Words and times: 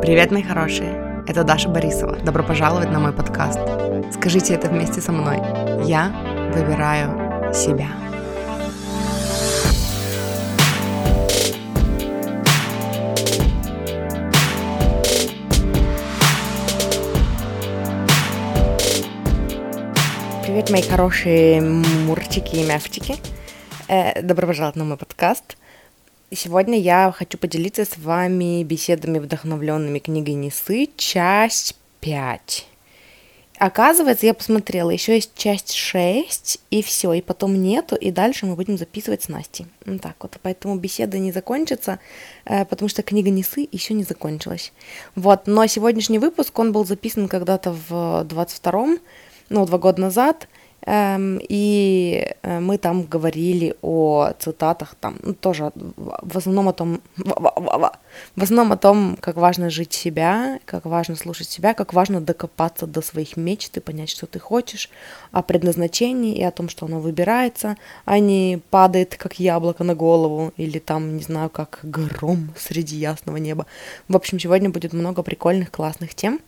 Привет, 0.00 0.30
мои 0.30 0.44
хорошие! 0.44 1.24
Это 1.26 1.42
Даша 1.42 1.68
Борисова. 1.68 2.16
Добро 2.18 2.44
пожаловать 2.44 2.88
на 2.90 3.00
мой 3.00 3.12
подкаст. 3.12 3.58
Скажите 4.14 4.54
это 4.54 4.68
вместе 4.68 5.00
со 5.00 5.10
мной. 5.10 5.38
Я 5.84 6.12
выбираю 6.54 7.52
себя. 7.52 7.88
Привет, 20.46 20.70
мои 20.70 20.82
хорошие 20.82 21.60
мурчики 21.60 22.54
и 22.54 22.64
мявчики. 22.64 23.16
Э, 23.88 24.22
добро 24.22 24.46
пожаловать 24.46 24.76
на 24.76 24.84
мой 24.84 24.96
подкаст. 24.96 25.57
Сегодня 26.30 26.78
я 26.78 27.10
хочу 27.10 27.38
поделиться 27.38 27.86
с 27.86 27.96
вами 27.96 28.62
беседами, 28.62 29.18
вдохновленными 29.18 29.98
книгой 29.98 30.34
Несы, 30.34 30.90
часть 30.98 31.74
5. 32.00 32.66
Оказывается, 33.56 34.26
я 34.26 34.34
посмотрела, 34.34 34.90
еще 34.90 35.14
есть 35.14 35.32
часть 35.34 35.72
6, 35.72 36.60
и 36.70 36.82
все, 36.82 37.14
и 37.14 37.22
потом 37.22 37.54
нету, 37.54 37.96
и 37.96 38.10
дальше 38.10 38.44
мы 38.44 38.56
будем 38.56 38.76
записывать 38.76 39.22
с 39.22 39.28
Настей. 39.30 39.68
Ну 39.86 39.98
так 39.98 40.16
вот, 40.20 40.36
поэтому 40.42 40.76
беседа 40.76 41.18
не 41.18 41.32
закончится, 41.32 41.98
э, 42.44 42.66
потому 42.66 42.90
что 42.90 43.02
книга 43.02 43.30
Несы 43.30 43.66
еще 43.72 43.94
не 43.94 44.04
закончилась. 44.04 44.74
Вот, 45.14 45.46
но 45.46 45.66
сегодняшний 45.66 46.18
выпуск, 46.18 46.58
он 46.58 46.72
был 46.72 46.84
записан 46.84 47.26
когда-то 47.28 47.72
в 47.72 48.26
22-м, 48.28 48.98
ну, 49.48 49.64
два 49.64 49.78
года 49.78 50.02
назад, 50.02 50.46
и 50.90 52.34
э, 52.42 52.60
мы 52.60 52.78
там 52.78 53.02
говорили 53.02 53.74
о 53.82 54.30
цитатах, 54.38 54.94
там 54.94 55.16
ну, 55.22 55.34
тоже 55.34 55.70
в 55.74 56.38
основном 56.38 56.68
о 56.68 56.72
том, 56.72 57.02
в 57.16 58.42
основном 58.42 58.72
о 58.72 58.76
том, 58.78 59.18
как 59.20 59.36
важно 59.36 59.68
жить 59.68 59.92
себя, 59.92 60.60
как 60.64 60.86
важно 60.86 61.16
слушать 61.16 61.48
себя, 61.48 61.74
как 61.74 61.92
важно 61.92 62.22
докопаться 62.22 62.86
до 62.86 63.02
своих 63.02 63.36
мечт 63.36 63.76
и 63.76 63.80
понять, 63.80 64.08
что 64.08 64.26
ты 64.26 64.38
хочешь, 64.38 64.88
о 65.30 65.42
предназначении 65.42 66.34
и 66.34 66.42
о 66.42 66.50
том, 66.50 66.70
что 66.70 66.86
оно 66.86 67.00
выбирается, 67.00 67.76
а 68.06 68.18
не 68.18 68.58
падает 68.70 69.14
как 69.16 69.38
яблоко 69.38 69.84
на 69.84 69.94
голову 69.94 70.54
или 70.56 70.78
там, 70.78 71.16
не 71.16 71.22
знаю, 71.22 71.50
как 71.50 71.80
гром 71.82 72.54
среди 72.56 72.96
ясного 72.96 73.36
неба. 73.36 73.66
В 74.08 74.16
общем, 74.16 74.38
сегодня 74.38 74.70
будет 74.70 74.94
много 74.94 75.22
прикольных, 75.22 75.70
классных 75.70 76.14
тем. 76.14 76.40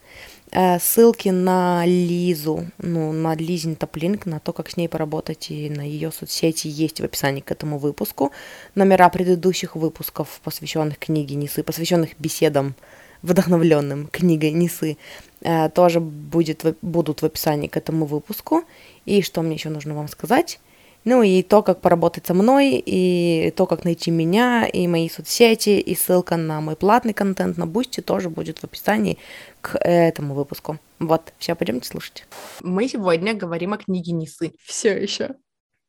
Э, 0.53 0.81
ссылки 0.81 1.29
на 1.29 1.85
Лизу, 1.87 2.67
ну, 2.79 3.13
на 3.13 3.37
Лизин 3.37 3.77
Топлинг, 3.77 4.27
на 4.27 4.41
то, 4.41 4.53
как 4.53 4.69
с 4.69 4.77
ней 4.77 4.89
поработать 4.89 5.51
и 5.51 5.71
на 5.71 5.83
ее 5.83 6.11
соцсети 6.11 6.67
есть 6.67 7.01
в 7.01 7.05
описании 7.05 7.41
к 7.41 7.53
этому 7.53 7.79
выпуску. 7.79 8.33
Номера 8.75 9.09
предыдущих 9.11 9.77
выпусков, 9.77 10.41
посвященных 10.43 10.99
книге 10.99 11.37
Нисы, 11.37 11.63
посвященных 11.63 12.19
беседам 12.19 12.75
вдохновленным 13.23 14.09
книгой 14.09 14.51
Нисы, 14.51 14.97
э, 15.43 15.69
тоже 15.69 16.01
будет, 16.01 16.65
будут 16.83 17.23
в 17.23 17.27
описании 17.27 17.69
к 17.69 17.77
этому 17.77 18.05
выпуску. 18.05 18.65
И 19.05 19.23
что 19.23 19.43
мне 19.43 19.55
еще 19.55 19.69
нужно 19.69 19.95
вам 19.95 20.09
сказать? 20.09 20.59
Ну 21.05 21.23
и 21.23 21.43
то, 21.43 21.63
как 21.63 21.81
поработать 21.81 22.27
со 22.27 22.35
мной, 22.35 22.83
и 22.85 23.53
то, 23.57 23.67
как 23.67 23.85
найти 23.85 24.11
меня, 24.11 24.67
и 24.67 24.87
мои 24.87 25.09
соцсети, 25.09 25.81
и 25.81 25.95
ссылка 25.95 26.37
на 26.37 26.61
мой 26.61 26.77
платный 26.77 27.15
контент 27.15 27.57
на 27.57 27.67
Boosty 27.67 28.01
тоже 28.01 28.29
будет 28.29 28.59
в 28.59 28.65
описании 28.65 29.19
к 29.61 29.79
этому 29.79 30.35
выпуску. 30.35 30.79
Вот, 30.99 31.33
все, 31.39 31.55
пойдемте 31.55 31.89
слушать. 31.89 32.27
Мы 32.63 32.87
сегодня 32.89 33.33
говорим 33.33 33.73
о 33.73 33.79
книге 33.79 34.13
Ни 34.13 34.29
Сы. 34.29 34.53
Все 34.63 34.97
еще. 34.97 35.37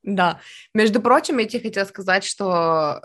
Да. 0.03 0.39
Между 0.73 1.01
прочим, 1.01 1.37
я 1.39 1.45
тебе 1.45 1.61
хотела 1.61 1.85
сказать, 1.85 2.23
что 2.23 3.01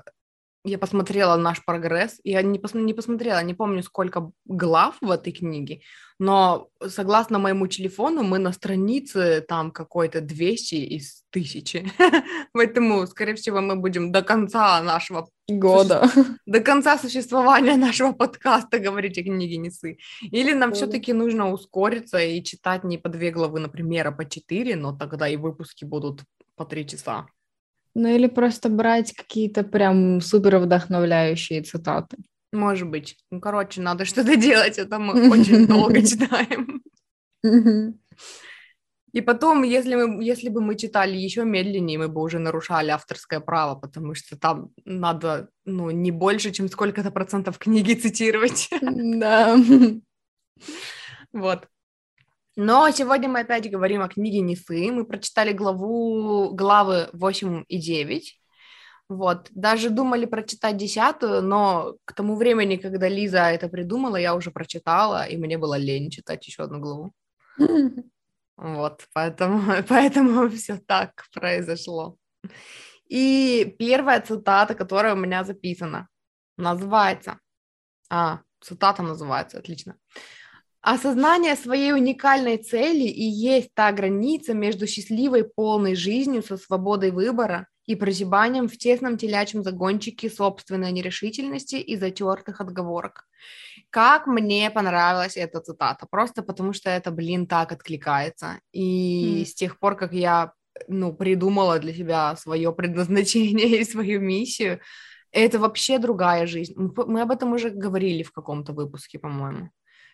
я 0.67 0.79
посмотрела 0.79 1.37
наш 1.37 1.65
прогресс. 1.65 2.21
Я 2.25 2.43
не, 2.43 2.59
пос, 2.59 2.75
не 2.75 2.93
посмотрела, 2.93 3.43
не 3.43 3.55
помню, 3.55 3.83
сколько 3.83 4.31
глав 4.45 4.97
в 5.01 5.11
этой 5.11 5.33
книге, 5.33 5.81
но 6.19 6.69
согласно 6.89 7.39
моему 7.39 7.67
телефону 7.69 8.23
мы 8.23 8.39
на 8.39 8.53
странице 8.53 9.45
там 9.49 9.71
какой-то 9.71 10.21
200 10.21 10.75
из 10.75 11.25
тысячи. 11.31 11.91
Поэтому, 12.53 13.07
скорее 13.07 13.35
всего, 13.35 13.61
мы 13.61 13.77
будем 13.77 14.11
до 14.13 14.23
конца 14.23 14.83
нашего 14.83 15.29
года, 15.49 16.11
до 16.47 16.61
конца 16.61 16.99
существования 16.99 17.77
нашего 17.77 18.13
подкаста 18.13 18.79
говорить 18.79 19.19
о 19.19 19.23
книге 19.23 19.59
Несы. 19.59 19.99
Или 20.21 20.53
нам 20.53 20.73
все-таки 20.73 21.13
нужно 21.13 21.53
ускориться 21.53 22.19
и 22.19 22.43
читать 22.43 22.85
не 22.85 22.99
по 22.99 23.09
две 23.09 23.31
главы, 23.31 23.61
например, 23.61 24.09
а 24.09 24.13
по 24.13 24.29
четыре, 24.29 24.75
но 24.75 24.93
тогда 24.97 25.29
и 25.29 25.37
выпуски 25.37 25.85
будут 25.85 26.25
по 26.57 26.65
три 26.65 26.87
часа. 26.87 27.27
Ну 27.99 28.09
или 28.09 28.27
просто 28.27 28.69
брать 28.69 29.15
какие-то 29.15 29.63
прям 29.63 30.21
супер 30.21 30.59
вдохновляющие 30.59 31.63
цитаты. 31.63 32.19
Может 32.53 32.91
быть. 32.91 33.17
Ну, 33.31 33.41
короче, 33.41 33.81
надо 33.81 34.05
что-то 34.05 34.37
делать, 34.37 34.77
это 34.77 34.99
мы 34.99 35.31
очень 35.31 35.67
долго 35.67 36.03
читаем. 36.07 36.83
И 39.13 39.23
потом, 39.23 39.63
если, 39.63 39.95
мы, 39.95 40.23
если 40.23 40.51
бы 40.51 40.61
мы 40.61 40.77
читали 40.77 41.17
еще 41.17 41.45
медленнее, 41.45 41.99
мы 41.99 42.09
бы 42.09 42.21
уже 42.21 42.39
нарушали 42.39 42.91
авторское 42.91 43.41
право, 43.41 43.77
потому 43.77 44.15
что 44.15 44.39
там 44.39 44.73
надо, 44.85 45.49
ну, 45.65 45.91
не 45.91 46.11
больше, 46.11 46.51
чем 46.51 46.69
сколько-то 46.69 47.11
процентов 47.11 47.57
книги 47.57 47.95
цитировать. 47.95 48.69
Да. 48.83 49.57
Вот. 51.33 51.69
Но 52.57 52.91
сегодня 52.91 53.29
мы 53.29 53.41
опять 53.41 53.71
говорим 53.71 54.01
о 54.01 54.09
книге 54.09 54.41
Нефы. 54.41 54.91
Мы 54.91 55.05
прочитали 55.05 55.53
главу, 55.53 56.55
главы 56.55 57.11
8 57.13 57.65
и 57.69 57.79
9. 57.79 58.41
Вот, 59.09 59.49
даже 59.53 59.91
думали 59.91 60.25
прочитать 60.27 60.77
десятую, 60.77 61.43
но 61.43 61.97
к 62.05 62.13
тому 62.13 62.35
времени, 62.35 62.77
когда 62.77 63.09
Лиза 63.09 63.51
это 63.51 63.69
придумала, 63.69 64.17
я 64.17 64.35
уже 64.35 64.51
прочитала, 64.51 65.27
и 65.27 65.37
мне 65.37 65.59
было 65.59 65.79
лень 65.79 66.11
читать 66.11 66.45
еще 66.49 66.65
одну 66.65 66.81
главу. 66.81 67.13
Вот, 68.57 69.07
поэтому, 69.13 69.83
поэтому 69.89 70.49
все 70.49 70.79
так 70.79 71.27
произошло. 71.33 72.17
И 73.07 73.77
первая 73.79 74.21
цитата, 74.21 74.75
которая 74.75 75.15
у 75.15 75.19
меня 75.19 75.45
записана, 75.45 76.09
называется... 76.57 77.39
А, 78.09 78.41
цитата 78.61 79.03
называется, 79.03 79.59
отлично. 79.59 79.97
Осознание 80.89 81.57
своей 81.57 81.93
уникальной 81.93 82.59
цели 82.59 83.09
и 83.09 83.25
есть 83.25 83.75
та 83.75 83.91
граница 83.91 84.55
между 84.55 84.87
счастливой 84.87 85.43
полной 85.43 85.97
жизнью 85.97 86.45
со 86.45 86.57
свободой 86.57 87.11
выбора 87.11 87.67
и 87.87 87.97
прозябанием 87.97 88.69
в 88.69 88.79
тесном 88.79 89.19
телячьем 89.19 89.65
загончике 89.65 90.31
собственной 90.31 90.93
нерешительности 90.93 91.75
и 91.75 91.97
затертых 91.97 92.61
отговорок. 92.61 93.25
Как 93.91 94.29
мне 94.29 94.71
понравилась 94.71 95.37
эта 95.37 95.61
цитата, 95.61 96.07
просто 96.09 96.45
потому 96.45 96.73
что 96.73 96.89
это, 96.89 97.11
блин, 97.11 97.49
так 97.49 97.73
откликается. 97.73 98.61
И 98.71 99.43
mm. 99.43 99.45
с 99.45 99.55
тех 99.55 99.81
пор, 99.81 99.97
как 99.97 100.13
я, 100.13 100.53
ну, 100.87 101.13
придумала 101.13 101.81
для 101.81 101.95
себя 101.95 102.37
свое 102.37 102.73
предназначение 102.73 103.81
и 103.81 103.85
свою 103.85 104.21
миссию, 104.21 104.79
это 105.33 105.59
вообще 105.59 105.99
другая 105.99 106.47
жизнь. 106.47 106.75
Мы 106.77 107.23
об 107.23 107.33
этом 107.33 107.55
уже 107.55 107.71
говорили 107.71 108.23
в 108.23 108.31
каком-то 108.31 108.73
выпуске, 108.73 109.19
по-моему 109.19 109.71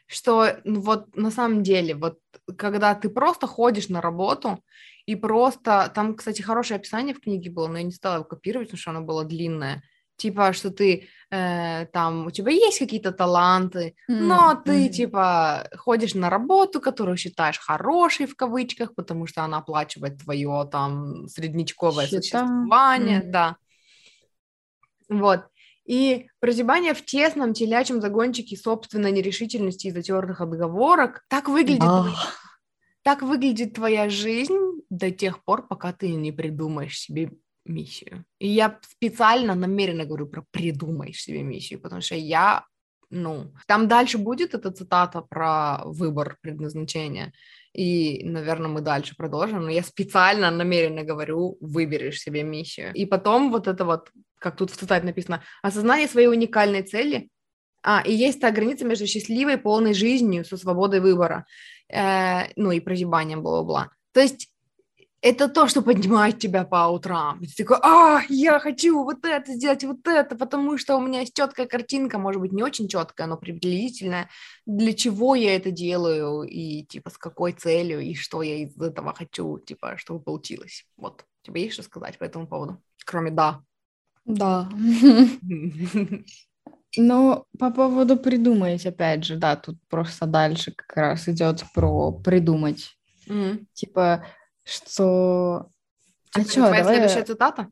что 0.06 0.60
ну, 0.64 0.80
вот 0.80 1.16
на 1.16 1.30
самом 1.30 1.62
деле, 1.62 1.94
вот 1.94 2.18
когда 2.56 2.94
ты 2.94 3.08
просто 3.08 3.46
ходишь 3.46 3.88
на 3.88 4.00
работу 4.00 4.62
и 5.06 5.16
просто, 5.16 5.90
там, 5.94 6.14
кстати, 6.14 6.42
хорошее 6.42 6.78
описание 6.78 7.14
в 7.14 7.20
книге 7.20 7.50
было, 7.50 7.68
но 7.68 7.78
я 7.78 7.84
не 7.84 7.92
стала 7.92 8.16
его 8.16 8.24
копировать, 8.24 8.68
потому 8.68 8.80
что 8.80 8.90
оно 8.90 9.00
было 9.02 9.24
длинное, 9.24 9.82
типа, 10.16 10.52
что 10.52 10.70
ты 10.70 11.08
э, 11.30 11.86
там, 11.86 12.26
у 12.26 12.30
тебя 12.30 12.52
есть 12.52 12.78
какие-то 12.78 13.12
таланты, 13.12 13.94
mm-hmm. 14.08 14.20
но 14.20 14.54
ты, 14.54 14.86
mm-hmm. 14.86 14.90
типа, 14.90 15.68
ходишь 15.76 16.14
на 16.14 16.30
работу, 16.30 16.80
которую 16.80 17.16
считаешь 17.16 17.58
хорошей, 17.58 18.26
в 18.26 18.36
кавычках, 18.36 18.94
потому 18.94 19.26
что 19.26 19.42
она 19.42 19.58
оплачивает 19.58 20.18
твое, 20.18 20.68
там, 20.70 21.26
среднячковое 21.28 22.06
Счета. 22.06 22.22
существование, 22.22 23.20
mm-hmm. 23.20 23.30
да. 23.30 23.56
Вот. 25.08 25.46
И 25.86 26.28
прозябание 26.38 26.94
в 26.94 27.04
тесном 27.04 27.54
телячьем 27.54 28.00
загончике 28.00 28.56
собственной 28.56 29.10
нерешительности 29.12 29.88
и 29.88 29.90
затертых 29.90 30.40
отговорок 30.40 31.24
так 31.28 31.48
выглядит, 31.48 31.82
так 33.02 33.22
выглядит 33.22 33.74
твоя 33.74 34.08
жизнь 34.08 34.56
до 34.90 35.10
тех 35.10 35.42
пор, 35.44 35.66
пока 35.66 35.92
ты 35.92 36.14
не 36.14 36.30
придумаешь 36.30 36.98
себе 37.00 37.32
миссию. 37.64 38.24
И 38.38 38.48
я 38.48 38.78
специально, 38.82 39.54
намеренно 39.54 40.04
говорю 40.04 40.26
про 40.26 40.44
придумаешь 40.50 41.22
себе 41.22 41.42
миссию, 41.42 41.80
потому 41.80 42.00
что 42.00 42.14
я, 42.14 42.66
ну, 43.12 43.52
там 43.66 43.88
дальше 43.88 44.18
будет 44.18 44.54
эта 44.54 44.70
цитата 44.70 45.20
про 45.20 45.82
выбор 45.84 46.38
предназначения, 46.40 47.32
и, 47.72 48.22
наверное, 48.24 48.68
мы 48.68 48.80
дальше 48.80 49.14
продолжим, 49.16 49.62
но 49.62 49.70
я 49.70 49.82
специально, 49.82 50.50
намеренно 50.50 51.04
говорю, 51.04 51.56
выберешь 51.60 52.20
себе 52.20 52.42
миссию. 52.42 52.92
И 52.94 53.06
потом 53.06 53.50
вот 53.50 53.68
это 53.68 53.84
вот 53.84 54.10
как 54.42 54.56
тут 54.56 54.70
в 54.70 54.76
цитате 54.76 55.06
написано, 55.06 55.42
осознание 55.62 56.08
своей 56.08 56.26
уникальной 56.26 56.82
цели, 56.82 57.28
а, 57.82 58.02
и 58.04 58.12
есть 58.12 58.40
та 58.40 58.50
граница 58.50 58.84
между 58.84 59.06
счастливой, 59.06 59.56
полной 59.56 59.94
жизнью 59.94 60.44
со 60.44 60.56
свободой 60.56 61.00
выбора, 61.00 61.46
э, 61.88 62.52
ну 62.56 62.72
и 62.72 62.80
прозябанием, 62.80 63.42
бла-бла-бла. 63.42 63.90
То 64.12 64.20
есть 64.20 64.51
это 65.22 65.48
то, 65.48 65.68
что 65.68 65.82
поднимает 65.82 66.40
тебя 66.40 66.64
по 66.64 66.88
утрам. 66.88 67.40
И 67.40 67.46
ты 67.46 67.62
такой, 67.62 67.78
а, 67.82 68.22
я 68.28 68.58
хочу 68.58 69.04
вот 69.04 69.24
это 69.24 69.52
сделать, 69.52 69.84
вот 69.84 70.06
это, 70.06 70.34
потому 70.34 70.76
что 70.76 70.96
у 70.96 71.00
меня 71.00 71.20
есть 71.20 71.34
четкая 71.34 71.66
картинка, 71.66 72.18
может 72.18 72.40
быть, 72.40 72.52
не 72.52 72.62
очень 72.62 72.88
четкая, 72.88 73.28
но 73.28 73.36
приблизительная, 73.36 74.28
для 74.66 74.92
чего 74.92 75.36
я 75.36 75.54
это 75.54 75.70
делаю, 75.70 76.42
и, 76.42 76.82
типа, 76.82 77.10
с 77.10 77.18
какой 77.18 77.52
целью, 77.52 78.00
и 78.00 78.14
что 78.14 78.42
я 78.42 78.56
из 78.56 78.76
этого 78.76 79.14
хочу, 79.14 79.60
типа, 79.60 79.96
чтобы 79.96 80.20
получилось. 80.20 80.84
Вот. 80.96 81.24
Тебе 81.42 81.62
есть 81.62 81.74
что 81.74 81.84
сказать 81.84 82.18
по 82.18 82.24
этому 82.24 82.48
поводу? 82.48 82.82
Кроме 83.04 83.30
«да». 83.30 83.62
Да. 84.24 84.68
Ну, 86.98 87.46
по 87.58 87.70
поводу 87.70 88.18
придумать, 88.18 88.84
опять 88.84 89.24
же, 89.24 89.36
да, 89.36 89.56
тут 89.56 89.78
просто 89.88 90.26
дальше 90.26 90.72
как 90.72 90.94
раз 90.94 91.26
идет 91.26 91.64
про 91.74 92.12
придумать. 92.12 92.98
Мгм. 93.26 93.66
Типа, 93.72 94.26
что... 94.64 95.68
А 96.34 96.40
Типа, 96.40 96.52
чё, 96.52 96.66
твоя 96.66 96.82
давай... 96.82 96.96
следующая 96.96 97.24
цитата? 97.24 97.70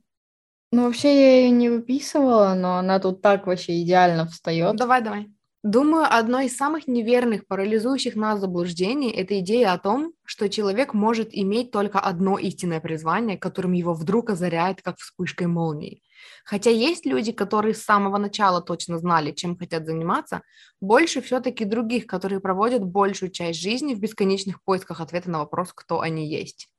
Ну, 0.73 0.85
вообще 0.85 1.15
я 1.15 1.41
ее 1.41 1.51
не 1.51 1.69
выписывала, 1.69 2.55
но 2.55 2.79
она 2.79 3.01
тут 3.01 3.23
так 3.23 3.47
вообще 3.47 3.83
идеально 3.83 4.27
встает. 4.27 4.77
Давай, 4.77 5.03
давай. 5.03 5.31
Думаю, 5.63 6.07
одно 6.09 6.41
из 6.41 6.57
самых 6.57 6.89
неверных, 6.89 7.47
парализующих 7.47 8.17
нас 8.17 8.41
заблуждений– 8.41 9.11
это 9.11 9.39
идея 9.41 9.75
о 9.75 9.79
том, 9.79 10.15
что 10.25 10.49
человек 10.49 10.95
может 10.95 11.29
иметь 11.33 11.71
только 11.71 12.01
одно 12.01 12.39
истинное 12.39 12.81
призвание, 12.81 13.37
которым 13.37 13.73
его 13.73 13.93
вдруг 13.93 14.31
озаряет, 14.31 14.81
как 14.81 14.99
вспышкой 14.99 15.49
молнии. 15.49 16.03
Хотя 16.45 16.71
есть 16.71 17.05
люди, 17.05 17.33
которые 17.33 17.75
с 17.75 17.83
самого 17.83 18.17
начала 18.17 18.63
точно 18.63 18.99
знали, 18.99 19.33
чем 19.33 19.59
хотят 19.59 19.85
заниматься, 19.85 20.41
больше 20.81 21.21
все-таки 21.21 21.67
других, 21.67 22.07
которые 22.07 22.41
проводят 22.41 22.83
большую 22.83 23.31
часть 23.31 23.61
жизни 23.61 23.95
в 23.95 24.01
бесконечных 24.01 24.63
поисках 24.63 25.03
ответа 25.03 25.31
на 25.31 25.41
вопрос, 25.41 25.73
кто 25.75 26.01
они 26.01 26.27
есть. 26.31 26.71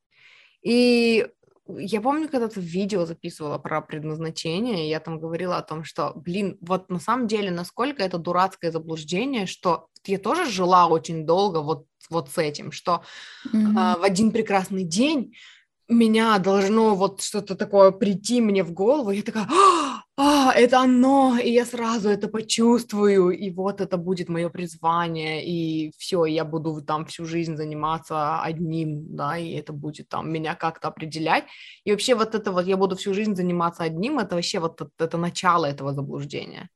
И 0.61 1.27
я 1.67 2.01
помню, 2.01 2.27
когда-то 2.27 2.59
видео 2.59 3.05
записывала 3.05 3.57
про 3.57 3.81
предназначение, 3.81 4.85
и 4.85 4.89
я 4.89 4.99
там 4.99 5.19
говорила 5.19 5.57
о 5.57 5.61
том, 5.61 5.83
что, 5.83 6.13
блин, 6.15 6.57
вот 6.61 6.89
на 6.89 6.99
самом 6.99 7.27
деле, 7.27 7.51
насколько 7.51 8.03
это 8.03 8.17
дурацкое 8.17 8.71
заблуждение, 8.71 9.45
что 9.45 9.87
я 10.05 10.17
тоже 10.17 10.45
жила 10.49 10.87
очень 10.87 11.25
долго 11.25 11.59
вот, 11.59 11.85
вот 12.09 12.29
с 12.29 12.37
этим, 12.37 12.71
что 12.71 13.03
Мгм. 13.53 13.77
а, 13.77 13.97
в 13.97 14.03
один 14.03 14.31
прекрасный 14.31 14.83
день 14.83 15.35
меня 15.87 16.37
должно 16.39 16.95
вот 16.95 17.21
что-то 17.21 17.55
такое 17.55 17.91
прийти 17.91 18.41
мне 18.41 18.63
в 18.63 18.71
голову, 18.71 19.11
я 19.11 19.21
такая, 19.23 19.47
а, 20.17 20.51
это 20.53 20.81
оно, 20.81 21.37
и 21.37 21.51
я 21.51 21.65
сразу 21.65 22.09
это 22.09 22.27
почувствую, 22.27 23.29
и 23.29 23.49
вот 23.49 23.81
это 23.81 23.97
будет 23.97 24.29
мое 24.29 24.49
призвание, 24.49 25.45
и 25.45 25.91
все, 25.97 26.25
я 26.25 26.45
буду 26.45 26.81
там 26.81 27.05
всю 27.05 27.25
жизнь 27.25 27.55
заниматься 27.55 28.41
одним, 28.41 29.15
да, 29.15 29.37
и 29.37 29.51
это 29.53 29.73
будет 29.73 30.09
там 30.09 30.31
меня 30.31 30.55
как-то 30.55 30.89
определять, 30.89 31.45
и 31.85 31.91
вообще 31.91 32.15
вот 32.15 32.35
это 32.35 32.51
вот, 32.51 32.67
я 32.67 32.77
буду 32.77 32.95
всю 32.95 33.13
жизнь 33.13 33.35
заниматься 33.35 33.83
одним, 33.83 34.19
это 34.19 34.35
вообще 34.35 34.59
вот 34.59 34.81
это, 34.81 34.91
это 34.99 35.17
начало 35.17 35.65
этого 35.65 35.93
заблуждения. 35.93 36.69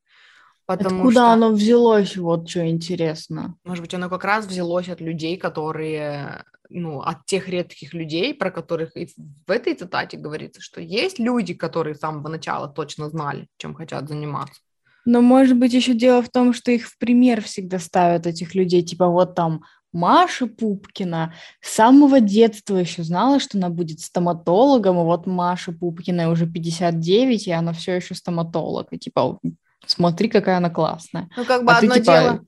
Потому 0.65 0.95
Откуда 0.95 1.11
что... 1.11 1.31
оно 1.33 1.51
взялось, 1.51 2.17
вот 2.17 2.49
что 2.49 2.67
интересно. 2.67 3.55
Может 3.63 3.83
быть, 3.83 3.93
оно 3.93 4.09
как 4.09 4.23
раз 4.23 4.47
взялось 4.47 4.89
от 4.89 4.99
людей, 4.99 5.37
которые, 5.37 6.43
ну, 6.69 7.01
от 7.01 7.25
тех 7.25 7.47
редких 7.47 7.93
людей, 7.93 8.33
про 8.33 8.51
которых 8.51 8.95
и 8.97 9.07
в 9.47 9.51
этой 9.51 9.73
цитате 9.73 10.17
говорится, 10.17 10.61
что 10.61 10.81
есть 10.81 11.19
люди, 11.19 11.53
которые 11.53 11.95
с 11.95 11.99
самого 11.99 12.27
начала 12.27 12.67
точно 12.67 13.09
знали, 13.09 13.47
чем 13.57 13.73
хотят 13.73 14.07
заниматься. 14.07 14.61
Но, 15.05 15.21
может 15.21 15.57
быть, 15.57 15.73
еще 15.73 15.93
дело 15.93 16.21
в 16.23 16.29
том, 16.29 16.53
что 16.53 16.71
их 16.71 16.87
в 16.87 16.97
пример 16.97 17.41
всегда 17.41 17.79
ставят, 17.79 18.25
этих 18.25 18.55
людей, 18.55 18.81
типа 18.81 19.07
вот 19.07 19.35
там 19.35 19.63
Маша 19.93 20.47
Пупкина 20.47 21.33
с 21.61 21.75
самого 21.75 22.19
детства 22.19 22.75
еще 22.75 23.03
знала, 23.03 23.39
что 23.39 23.57
она 23.57 23.69
будет 23.69 24.01
стоматологом, 24.01 24.99
и 24.99 25.03
вот 25.03 25.25
Маша 25.25 25.71
Пупкина 25.71 26.29
уже 26.29 26.47
59, 26.47 27.47
и 27.47 27.51
она 27.51 27.71
все 27.71 27.93
еще 27.93 28.13
стоматолог, 28.15 28.87
и 28.91 28.97
типа 28.97 29.39
смотри, 29.85 30.27
какая 30.27 30.57
она 30.57 30.69
классная. 30.69 31.29
Ну, 31.37 31.45
как 31.45 31.63
бы 31.63 31.71
А 31.71 31.79
ты, 31.79 31.85
одно 31.85 31.95
типа, 31.95 32.11
дело... 32.11 32.45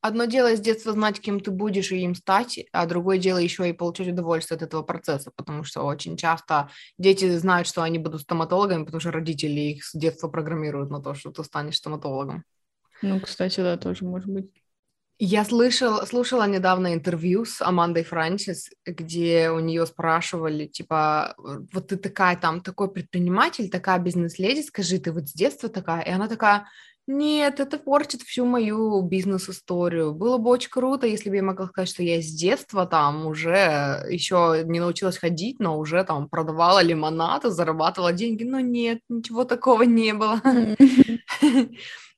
Одно 0.00 0.26
дело 0.26 0.54
с 0.54 0.60
детства 0.60 0.92
знать, 0.92 1.20
кем 1.20 1.40
ты 1.40 1.50
будешь 1.50 1.90
и 1.90 1.98
им 1.98 2.14
стать, 2.14 2.60
а 2.72 2.86
другое 2.86 3.18
дело 3.18 3.38
еще 3.38 3.68
и 3.68 3.72
получать 3.72 4.08
удовольствие 4.08 4.56
от 4.56 4.62
этого 4.62 4.82
процесса, 4.82 5.32
потому 5.34 5.64
что 5.64 5.82
очень 5.82 6.16
часто 6.16 6.70
дети 6.98 7.28
знают, 7.36 7.66
что 7.66 7.82
они 7.82 7.98
будут 7.98 8.20
стоматологами, 8.22 8.84
потому 8.84 9.00
что 9.00 9.10
родители 9.10 9.60
их 9.60 9.84
с 9.84 9.96
детства 9.96 10.28
программируют 10.28 10.90
на 10.90 11.02
то, 11.02 11.14
что 11.14 11.32
ты 11.32 11.42
станешь 11.42 11.76
стоматологом. 11.76 12.44
Ну, 13.02 13.20
кстати, 13.20 13.60
да, 13.60 13.76
тоже 13.76 14.04
может 14.04 14.28
быть. 14.28 14.50
Я 15.18 15.46
слышала, 15.46 16.04
слушала 16.04 16.46
недавно 16.46 16.92
интервью 16.92 17.46
с 17.46 17.62
Амандой 17.62 18.04
Франсис, 18.04 18.68
где 18.84 19.50
у 19.50 19.60
нее 19.60 19.86
спрашивали, 19.86 20.66
типа, 20.66 21.34
вот 21.38 21.88
ты 21.88 21.96
такая 21.96 22.36
там, 22.36 22.60
такой 22.60 22.92
предприниматель, 22.92 23.70
такая 23.70 23.98
бизнес-леди, 23.98 24.60
скажи, 24.60 24.98
ты 24.98 25.12
вот 25.12 25.30
с 25.30 25.32
детства 25.32 25.70
такая? 25.70 26.02
И 26.02 26.10
она 26.10 26.28
такая, 26.28 26.66
нет, 27.06 27.60
это 27.60 27.78
портит 27.78 28.22
всю 28.22 28.44
мою 28.44 29.00
бизнес-историю. 29.02 30.12
Было 30.12 30.38
бы 30.38 30.50
очень 30.50 30.70
круто, 30.70 31.06
если 31.06 31.30
бы 31.30 31.36
я 31.36 31.42
могла 31.42 31.66
сказать, 31.66 31.88
что 31.88 32.02
я 32.02 32.20
с 32.20 32.26
детства 32.26 32.84
там 32.84 33.26
уже 33.26 34.04
еще 34.10 34.62
не 34.64 34.80
научилась 34.80 35.18
ходить, 35.18 35.60
но 35.60 35.78
уже 35.78 36.02
там 36.02 36.28
продавала 36.28 36.82
лимонад 36.82 37.44
и 37.44 37.50
зарабатывала 37.50 38.12
деньги. 38.12 38.42
Но 38.42 38.58
нет, 38.58 39.00
ничего 39.08 39.44
такого 39.44 39.82
не 39.82 40.14
было. 40.14 40.40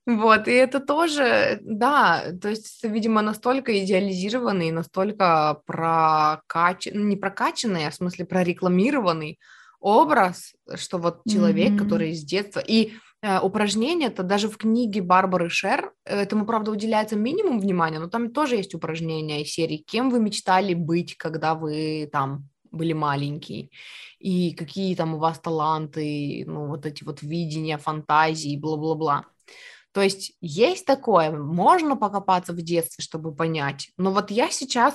Вот, 0.07 0.49
и 0.49 0.53
это 0.53 0.81
тоже, 0.81 1.59
да, 1.61 2.33
то 2.41 2.49
есть, 2.49 2.83
видимо, 2.83 3.21
настолько 3.21 3.79
идеализированный, 3.79 4.71
настолько 4.71 5.61
прокачанный, 5.67 7.05
не 7.05 7.17
прокачанный, 7.17 7.87
а 7.87 7.91
в 7.91 7.95
смысле 7.95 8.25
прорекламированный 8.25 9.39
образ, 9.81 10.55
что 10.77 10.97
вот 10.97 11.21
человек, 11.29 11.79
который 11.79 12.15
с 12.15 12.25
детства... 12.25 12.61
И 12.67 12.95
упражнения, 13.43 14.07
это 14.07 14.23
даже 14.23 14.49
в 14.49 14.57
книге 14.57 15.03
Барбары 15.03 15.51
Шер, 15.51 15.93
э, 16.05 16.23
этому, 16.23 16.47
правда, 16.47 16.71
уделяется 16.71 17.17
минимум 17.17 17.59
внимания, 17.59 17.99
но 17.99 18.09
там 18.09 18.31
тоже 18.31 18.57
есть 18.57 18.75
упражнения 18.75 19.43
из 19.43 19.53
серии 19.53 19.79
«Кем 19.79 20.11
вы 20.11 20.21
мечтали 20.21 20.75
быть, 20.75 21.17
когда 21.17 21.55
вы 21.55 22.09
там 22.13 22.49
были 22.71 22.93
маленький?» 22.93 23.73
и 24.19 24.53
какие 24.53 24.95
там 24.95 25.15
у 25.15 25.19
вас 25.19 25.39
таланты, 25.39 26.45
ну, 26.47 26.67
вот 26.67 26.87
эти 26.87 27.05
вот 27.05 27.23
видения, 27.23 27.79
фантазии, 27.79 28.59
бла-бла-бла. 28.59 29.27
То 29.93 30.03
есть 30.03 30.33
есть 30.41 30.87
такое, 30.87 31.31
можно 31.31 31.97
покопаться 31.97 32.53
в 32.53 32.61
детстве, 32.63 33.03
чтобы 33.03 33.35
понять. 33.35 33.91
Но 33.97 34.13
вот 34.13 34.31
я 34.31 34.51
сейчас, 34.51 34.95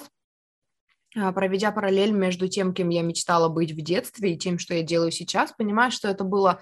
а, 1.16 1.32
проведя 1.32 1.72
параллель 1.72 2.12
между 2.12 2.48
тем, 2.48 2.74
кем 2.74 2.90
я 2.90 3.02
мечтала 3.02 3.50
быть 3.50 3.72
в 3.72 3.82
детстве 3.82 4.34
и 4.34 4.38
тем, 4.38 4.60
что 4.60 4.76
я 4.76 4.84
делаю 4.84 5.12
сейчас, 5.12 5.52
понимаю, 5.52 5.92
что 5.92 6.08
это 6.08 6.24
было... 6.24 6.62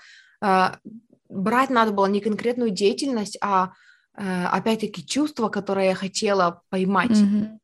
Брать 1.32 1.70
надо 1.70 1.92
было 1.92 2.06
не 2.06 2.20
конкретную 2.20 2.70
деятельность, 2.70 3.38
а 3.42 3.72
а, 4.14 4.50
опять-таки 4.50 5.06
чувство, 5.06 5.50
которое 5.50 5.90
я 5.90 5.96
хотела 5.96 6.62
поймать. 6.70 7.12
Мгм. 7.12 7.60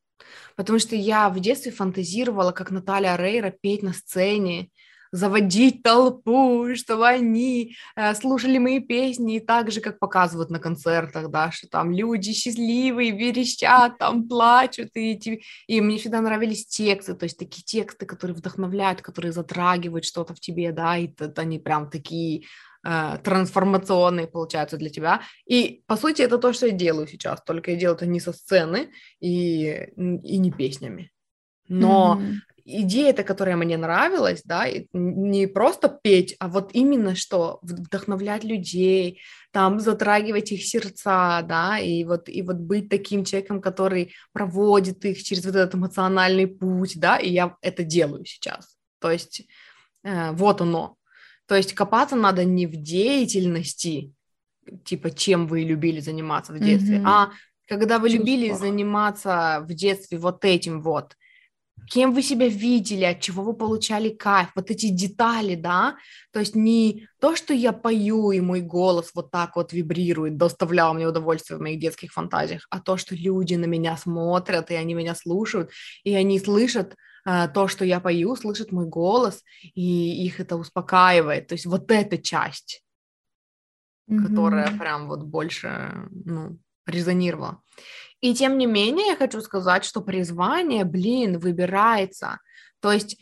Потому 0.56 0.78
что 0.78 0.96
я 0.96 1.28
в 1.28 1.38
детстве 1.40 1.70
фантазировала, 1.70 2.52
как 2.52 2.70
Наталья 2.70 3.16
Рейра 3.16 3.50
петь 3.50 3.82
на 3.82 3.92
сцене, 3.92 4.70
заводить 5.12 5.82
толпу, 5.82 6.66
чтобы 6.74 7.08
они 7.08 7.74
э, 7.96 8.14
слушали 8.14 8.58
мои 8.58 8.80
песни 8.80 9.36
и 9.36 9.40
так 9.40 9.70
же, 9.70 9.80
как 9.80 9.98
показывают 9.98 10.50
на 10.50 10.58
концертах, 10.58 11.30
да, 11.30 11.50
что 11.50 11.66
там 11.68 11.92
люди 11.92 12.32
счастливые, 12.32 13.12
верещат, 13.12 13.98
там 13.98 14.28
плачут, 14.28 14.90
и, 14.96 15.42
и 15.66 15.80
мне 15.80 15.96
всегда 15.98 16.20
нравились 16.20 16.66
тексты, 16.66 17.14
то 17.14 17.24
есть 17.24 17.38
такие 17.38 17.62
тексты, 17.62 18.04
которые 18.04 18.36
вдохновляют, 18.36 19.00
которые 19.00 19.32
затрагивают 19.32 20.04
что-то 20.04 20.34
в 20.34 20.40
тебе, 20.40 20.72
да, 20.72 20.98
и 20.98 21.08
т- 21.08 21.32
они 21.36 21.58
прям 21.58 21.88
такие 21.88 22.44
э, 22.88 23.18
трансформационные 23.22 24.26
получаются 24.26 24.76
для 24.76 24.90
тебя. 24.90 25.20
И, 25.46 25.82
по 25.86 25.96
сути, 25.96 26.22
это 26.22 26.38
то, 26.38 26.52
что 26.52 26.66
я 26.66 26.72
делаю 26.72 27.06
сейчас, 27.06 27.42
только 27.42 27.72
я 27.72 27.76
делаю 27.76 27.96
это 27.96 28.06
не 28.06 28.20
со 28.20 28.32
сцены 28.32 28.90
и, 29.20 29.92
и 29.96 30.38
не 30.38 30.50
песнями. 30.50 31.10
Но 31.68 32.16
Мгм. 32.16 32.42
идея-то, 32.64 33.24
которая 33.24 33.56
мне 33.56 33.76
нравилась, 33.76 34.42
да, 34.44 34.66
не 34.92 35.46
просто 35.46 35.88
петь, 35.88 36.34
а 36.40 36.48
вот 36.48 36.70
именно 36.72 37.14
что 37.14 37.58
вдохновлять 37.62 38.44
людей, 38.44 39.20
там 39.52 39.80
затрагивать 39.80 40.52
их 40.52 40.64
сердца, 40.64 41.42
да, 41.42 41.78
и 41.78 42.04
вот, 42.04 42.28
и 42.28 42.42
вот 42.42 42.56
быть 42.56 42.88
таким 42.88 43.24
человеком, 43.24 43.60
который 43.60 44.14
проводит 44.32 45.04
их 45.04 45.22
через 45.22 45.44
вот 45.44 45.56
этот 45.56 45.74
эмоциональный 45.74 46.46
путь, 46.46 46.98
да, 46.98 47.18
и 47.18 47.30
я 47.30 47.56
это 47.62 47.84
делаю 47.84 48.24
сейчас. 48.24 48.76
То 48.98 49.10
есть 49.10 49.42
э, 50.04 50.32
вот 50.32 50.60
оно. 50.60 50.97
То 51.48 51.56
есть 51.56 51.74
копаться 51.74 52.14
надо 52.14 52.44
не 52.44 52.66
в 52.66 52.76
деятельности, 52.76 54.12
типа 54.84 55.10
чем 55.10 55.48
вы 55.48 55.62
любили 55.62 56.00
заниматься 56.00 56.52
в 56.52 56.60
детстве, 56.60 56.98
Мгм. 56.98 57.06
а 57.08 57.30
когда 57.66 57.98
вы 57.98 58.10
любили 58.10 58.48
Чувствах. 58.48 58.60
заниматься 58.60 59.64
в 59.66 59.74
детстве 59.74 60.18
вот 60.18 60.44
этим 60.44 60.82
вот, 60.82 61.16
кем 61.90 62.12
вы 62.12 62.22
себя 62.22 62.48
видели, 62.48 63.04
от 63.04 63.20
чего 63.20 63.42
вы 63.42 63.54
получали 63.54 64.10
кайф, 64.10 64.48
вот 64.54 64.70
эти 64.70 64.88
детали, 64.88 65.54
да, 65.54 65.96
то 66.32 66.40
есть 66.40 66.54
не 66.54 67.08
то, 67.18 67.34
что 67.34 67.54
я 67.54 67.72
пою, 67.72 68.30
и 68.30 68.40
мой 68.40 68.60
голос 68.60 69.12
вот 69.14 69.30
так 69.30 69.56
вот 69.56 69.72
вибрирует, 69.72 70.36
доставлял 70.36 70.92
мне 70.92 71.06
удовольствие 71.08 71.58
в 71.58 71.62
моих 71.62 71.80
детских 71.80 72.12
фантазиях, 72.12 72.66
а 72.70 72.80
то, 72.80 72.98
что 72.98 73.14
люди 73.14 73.54
на 73.54 73.64
меня 73.64 73.96
смотрят, 73.96 74.70
и 74.70 74.74
они 74.74 74.92
меня 74.92 75.14
слушают, 75.14 75.70
и 76.04 76.14
они 76.14 76.38
слышат 76.38 76.94
то, 77.54 77.68
что 77.68 77.84
я 77.84 78.00
пою, 78.00 78.36
слышат 78.36 78.72
мой 78.72 78.86
голос, 78.86 79.44
и 79.74 80.24
их 80.24 80.40
это 80.40 80.56
успокаивает. 80.56 81.48
То 81.48 81.54
есть 81.54 81.66
вот 81.66 81.90
эта 81.90 82.16
часть, 82.16 82.82
mm-hmm. 84.08 84.26
которая 84.26 84.78
прям 84.78 85.08
вот 85.08 85.24
больше, 85.24 86.08
ну, 86.10 86.58
резонировала. 86.86 87.60
И 88.20 88.34
тем 88.34 88.56
не 88.56 88.66
менее, 88.66 89.08
я 89.08 89.16
хочу 89.16 89.40
сказать, 89.40 89.84
что 89.84 90.00
призвание, 90.00 90.84
блин, 90.84 91.38
выбирается. 91.38 92.40
То 92.80 92.92
есть 92.92 93.20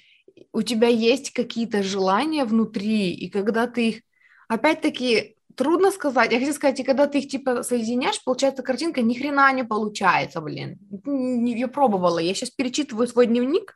у 0.52 0.62
тебя 0.62 0.88
есть 0.88 1.32
какие-то 1.32 1.82
желания 1.82 2.44
внутри, 2.44 3.12
и 3.12 3.28
когда 3.28 3.66
ты 3.66 3.88
их, 3.88 4.02
опять-таки, 4.48 5.36
трудно 5.56 5.90
сказать, 5.90 6.32
я 6.32 6.38
хочу 6.38 6.52
сказать, 6.52 6.80
и 6.80 6.84
когда 6.84 7.06
ты 7.06 7.18
их 7.18 7.28
типа 7.28 7.62
соединяешь, 7.62 8.22
получается 8.22 8.62
картинка 8.62 9.02
ни 9.02 9.14
хрена 9.14 9.52
не 9.52 9.64
получается, 9.64 10.40
блин. 10.40 10.78
Я 11.04 11.68
пробовала, 11.68 12.18
я 12.18 12.34
сейчас 12.34 12.50
перечитываю 12.50 13.08
свой 13.08 13.26
дневник, 13.26 13.74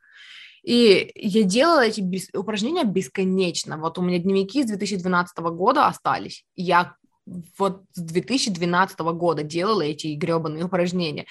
и 0.63 1.11
я 1.15 1.43
делала 1.43 1.87
эти 1.87 2.01
без... 2.01 2.29
упражнения 2.35 2.85
бесконечно. 2.85 3.79
Вот 3.79 3.99
у 3.99 4.03
меня 4.03 4.19
дневники 4.19 4.63
с 4.63 4.67
2012 4.67 5.39
года 5.39 5.87
остались. 5.87 6.45
Я 6.57 6.95
вот 7.59 7.83
с 7.93 8.01
2012 8.01 8.99
года 9.01 9.43
делала 9.43 9.83
эти 9.83 10.09
гребаные 10.09 10.65
упражнения. 10.65 11.27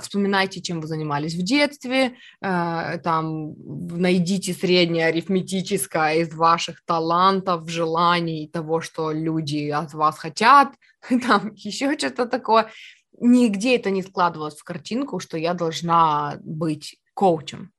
Вспоминайте, 0.00 0.60
чем 0.60 0.80
вы 0.80 0.86
занимались 0.86 1.34
в 1.34 1.42
детстве, 1.42 2.16
э, 2.40 2.98
там, 3.02 3.54
найдите 3.56 4.52
среднее 4.52 5.06
арифметическое 5.06 6.16
из 6.16 6.34
ваших 6.34 6.84
талантов, 6.84 7.68
желаний, 7.68 8.48
того, 8.52 8.80
что 8.80 9.12
люди 9.12 9.70
от 9.70 9.94
вас 9.94 10.18
хотят, 10.18 10.74
там 11.26 11.52
еще 11.54 11.96
что-то 11.96 12.26
такое. 12.26 12.70
Нигде 13.18 13.76
это 13.76 13.90
не 13.90 14.02
складывалось 14.02 14.56
в 14.56 14.64
картинку, 14.64 15.20
что 15.20 15.38
я 15.38 15.54
должна 15.54 16.38
быть 16.42 16.96
коучем, 17.14 17.70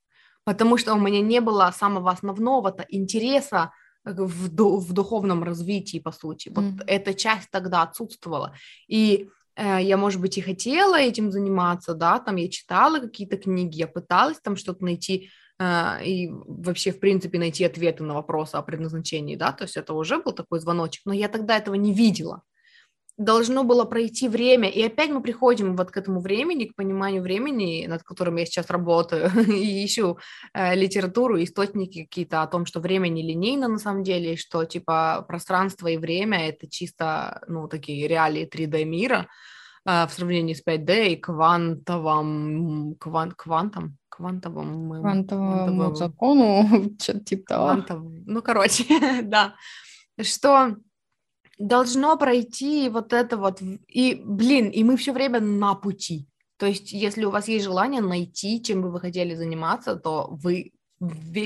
потому 0.45 0.77
что 0.77 0.93
у 0.93 1.00
меня 1.00 1.21
не 1.21 1.41
было 1.41 1.71
самого 1.75 2.12
основного-то 2.12 2.85
интереса 2.89 3.71
в, 4.03 4.50
в 4.79 4.93
духовном 4.93 5.43
развитии, 5.43 6.00
по 6.00 6.12
сути. 6.12 6.50
Вот 6.50 6.63
mm. 6.63 6.83
эта 6.88 7.13
часть 7.13 7.50
тогда 7.51 7.83
отсутствовала. 7.83 8.53
И 8.88 9.29
э, 9.55 9.79
я, 9.81 9.97
может 9.97 10.19
быть, 10.19 10.38
и 10.38 10.41
хотела 10.41 11.00
этим 11.00 11.31
заниматься, 11.31 11.93
да, 11.93 12.19
там 12.19 12.35
я 12.35 12.50
читала 12.50 13.00
какие-то 13.00 13.38
книги, 13.38 13.77
я 13.77 13.88
пыталась 13.88 14.39
там 14.41 14.55
что-то 14.57 14.83
найти, 14.83 15.29
э, 15.59 16.05
и 16.05 16.29
вообще, 16.29 16.91
в 16.91 17.00
принципе, 17.00 17.39
найти 17.39 17.63
ответы 17.63 18.03
на 18.03 18.13
вопросы 18.13 18.55
о 18.55 18.62
предназначении, 18.62 19.38
да, 19.38 19.53
то 19.53 19.63
есть 19.63 19.77
это 19.77 19.93
уже 19.93 20.21
был 20.21 20.33
такой 20.33 20.59
звоночек, 20.59 21.03
но 21.05 21.13
я 21.13 21.29
тогда 21.29 21.57
этого 21.57 21.75
не 21.75 21.93
видела 21.93 22.41
должно 23.17 23.63
было 23.63 23.86
пройти 23.86 24.27
время, 24.27 24.70
и 24.70 24.82
опять 24.82 25.12
мы 25.12 25.22
приходим 25.22 25.75
вот 25.75 25.91
к 25.91 25.98
этому 25.98 26.20
времени, 26.20 26.65
к 26.65 26.75
пониманию 26.75 27.22
времени, 27.22 27.86
над 27.88 28.03
которым 28.03 28.38
я 28.38 28.46
сейчас 28.46 28.70
работаю, 28.70 29.29
и 29.48 29.86
ищу 29.86 30.17
э, 30.53 30.75
литературу, 30.75 31.41
источники 31.41 32.03
какие-то 32.03 32.41
о 32.41 32.48
том, 32.48 32.65
что 32.65 32.79
время 32.79 33.10
не 33.10 33.22
линейно 33.22 33.67
на 33.67 33.77
самом 33.77 34.03
деле, 34.03 34.36
что 34.36 34.65
типа 34.65 35.25
пространство 35.27 35.88
и 35.88 35.98
время— 35.98 36.48
это 36.50 36.67
чисто, 36.67 37.43
ну, 37.48 37.67
такие 37.67 38.08
реалии 38.08 38.50
3D 38.51 38.84
мира 38.84 39.27
э, 39.86 40.08
в 40.08 40.12
сравнении 40.12 40.55
с 40.55 40.63
5D 40.65 41.10
и 41.10 41.15
квантовым, 41.15 42.96
квант, 42.96 43.36
квантом, 43.36 43.98
квантовым, 44.10 44.89
квантовому, 44.89 45.55
квантовому 45.55 45.96
закону, 45.96 46.96
что-то 47.01 47.20
типа 47.20 47.46
того. 47.48 47.65
Квантов, 47.67 48.01
ну, 48.25 48.41
короче, 48.41 48.86
да, 49.24 49.53
что 50.20 50.77
должно 51.63 52.17
пройти 52.17 52.89
вот 52.89 53.13
это 53.13 53.38
вот, 53.38 53.62
и, 53.88 54.22
блин, 54.25 54.70
и 54.70 54.84
мы 54.84 54.98
все 54.98 55.13
время 55.13 55.39
на 55.39 55.75
пути. 55.75 56.27
То 56.58 56.65
есть, 56.65 56.91
если 56.91 57.24
у 57.25 57.32
вас 57.32 57.48
есть 57.48 57.63
желание 57.63 58.01
найти, 58.01 58.62
чем 58.62 58.82
бы 58.82 58.91
вы 58.91 59.00
хотели 59.00 59.34
заниматься, 59.34 59.96
то 59.96 60.27
вы, 60.29 60.74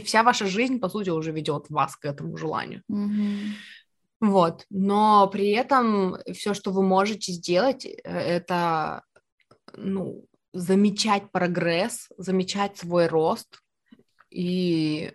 вся 0.03 0.23
ваша 0.23 0.47
жизнь, 0.47 0.79
по 0.79 0.89
сути, 0.89 1.11
уже 1.11 1.31
ведет 1.31 1.69
вас 1.69 1.95
к 1.95 2.05
этому 2.05 2.35
желанию. 2.35 2.81
Mm-hmm. 2.91 3.39
Вот, 4.21 4.65
но 4.71 5.27
при 5.27 5.51
этом 5.51 6.17
все, 6.33 6.55
что 6.55 6.71
вы 6.71 6.81
можете 6.81 7.31
сделать, 7.31 7.85
э, 7.85 7.99
это, 8.03 9.03
ну, 9.75 10.25
замечать 10.53 11.31
прогресс, 11.31 12.09
замечать 12.17 12.77
свой 12.77 13.05
рост 13.05 13.61
и 14.31 15.13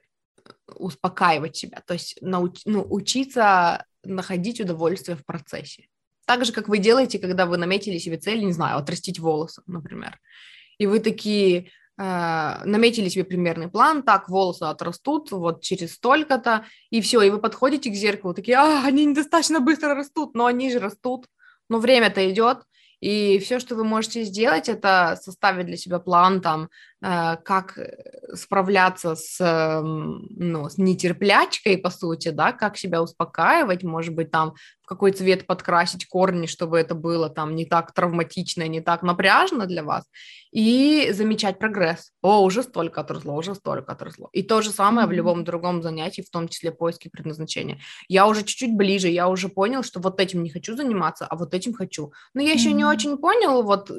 успокаивать 0.76 1.56
себя, 1.56 1.82
то 1.84 1.94
есть 1.94 2.18
науч, 2.22 2.60
ну, 2.64 2.86
учиться 2.88 3.84
находить 4.04 4.60
удовольствие 4.60 5.16
в 5.16 5.24
процессе. 5.24 5.88
Так 6.26 6.44
же, 6.44 6.52
как 6.52 6.68
вы 6.68 6.78
делаете, 6.78 7.18
когда 7.18 7.46
вы 7.46 7.56
наметили 7.56 7.98
себе 7.98 8.16
цель, 8.16 8.44
не 8.44 8.52
знаю, 8.52 8.78
отрастить 8.78 9.18
волосы, 9.18 9.62
например. 9.66 10.18
И 10.78 10.86
вы 10.86 11.00
такие 11.00 11.70
э, 11.98 12.64
наметили 12.64 13.08
себе 13.08 13.24
примерный 13.24 13.68
план, 13.68 14.02
так, 14.02 14.28
волосы 14.28 14.64
отрастут 14.64 15.30
вот 15.32 15.62
через 15.62 15.94
столько-то, 15.94 16.64
и 16.90 17.00
все, 17.00 17.22
и 17.22 17.30
вы 17.30 17.38
подходите 17.38 17.90
к 17.90 17.94
зеркалу, 17.94 18.34
такие, 18.34 18.56
а, 18.56 18.84
они 18.84 19.04
недостаточно 19.04 19.60
быстро 19.60 19.94
растут, 19.94 20.34
но 20.34 20.46
они 20.46 20.70
же 20.70 20.78
растут, 20.78 21.26
но 21.68 21.78
время-то 21.78 22.30
идет, 22.30 22.62
и 23.00 23.40
все, 23.40 23.58
что 23.58 23.74
вы 23.74 23.84
можете 23.84 24.22
сделать, 24.22 24.68
это 24.68 25.18
составить 25.20 25.66
для 25.66 25.76
себя 25.76 25.98
план, 25.98 26.40
там, 26.40 26.70
как 27.02 27.78
справляться 28.34 29.14
с, 29.14 29.40
э, 29.40 29.80
ну, 29.82 30.68
с 30.68 30.78
нетерплячкой, 30.78 31.78
по 31.78 31.90
сути, 31.90 32.28
да, 32.28 32.52
как 32.52 32.76
себя 32.76 33.02
успокаивать, 33.02 33.82
может 33.82 34.14
быть, 34.14 34.30
там, 34.30 34.54
в 34.82 34.86
какой 34.86 35.12
цвет 35.12 35.46
подкрасить 35.46 36.06
корни, 36.06 36.46
чтобы 36.46 36.78
это 36.78 36.94
было 36.94 37.28
там 37.28 37.54
не 37.54 37.66
так 37.66 37.92
травматично, 37.92 38.66
не 38.68 38.80
так 38.80 39.02
напряжно 39.02 39.66
для 39.66 39.82
вас, 39.82 40.04
и 40.50 41.10
замечать 41.12 41.58
прогресс. 41.58 42.10
О, 42.20 42.42
уже 42.42 42.62
столько 42.62 43.00
отросло, 43.00 43.34
уже 43.34 43.54
столько 43.54 43.92
отросло. 43.92 44.28
И 44.32 44.42
то 44.42 44.60
же 44.60 44.70
самое 44.70 45.06
mm-hmm. 45.06 45.10
в 45.10 45.12
любом 45.12 45.44
другом 45.44 45.82
занятии, 45.82 46.22
в 46.22 46.30
том 46.30 46.48
числе 46.48 46.72
поиски 46.72 47.08
предназначения. 47.08 47.78
Я 48.08 48.26
уже 48.26 48.42
чуть-чуть 48.42 48.76
ближе, 48.76 49.08
я 49.08 49.28
уже 49.28 49.48
понял, 49.48 49.82
что 49.82 50.00
вот 50.00 50.20
этим 50.20 50.42
не 50.42 50.50
хочу 50.50 50.76
заниматься, 50.76 51.26
а 51.26 51.36
вот 51.36 51.54
этим 51.54 51.72
хочу. 51.72 52.12
Но 52.34 52.42
я 52.42 52.52
mm-hmm. 52.52 52.54
еще 52.54 52.72
не 52.72 52.84
очень 52.84 53.16
понял, 53.16 53.62
вот 53.62 53.90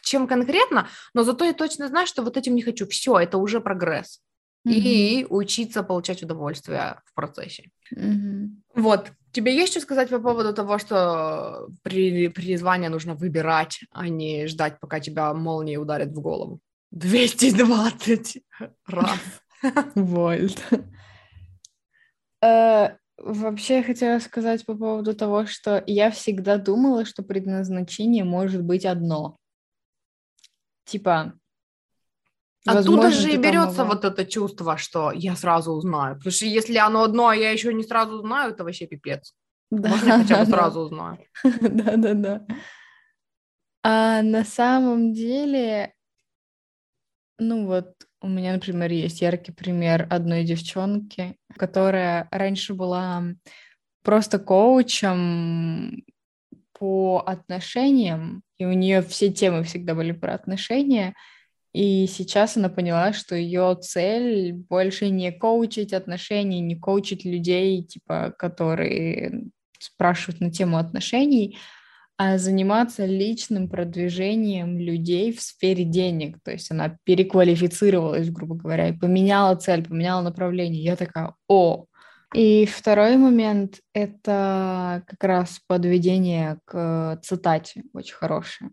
чем 0.00 0.26
конкретно, 0.26 0.88
но 1.14 1.24
зато 1.24 1.44
я 1.44 1.52
точно 1.52 1.88
знаю, 1.88 2.06
что 2.06 2.22
вот 2.22 2.36
этим 2.48 2.56
не 2.56 2.62
хочу. 2.62 2.86
Все, 2.86 3.18
это 3.18 3.38
уже 3.38 3.60
прогресс. 3.60 4.20
Mm-hmm. 4.66 4.72
И 4.72 5.26
учиться 5.30 5.82
получать 5.82 6.22
удовольствие 6.22 7.00
в 7.04 7.14
процессе. 7.14 7.70
Mm-hmm. 7.94 8.48
Вот, 8.74 9.12
Тебе 9.30 9.54
есть 9.54 9.72
что 9.72 9.80
сказать 9.80 10.08
по 10.08 10.18
поводу 10.20 10.54
того, 10.54 10.78
что 10.78 11.68
при 11.82 12.28
призвание 12.28 12.88
нужно 12.88 13.14
выбирать, 13.14 13.80
а 13.90 14.08
не 14.08 14.46
ждать, 14.46 14.80
пока 14.80 15.00
тебя 15.00 15.34
молнией 15.34 15.76
ударит 15.76 16.08
в 16.08 16.20
голову? 16.20 16.60
220 16.92 18.42
раз. 18.86 19.20
Вольт. 19.94 20.64
Э, 22.42 22.96
вообще 23.18 23.76
я 23.76 23.82
хотела 23.82 24.18
сказать 24.18 24.64
по 24.64 24.74
поводу 24.74 25.14
того, 25.14 25.44
что 25.44 25.82
я 25.86 26.10
всегда 26.10 26.56
думала, 26.56 27.04
что 27.04 27.22
предназначение 27.22 28.24
может 28.24 28.62
быть 28.62 28.86
одно. 28.86 29.36
Типа, 30.86 31.34
Оттуда 32.68 33.10
же 33.10 33.32
и 33.32 33.36
берется 33.36 33.84
вот 33.84 34.04
это 34.04 34.24
чувство, 34.24 34.76
что 34.76 35.12
я 35.12 35.36
сразу 35.36 35.72
узнаю. 35.72 36.16
Потому 36.16 36.32
что 36.32 36.46
если 36.46 36.76
оно 36.76 37.02
одно, 37.02 37.28
а 37.28 37.36
я 37.36 37.50
еще 37.50 37.72
не 37.72 37.82
сразу 37.82 38.16
узнаю, 38.16 38.52
это 38.52 38.64
вообще 38.64 38.86
пипец. 38.86 39.34
Да, 39.70 39.90
Можно 39.90 40.06
я 40.06 40.18
хотя 40.18 40.44
бы 40.44 40.46
сразу 40.50 40.80
узнаю. 40.80 41.18
Да-да-да. 41.44 42.46
А 43.82 44.22
на 44.22 44.44
самом 44.44 45.12
деле, 45.12 45.94
ну 47.38 47.66
вот, 47.66 47.94
у 48.20 48.28
меня, 48.28 48.54
например, 48.54 48.90
есть 48.90 49.20
яркий 49.20 49.52
пример 49.52 50.06
одной 50.10 50.44
девчонки, 50.44 51.36
которая 51.56 52.28
раньше 52.30 52.74
была 52.74 53.22
просто 54.02 54.38
коучем 54.38 56.04
по 56.78 57.22
отношениям, 57.24 58.42
и 58.56 58.64
у 58.64 58.72
нее 58.72 59.02
все 59.02 59.32
темы 59.32 59.62
всегда 59.62 59.94
были 59.94 60.12
про 60.12 60.34
отношения, 60.34 61.14
и 61.72 62.06
сейчас 62.06 62.56
она 62.56 62.68
поняла, 62.68 63.12
что 63.12 63.34
ее 63.34 63.76
цель 63.80 64.52
больше 64.52 65.10
не 65.10 65.30
коучить 65.32 65.92
отношения, 65.92 66.60
не 66.60 66.76
коучить 66.76 67.24
людей, 67.24 67.82
типа, 67.82 68.34
которые 68.38 69.44
спрашивают 69.78 70.40
на 70.40 70.50
тему 70.50 70.78
отношений, 70.78 71.58
а 72.16 72.36
заниматься 72.36 73.06
личным 73.06 73.68
продвижением 73.68 74.78
людей 74.78 75.32
в 75.32 75.40
сфере 75.40 75.84
денег. 75.84 76.38
То 76.42 76.50
есть 76.50 76.70
она 76.70 76.96
переквалифицировалась, 77.04 78.28
грубо 78.30 78.56
говоря, 78.56 78.88
и 78.88 78.98
поменяла 78.98 79.54
цель, 79.54 79.86
поменяла 79.86 80.22
направление. 80.22 80.82
Я 80.82 80.96
такая, 80.96 81.34
о! 81.46 81.84
И 82.34 82.66
второй 82.66 83.16
момент— 83.16 83.80
это 83.94 85.02
как 85.06 85.24
раз 85.24 85.60
подведение 85.66 86.58
к 86.66 87.20
цитате, 87.22 87.84
очень 87.94 88.16
хорошее. 88.16 88.70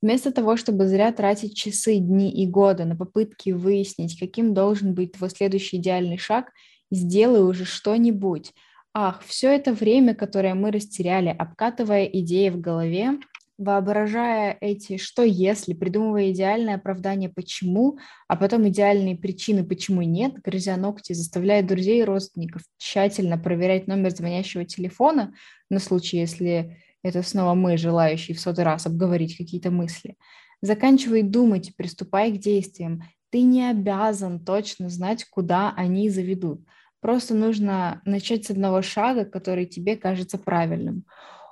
Вместо 0.00 0.30
того, 0.30 0.56
чтобы 0.56 0.86
зря 0.86 1.12
тратить 1.12 1.56
часы, 1.56 1.96
дни 1.96 2.30
и 2.30 2.46
годы 2.46 2.84
на 2.84 2.94
попытки 2.94 3.50
выяснить, 3.50 4.18
каким 4.18 4.54
должен 4.54 4.94
быть 4.94 5.12
твой 5.12 5.30
следующий 5.30 5.78
идеальный 5.78 6.18
шаг, 6.18 6.52
сделай 6.90 7.42
уже 7.42 7.64
что-нибудь. 7.64 8.52
Ах, 8.94 9.22
все 9.26 9.54
это 9.54 9.72
время, 9.72 10.14
которое 10.14 10.54
мы 10.54 10.70
растеряли, 10.70 11.28
обкатывая 11.28 12.04
идеи 12.04 12.48
в 12.48 12.60
голове, 12.60 13.18
воображая 13.58 14.56
эти 14.60 14.98
«что 14.98 15.22
если», 15.22 15.74
придумывая 15.74 16.30
идеальное 16.30 16.76
оправдание 16.76 17.28
«почему», 17.28 17.98
а 18.28 18.36
потом 18.36 18.68
идеальные 18.68 19.16
причины 19.16 19.64
«почему 19.64 20.02
нет», 20.02 20.34
грызя 20.44 20.76
ногти, 20.76 21.12
заставляя 21.12 21.64
друзей 21.64 22.00
и 22.00 22.04
родственников 22.04 22.62
тщательно 22.78 23.36
проверять 23.36 23.88
номер 23.88 24.10
звонящего 24.10 24.64
телефона 24.64 25.34
на 25.70 25.80
случай, 25.80 26.18
если 26.18 26.78
это 27.02 27.22
снова 27.22 27.54
мы, 27.54 27.76
желающие 27.76 28.36
в 28.36 28.40
сотый 28.40 28.64
раз 28.64 28.86
обговорить 28.86 29.36
какие-то 29.36 29.70
мысли. 29.70 30.16
Заканчивай 30.60 31.22
думать, 31.22 31.74
приступай 31.76 32.32
к 32.32 32.38
действиям. 32.38 33.02
Ты 33.30 33.42
не 33.42 33.68
обязан 33.70 34.44
точно 34.44 34.88
знать, 34.88 35.24
куда 35.24 35.72
они 35.76 36.10
заведут. 36.10 36.60
Просто 37.00 37.34
нужно 37.34 38.00
начать 38.04 38.46
с 38.46 38.50
одного 38.50 38.82
шага, 38.82 39.24
который 39.24 39.66
тебе 39.66 39.96
кажется 39.96 40.38
правильным. 40.38 41.04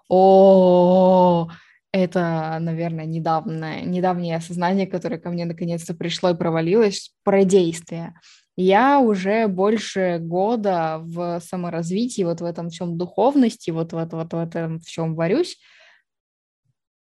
О, 0.09 1.49
это, 1.93 2.59
наверное, 2.61 3.07
недавнее, 3.07 3.83
недавнее 3.83 4.37
осознание, 4.37 4.87
которое 4.87 5.19
ко 5.19 5.31
мне 5.31 5.45
наконец-то 5.45 5.95
пришло 5.95 6.31
и 6.31 6.37
провалилось, 6.37 7.15
про 7.23 7.45
действие. 7.45 8.15
Я 8.57 9.01
уже 9.01 9.49
больше 9.49 10.19
года 10.19 10.99
в 11.03 11.41
саморазвитии, 11.41 12.23
вот 12.23 12.41
в 12.41 12.45
этом 12.45 12.71
всем 12.71 12.97
духовности, 12.97 13.71
вот 13.71 13.93
в, 13.93 13.97
вот 13.97 14.33
в 14.33 14.39
этом 14.39 14.81
всем 14.81 15.15
варюсь. 15.15 15.59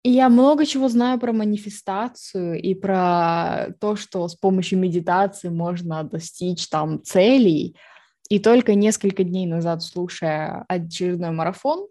И 0.03 0.11
я 0.11 0.29
много 0.29 0.65
чего 0.65 0.87
знаю 0.87 1.19
про 1.19 1.33
манифестацию 1.33 2.61
и 2.61 2.73
про 2.73 3.69
то, 3.79 3.95
что 3.95 4.27
с 4.27 4.35
помощью 4.35 4.79
медитации 4.79 5.49
можно 5.49 6.03
достичь 6.03 6.67
там 6.67 7.03
целей. 7.03 7.75
И 8.29 8.39
только 8.39 8.73
несколько 8.73 9.23
дней 9.23 9.45
назад, 9.45 9.83
слушая 9.83 10.65
очередной 10.67 11.31
марафон, 11.31 11.87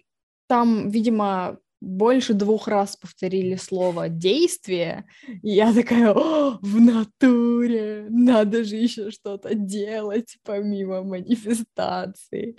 там, 0.48 0.90
видимо, 0.90 1.58
больше 1.84 2.34
двух 2.34 2.66
раз 2.66 2.96
повторили 2.96 3.56
слово 3.56 4.08
действие, 4.08 5.04
и 5.42 5.50
я 5.50 5.72
такая, 5.72 6.12
в 6.14 6.80
натуре, 6.80 8.06
надо 8.08 8.64
же 8.64 8.76
еще 8.76 9.10
что-то 9.10 9.54
делать 9.54 10.38
помимо 10.44 11.02
манифестации. 11.02 12.56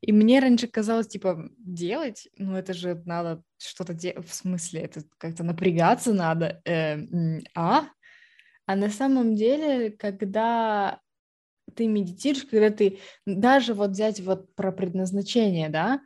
И 0.00 0.12
мне 0.12 0.40
раньше 0.40 0.68
казалось, 0.68 1.08
типа, 1.08 1.50
делать, 1.58 2.28
ну 2.36 2.56
это 2.56 2.74
же 2.74 3.02
надо 3.04 3.42
что-то 3.58 3.94
делать, 3.94 4.28
в 4.28 4.34
смысле, 4.34 4.82
это 4.82 5.02
как-то 5.18 5.42
напрягаться 5.42 6.12
надо, 6.12 6.60
э, 6.64 6.98
а? 7.54 7.86
А 8.66 8.76
на 8.76 8.90
самом 8.90 9.34
деле, 9.34 9.90
когда 9.90 11.00
ты 11.74 11.86
медитируешь, 11.86 12.46
когда 12.46 12.70
ты, 12.70 12.98
даже 13.26 13.74
вот 13.74 13.90
взять 13.90 14.20
вот 14.20 14.54
про 14.54 14.72
предназначение, 14.72 15.68
да, 15.68 16.00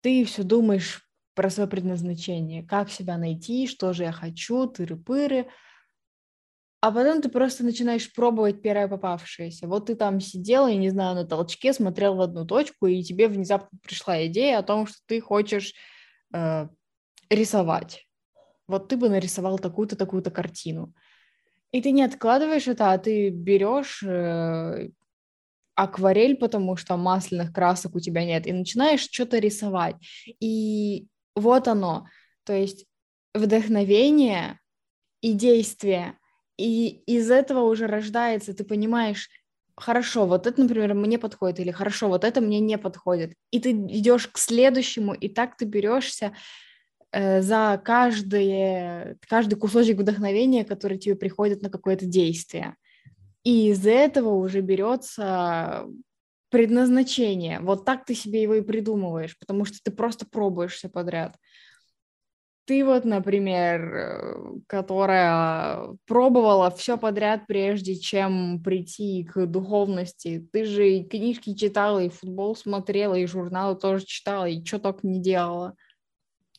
ты 0.00 0.24
все 0.24 0.42
думаешь 0.42 1.05
про 1.36 1.50
свое 1.50 1.68
предназначение, 1.68 2.64
как 2.64 2.90
себя 2.90 3.18
найти, 3.18 3.68
что 3.68 3.92
же 3.92 4.04
я 4.04 4.12
хочу, 4.12 4.64
тыры-пыры, 4.64 5.46
а 6.80 6.90
потом 6.90 7.20
ты 7.20 7.28
просто 7.28 7.62
начинаешь 7.62 8.12
пробовать 8.12 8.62
первое 8.62 8.88
попавшееся. 8.88 9.66
Вот 9.66 9.86
ты 9.86 9.96
там 9.96 10.20
сидел, 10.20 10.66
я 10.66 10.76
не 10.76 10.88
знаю, 10.88 11.14
на 11.14 11.26
толчке, 11.26 11.72
смотрел 11.72 12.14
в 12.14 12.20
одну 12.20 12.46
точку, 12.46 12.86
и 12.86 13.02
тебе 13.02 13.28
внезапно 13.28 13.78
пришла 13.82 14.26
идея 14.26 14.58
о 14.58 14.62
том, 14.62 14.86
что 14.86 14.98
ты 15.06 15.20
хочешь 15.20 15.74
э, 16.32 16.68
рисовать. 17.28 18.06
Вот 18.66 18.88
ты 18.88 18.96
бы 18.96 19.08
нарисовал 19.08 19.58
такую-то, 19.58 19.96
такую-то 19.96 20.30
картину. 20.30 20.94
И 21.70 21.82
ты 21.82 21.90
не 21.90 22.02
откладываешь 22.02 22.68
это, 22.68 22.92
а 22.92 22.98
ты 22.98 23.28
берешь 23.28 24.02
э, 24.02 24.88
акварель, 25.74 26.36
потому 26.36 26.76
что 26.76 26.96
масляных 26.96 27.52
красок 27.52 27.94
у 27.94 28.00
тебя 28.00 28.24
нет, 28.24 28.46
и 28.46 28.52
начинаешь 28.52 29.08
что-то 29.10 29.38
рисовать. 29.38 29.96
И 30.40 31.06
вот 31.36 31.68
оно, 31.68 32.08
то 32.44 32.52
есть 32.52 32.86
вдохновение 33.34 34.58
и 35.20 35.34
действие, 35.34 36.18
и 36.56 37.02
из 37.06 37.30
этого 37.30 37.60
уже 37.60 37.86
рождается, 37.86 38.54
ты 38.54 38.64
понимаешь, 38.64 39.28
хорошо, 39.76 40.26
вот 40.26 40.46
это, 40.46 40.62
например, 40.62 40.94
мне 40.94 41.18
подходит, 41.18 41.60
или 41.60 41.70
хорошо, 41.70 42.08
вот 42.08 42.24
это 42.24 42.40
мне 42.40 42.60
не 42.60 42.78
подходит. 42.78 43.34
И 43.50 43.60
ты 43.60 43.72
идешь 43.72 44.26
к 44.26 44.38
следующему, 44.38 45.12
и 45.12 45.28
так 45.28 45.56
ты 45.56 45.66
берешься 45.66 46.32
э, 47.12 47.42
за 47.42 47.80
каждый, 47.84 49.18
каждый 49.28 49.56
кусочек 49.56 49.98
вдохновения, 49.98 50.64
который 50.64 50.96
тебе 50.96 51.14
приходит 51.14 51.60
на 51.62 51.68
какое-то 51.68 52.06
действие. 52.06 52.74
И 53.44 53.68
из 53.68 53.86
этого 53.86 54.30
уже 54.30 54.60
берется 54.60 55.86
предназначение. 56.50 57.60
Вот 57.60 57.84
так 57.84 58.04
ты 58.04 58.14
себе 58.14 58.42
его 58.42 58.54
и 58.54 58.62
придумываешь, 58.62 59.38
потому 59.38 59.64
что 59.64 59.78
ты 59.82 59.90
просто 59.90 60.26
пробуешь 60.26 60.74
все 60.74 60.88
подряд. 60.88 61.34
Ты 62.66 62.84
вот, 62.84 63.04
например, 63.04 63.94
э, 63.94 64.36
которая 64.66 65.96
пробовала 66.04 66.70
все 66.72 66.98
подряд, 66.98 67.46
прежде 67.46 67.94
чем 67.94 68.60
прийти 68.60 69.22
к 69.24 69.46
духовности. 69.46 70.48
Ты 70.52 70.64
же 70.64 70.90
и 70.90 71.04
книжки 71.04 71.54
читала, 71.54 72.02
и 72.02 72.08
футбол 72.08 72.56
смотрела, 72.56 73.14
и 73.14 73.26
журналы 73.26 73.76
тоже 73.76 74.04
читала, 74.04 74.46
и 74.46 74.64
что 74.64 74.80
только 74.80 75.06
не 75.06 75.22
делала. 75.22 75.76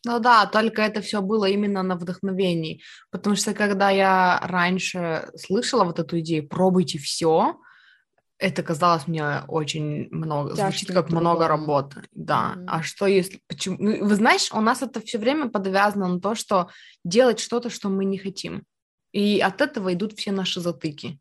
Ну 0.05 0.19
да, 0.19 0.45
только 0.45 0.81
это 0.81 1.01
все 1.01 1.21
было 1.21 1.43
именно 1.43 1.83
на 1.83 1.97
вдохновении, 1.97 2.81
потому 3.11 3.35
что 3.35 3.53
когда 3.53 3.89
я 3.89 4.39
раньше 4.43 5.29
слышала 5.35 5.83
вот 5.83 5.99
эту 5.99 6.19
идею 6.21 6.47
«пробуйте 6.47 6.99
все», 6.99 7.57
это 8.39 8.63
казалось 8.63 9.07
мне 9.07 9.41
очень 9.47 10.09
много, 10.11 10.51
Тяжким 10.51 10.69
звучит 10.69 10.87
как 10.93 11.07
трудом. 11.07 11.21
много 11.21 11.47
работы, 11.47 12.03
да. 12.11 12.53
Mm-hmm. 12.55 12.65
А 12.67 12.83
что 12.83 13.07
если, 13.07 13.41
почему? 13.47 13.77
Ну, 13.79 14.05
вы 14.05 14.15
знаешь, 14.15 14.51
у 14.51 14.61
нас 14.61 14.81
это 14.81 15.01
все 15.01 15.17
время 15.17 15.49
подвязано 15.49 16.07
на 16.07 16.19
то, 16.19 16.35
что 16.35 16.69
делать 17.03 17.39
что-то, 17.39 17.69
что 17.69 17.89
мы 17.89 18.05
не 18.05 18.17
хотим, 18.17 18.63
и 19.11 19.39
от 19.39 19.61
этого 19.61 19.93
идут 19.93 20.13
все 20.13 20.31
наши 20.31 20.59
затыки. 20.59 21.19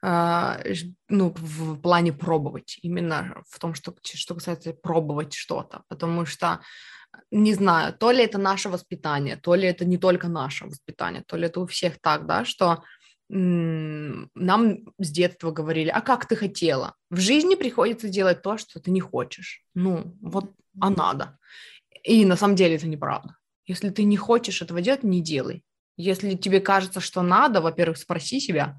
Uh, 0.00 0.94
ну, 1.08 1.34
в 1.36 1.80
плане 1.80 2.12
пробовать, 2.12 2.78
именно 2.82 3.42
в 3.50 3.58
том, 3.58 3.74
что, 3.74 3.92
что 4.04 4.36
касается 4.36 4.72
пробовать 4.72 5.34
что-то, 5.34 5.82
потому 5.88 6.24
что 6.24 6.60
не 7.32 7.52
знаю, 7.54 7.92
то 7.92 8.12
ли 8.12 8.22
это 8.22 8.38
наше 8.38 8.68
воспитание, 8.68 9.36
то 9.36 9.56
ли 9.56 9.66
это 9.66 9.84
не 9.84 9.98
только 9.98 10.28
наше 10.28 10.66
воспитание, 10.66 11.24
то 11.26 11.36
ли 11.36 11.46
это 11.46 11.60
у 11.60 11.66
всех 11.66 12.00
так, 12.00 12.26
да, 12.26 12.44
что 12.44 12.84
нам 13.30 14.78
с 14.98 15.10
детства 15.10 15.50
говорили, 15.50 15.88
а 15.88 16.00
как 16.00 16.26
ты 16.26 16.36
хотела? 16.36 16.94
В 17.10 17.18
жизни 17.18 17.54
приходится 17.56 18.08
делать 18.08 18.42
то, 18.42 18.56
что 18.56 18.80
ты 18.80 18.90
не 18.90 19.00
хочешь. 19.00 19.64
Ну, 19.74 20.16
вот, 20.20 20.52
а 20.80 20.90
надо. 20.90 21.38
И 22.04 22.24
на 22.24 22.36
самом 22.36 22.56
деле 22.56 22.76
это 22.76 22.86
неправда. 22.86 23.36
Если 23.66 23.90
ты 23.90 24.04
не 24.04 24.16
хочешь 24.16 24.62
этого 24.62 24.80
делать, 24.80 25.02
не 25.02 25.20
делай. 25.20 25.62
Если 25.96 26.36
тебе 26.36 26.60
кажется, 26.60 27.00
что 27.00 27.22
надо, 27.22 27.60
во-первых, 27.60 27.98
спроси 27.98 28.40
себя, 28.40 28.78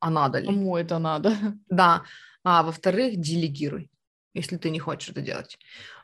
а 0.00 0.10
надо 0.10 0.40
ли? 0.40 0.46
Кому 0.46 0.76
это 0.76 0.98
надо? 0.98 1.34
Да. 1.70 2.02
А 2.44 2.62
во-вторых, 2.62 3.16
делегируй, 3.16 3.90
если 4.38 4.56
ты 4.56 4.70
не 4.70 4.78
хочешь 4.78 5.10
это 5.10 5.20
делать. 5.20 5.58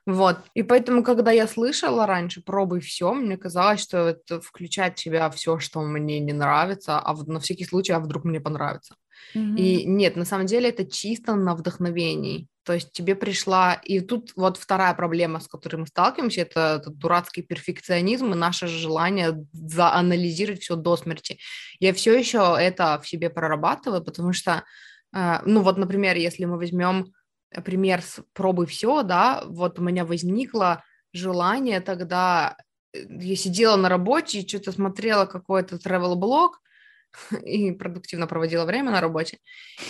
Вот. 0.06 0.38
И 0.52 0.62
поэтому, 0.62 1.02
когда 1.02 1.32
я 1.32 1.46
слышала 1.46 2.06
раньше 2.06 2.42
«пробуй 2.42 2.80
все», 2.80 3.14
мне 3.14 3.38
казалось, 3.38 3.80
что 3.80 4.08
это 4.08 4.40
включает 4.40 4.98
в 4.98 5.00
себя 5.00 5.30
все, 5.30 5.58
что 5.58 5.80
мне 5.80 6.20
не 6.20 6.32
нравится, 6.32 6.98
а 6.98 7.14
на 7.26 7.40
всякий 7.40 7.64
случай, 7.64 7.92
а 7.92 8.00
вдруг 8.00 8.24
мне 8.24 8.40
понравится. 8.40 8.96
Mm-hmm. 9.34 9.56
И 9.56 9.84
нет, 9.86 10.16
на 10.16 10.26
самом 10.26 10.46
деле 10.46 10.68
это 10.68 10.84
чисто 10.84 11.34
на 11.34 11.54
вдохновении. 11.54 12.48
То 12.64 12.74
есть 12.74 12.92
тебе 12.92 13.14
пришла... 13.14 13.74
И 13.74 14.00
тут 14.00 14.32
вот 14.36 14.58
вторая 14.58 14.94
проблема, 14.94 15.40
с 15.40 15.48
которой 15.48 15.76
мы 15.76 15.86
сталкиваемся, 15.86 16.42
это, 16.42 16.80
это 16.80 16.90
дурацкий 16.90 17.42
перфекционизм 17.42 18.32
и 18.32 18.36
наше 18.36 18.66
желание 18.66 19.46
заанализировать 19.52 20.62
все 20.62 20.76
до 20.76 20.96
смерти. 20.96 21.38
Я 21.78 21.94
все 21.94 22.18
еще 22.18 22.56
это 22.58 23.00
в 23.02 23.08
себе 23.08 23.30
прорабатываю, 23.30 24.02
потому 24.04 24.32
что, 24.32 24.64
э, 25.14 25.38
ну 25.44 25.62
вот, 25.62 25.78
например, 25.78 26.16
если 26.16 26.44
мы 26.44 26.56
возьмем 26.56 27.12
пример 27.62 28.02
с 28.02 28.20
«пробуй 28.32 28.66
все», 28.66 29.02
да, 29.02 29.44
вот 29.46 29.78
у 29.78 29.82
меня 29.82 30.04
возникло 30.04 30.82
желание 31.12 31.80
тогда, 31.80 32.56
э, 32.92 33.04
я 33.08 33.36
сидела 33.36 33.76
на 33.76 33.88
работе 33.88 34.40
и 34.40 34.48
что-то 34.48 34.72
смотрела 34.72 35.26
какой-то 35.26 35.76
travel-блог, 35.76 36.60
и 37.44 37.72
продуктивно 37.72 38.26
проводила 38.26 38.64
время 38.64 38.90
на 38.90 39.00
работе. 39.00 39.38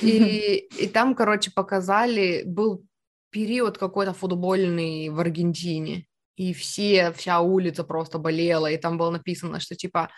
И, 0.03 0.69
и 0.79 0.89
там, 0.89 1.15
короче, 1.15 1.51
показали, 1.51 2.43
был 2.45 2.85
период 3.31 3.79
какой-то 3.79 4.13
футбольный 4.13 5.09
в 5.09 5.19
Аргентине, 5.19 6.07
и 6.37 6.53
все, 6.53 7.13
вся 7.13 7.41
улица 7.41 7.85
просто 7.85 8.19
болела, 8.19 8.71
и 8.71 8.77
там 8.77 8.99
было 8.99 9.11
написано, 9.11 9.61
что 9.61 9.75
типа 9.75 10.11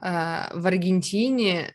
э, 0.00 0.58
в 0.58 0.66
Аргентине 0.66 1.74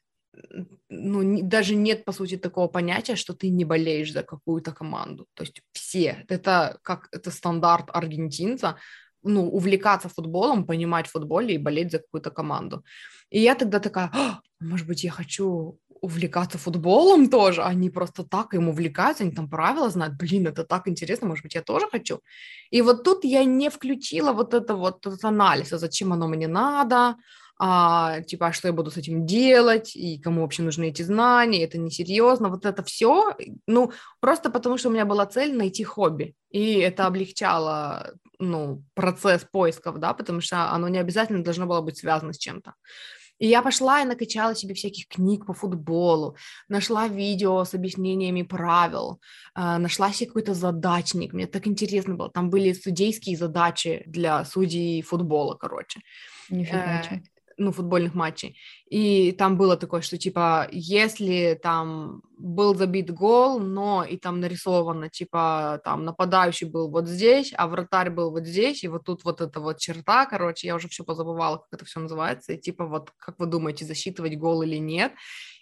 ну, 0.89 1.41
даже 1.43 1.75
нет, 1.75 2.05
по 2.05 2.11
сути, 2.11 2.37
такого 2.37 2.67
понятия, 2.67 3.15
что 3.15 3.33
ты 3.33 3.49
не 3.49 3.65
болеешь 3.65 4.13
за 4.13 4.23
какую-то 4.23 4.71
команду. 4.71 5.27
То 5.33 5.43
есть 5.43 5.61
все, 5.71 6.25
это 6.27 6.79
как 6.83 7.07
это 7.11 7.31
стандарт 7.31 7.89
аргентинца, 7.93 8.75
ну, 9.23 9.49
увлекаться 9.49 10.09
футболом, 10.09 10.65
понимать 10.65 11.07
в 11.07 11.11
футболе 11.11 11.55
и 11.55 11.57
болеть 11.57 11.91
за 11.91 11.99
какую-то 11.99 12.31
команду. 12.31 12.83
И 13.29 13.39
я 13.39 13.55
тогда 13.55 13.79
такая, 13.79 14.09
а, 14.13 14.39
может 14.59 14.87
быть, 14.87 15.03
я 15.03 15.11
хочу 15.11 15.77
увлекаться 16.01 16.57
футболом 16.57 17.29
тоже. 17.29 17.63
Они 17.63 17.89
просто 17.89 18.23
так 18.23 18.53
им 18.53 18.69
увлекаются, 18.69 19.23
они 19.23 19.33
там 19.33 19.49
правила 19.49 19.89
знают. 19.89 20.15
Блин, 20.15 20.47
это 20.47 20.63
так 20.63 20.87
интересно, 20.87 21.27
может 21.27 21.43
быть, 21.43 21.55
я 21.55 21.61
тоже 21.61 21.87
хочу. 21.91 22.19
И 22.71 22.81
вот 22.81 23.03
тут 23.03 23.25
я 23.25 23.43
не 23.43 23.69
включила 23.69 24.31
вот 24.33 24.53
это 24.53 24.75
вот 24.75 25.05
этот 25.05 25.23
анализ, 25.25 25.73
а 25.73 25.77
зачем 25.77 26.13
оно 26.13 26.27
мне 26.27 26.47
надо, 26.47 27.15
а, 27.61 28.21
типа, 28.21 28.47
а 28.47 28.53
что 28.53 28.69
я 28.69 28.73
буду 28.73 28.89
с 28.89 28.97
этим 28.97 29.25
делать, 29.25 29.93
и 29.95 30.17
кому 30.17 30.41
вообще 30.41 30.63
нужны 30.63 30.89
эти 30.89 31.01
знания, 31.01 31.65
это 31.65 31.77
несерьезно, 31.77 32.47
вот 32.47 32.65
это 32.65 32.83
все, 32.83 33.35
ну, 33.67 33.91
просто 34.21 34.49
потому 34.49 34.77
что 34.77 34.87
у 34.87 34.91
меня 34.93 35.05
была 35.05 35.25
цель 35.25 35.53
найти 35.53 35.83
хобби, 35.83 36.35
и 36.49 36.75
это 36.75 37.05
облегчало, 37.05 38.13
ну, 38.39 38.83
процесс 38.93 39.43
поисков, 39.43 39.99
да, 39.99 40.13
потому 40.13 40.39
что 40.39 40.71
оно 40.71 40.87
не 40.87 40.99
обязательно 40.99 41.43
должно 41.43 41.65
было 41.65 41.81
быть 41.81 41.97
связано 41.97 42.31
с 42.31 42.37
чем-то. 42.37 42.73
И 43.39 43.47
я 43.47 43.61
пошла 43.61 44.01
и 44.01 44.05
накачала 44.05 44.53
себе 44.53 44.73
всяких 44.73 45.07
книг 45.07 45.45
по 45.45 45.53
футболу, 45.53 46.35
нашла 46.67 47.07
видео 47.07 47.63
с 47.63 47.73
объяснениями 47.73 48.43
правил, 48.43 49.21
э, 49.55 49.77
нашла 49.77 50.11
себе 50.11 50.27
какой-то 50.27 50.53
задачник, 50.53 51.33
мне 51.33 51.47
так 51.47 51.67
интересно 51.67 52.15
было, 52.15 52.29
там 52.29 52.49
были 52.49 52.73
судейские 52.73 53.37
задачи 53.37 54.03
для 54.05 54.45
судей 54.45 55.01
футбола, 55.01 55.55
короче. 55.55 56.01
Нифига 56.49 57.01
э, 57.01 57.21
ну, 57.59 57.71
футбольных 57.71 58.15
матчей. 58.15 58.57
И 58.89 59.31
там 59.33 59.57
было 59.57 59.77
такое, 59.77 60.01
что, 60.01 60.17
типа, 60.17 60.67
если 60.71 61.59
там 61.61 62.23
был 62.37 62.73
забит 62.73 63.11
гол, 63.11 63.59
но 63.59 64.03
и 64.03 64.17
там 64.17 64.39
нарисовано, 64.39 65.09
типа, 65.09 65.81
там 65.83 66.05
нападающий 66.05 66.67
был 66.67 66.89
вот 66.89 67.07
здесь, 67.07 67.53
а 67.55 67.67
вратарь 67.67 68.09
был 68.09 68.31
вот 68.31 68.45
здесь, 68.45 68.83
и 68.83 68.87
вот 68.87 69.03
тут 69.03 69.23
вот 69.25 69.41
эта 69.41 69.59
вот 69.59 69.77
черта, 69.77 70.25
короче, 70.25 70.67
я 70.67 70.75
уже 70.75 70.87
все 70.87 71.03
позабывала, 71.03 71.57
как 71.57 71.67
это 71.73 71.85
все 71.85 71.99
называется, 71.99 72.53
и 72.53 72.57
типа, 72.57 72.85
вот, 72.85 73.11
как 73.17 73.37
вы 73.39 73.45
думаете, 73.45 73.85
засчитывать 73.85 74.37
гол 74.37 74.61
или 74.63 74.77
нет? 74.77 75.11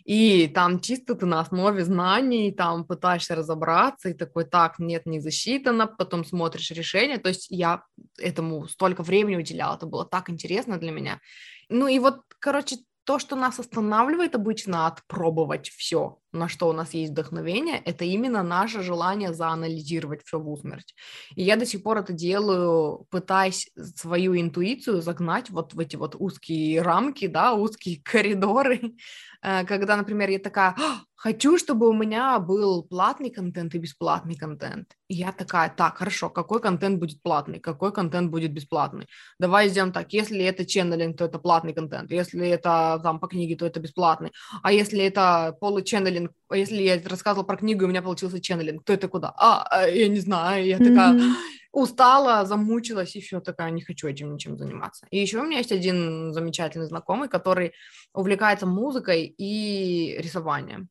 И 0.06 0.48
там 0.48 0.80
чисто 0.80 1.16
ты 1.16 1.26
на 1.26 1.42
основе 1.42 1.84
знаний 1.84 2.54
там 2.54 2.86
пытаешься 2.86 3.36
разобраться, 3.36 4.10
и 4.10 4.14
такой, 4.14 4.46
так, 4.46 4.80
нет, 4.80 5.06
не 5.06 5.20
засчитано, 5.20 5.86
потом 5.86 6.24
смотришь 6.24 6.72
решение, 6.72 7.18
то 7.18 7.28
есть 7.28 7.48
я 7.50 7.84
этому 8.18 8.68
столько 8.68 9.04
времени 9.04 9.36
уделяла, 9.36 9.76
это 9.76 9.86
было 9.86 10.06
так 10.06 10.30
интересно 10.30 10.78
для 10.78 10.92
меня. 10.92 11.20
Ну 11.70 11.88
и 11.88 12.00
вот, 12.00 12.22
короче, 12.40 12.78
то, 13.04 13.20
что 13.20 13.36
нас 13.36 13.60
останавливает 13.60 14.36
обычно 14.36 14.88
отпробовать 14.88 15.70
все, 15.70 16.20
на 16.32 16.48
что 16.48 16.70
у 16.70 16.74
нас 16.74 16.94
есть 16.94 17.12
вдохновение, 17.12 17.82
это 17.86 18.06
именно 18.06 18.44
наше 18.44 18.82
желание 18.82 19.34
заанализировать 19.34 20.24
все 20.24 20.40
в 20.40 20.50
усмерть. 20.50 20.94
И 21.36 21.44
я 21.44 21.56
до 21.56 21.66
сих 21.66 21.84
пор 21.84 21.98
это 22.00 22.14
делаю, 22.14 23.06
пытаясь 23.10 23.70
свою 23.96 24.40
интуицию 24.40 25.02
загнать 25.02 25.50
вот 25.50 25.74
в 25.74 25.80
эти 25.80 25.96
вот 25.96 26.16
узкие 26.18 26.82
рамки, 26.82 27.28
да, 27.28 27.54
узкие 27.54 28.02
коридоры, 28.04 28.96
Э, 29.44 29.66
когда, 29.66 29.98
например, 29.98 30.30
я 30.30 30.40
такая, 30.40 30.76
«А, 30.78 31.02
хочу, 31.16 31.58
чтобы 31.58 31.90
у 31.90 31.94
меня 31.94 32.40
был 32.40 32.84
платный 32.84 33.30
контент 33.30 33.76
и 33.76 33.80
бесплатный 33.80 34.36
контент. 34.36 34.88
И 35.08 35.16
я 35.16 35.32
такая, 35.32 35.70
так, 35.70 35.98
хорошо, 35.98 36.30
какой 36.30 36.60
контент 36.62 37.00
будет 37.00 37.22
платный, 37.22 37.60
какой 37.60 37.92
контент 37.92 38.32
будет 38.32 38.52
бесплатный? 38.54 39.08
Давай 39.40 39.70
сделаем 39.70 39.94
так, 39.94 40.14
если 40.14 40.44
это 40.44 40.66
ченнелинг, 40.66 41.18
то 41.18 41.26
это 41.26 41.40
платный 41.40 41.74
контент, 41.74 42.12
если 42.12 42.48
это 42.48 43.00
там 43.04 43.20
по 43.20 43.28
книге, 43.28 43.56
то 43.56 43.66
это 43.66 43.80
бесплатный, 43.80 44.32
а 44.64 44.72
если 44.72 45.04
это 45.04 45.56
полученнелинг, 45.60 46.27
а 46.50 46.58
если 46.58 46.82
я 46.82 47.02
рассказывала 47.04 47.46
про 47.46 47.58
книгу, 47.58 47.84
и 47.84 47.86
у 47.86 47.90
меня 47.90 48.02
получился 48.02 48.42
ченнелинг, 48.42 48.84
то 48.84 48.94
это 48.94 49.08
куда? 49.08 49.34
А, 49.38 49.68
а 49.70 49.88
я 49.88 50.08
не 50.08 50.20
знаю, 50.20 50.66
я 50.66 50.78
такая... 50.78 51.14
Mm-hmm 51.14 51.34
устала, 51.78 52.46
замучилась, 52.46 53.16
и 53.16 53.22
все, 53.22 53.40
такая, 53.40 53.70
не 53.72 53.82
хочу 53.82 54.08
этим 54.08 54.34
ничем 54.34 54.58
заниматься. 54.58 55.06
И 55.12 55.20
еще 55.20 55.40
у 55.40 55.44
меня 55.44 55.60
есть 55.60 55.72
один 55.72 56.34
замечательный 56.34 56.88
знакомый, 56.88 57.30
который 57.30 57.74
увлекается 58.14 58.66
музыкой 58.66 59.26
и 59.38 60.18
рисованием. 60.18 60.90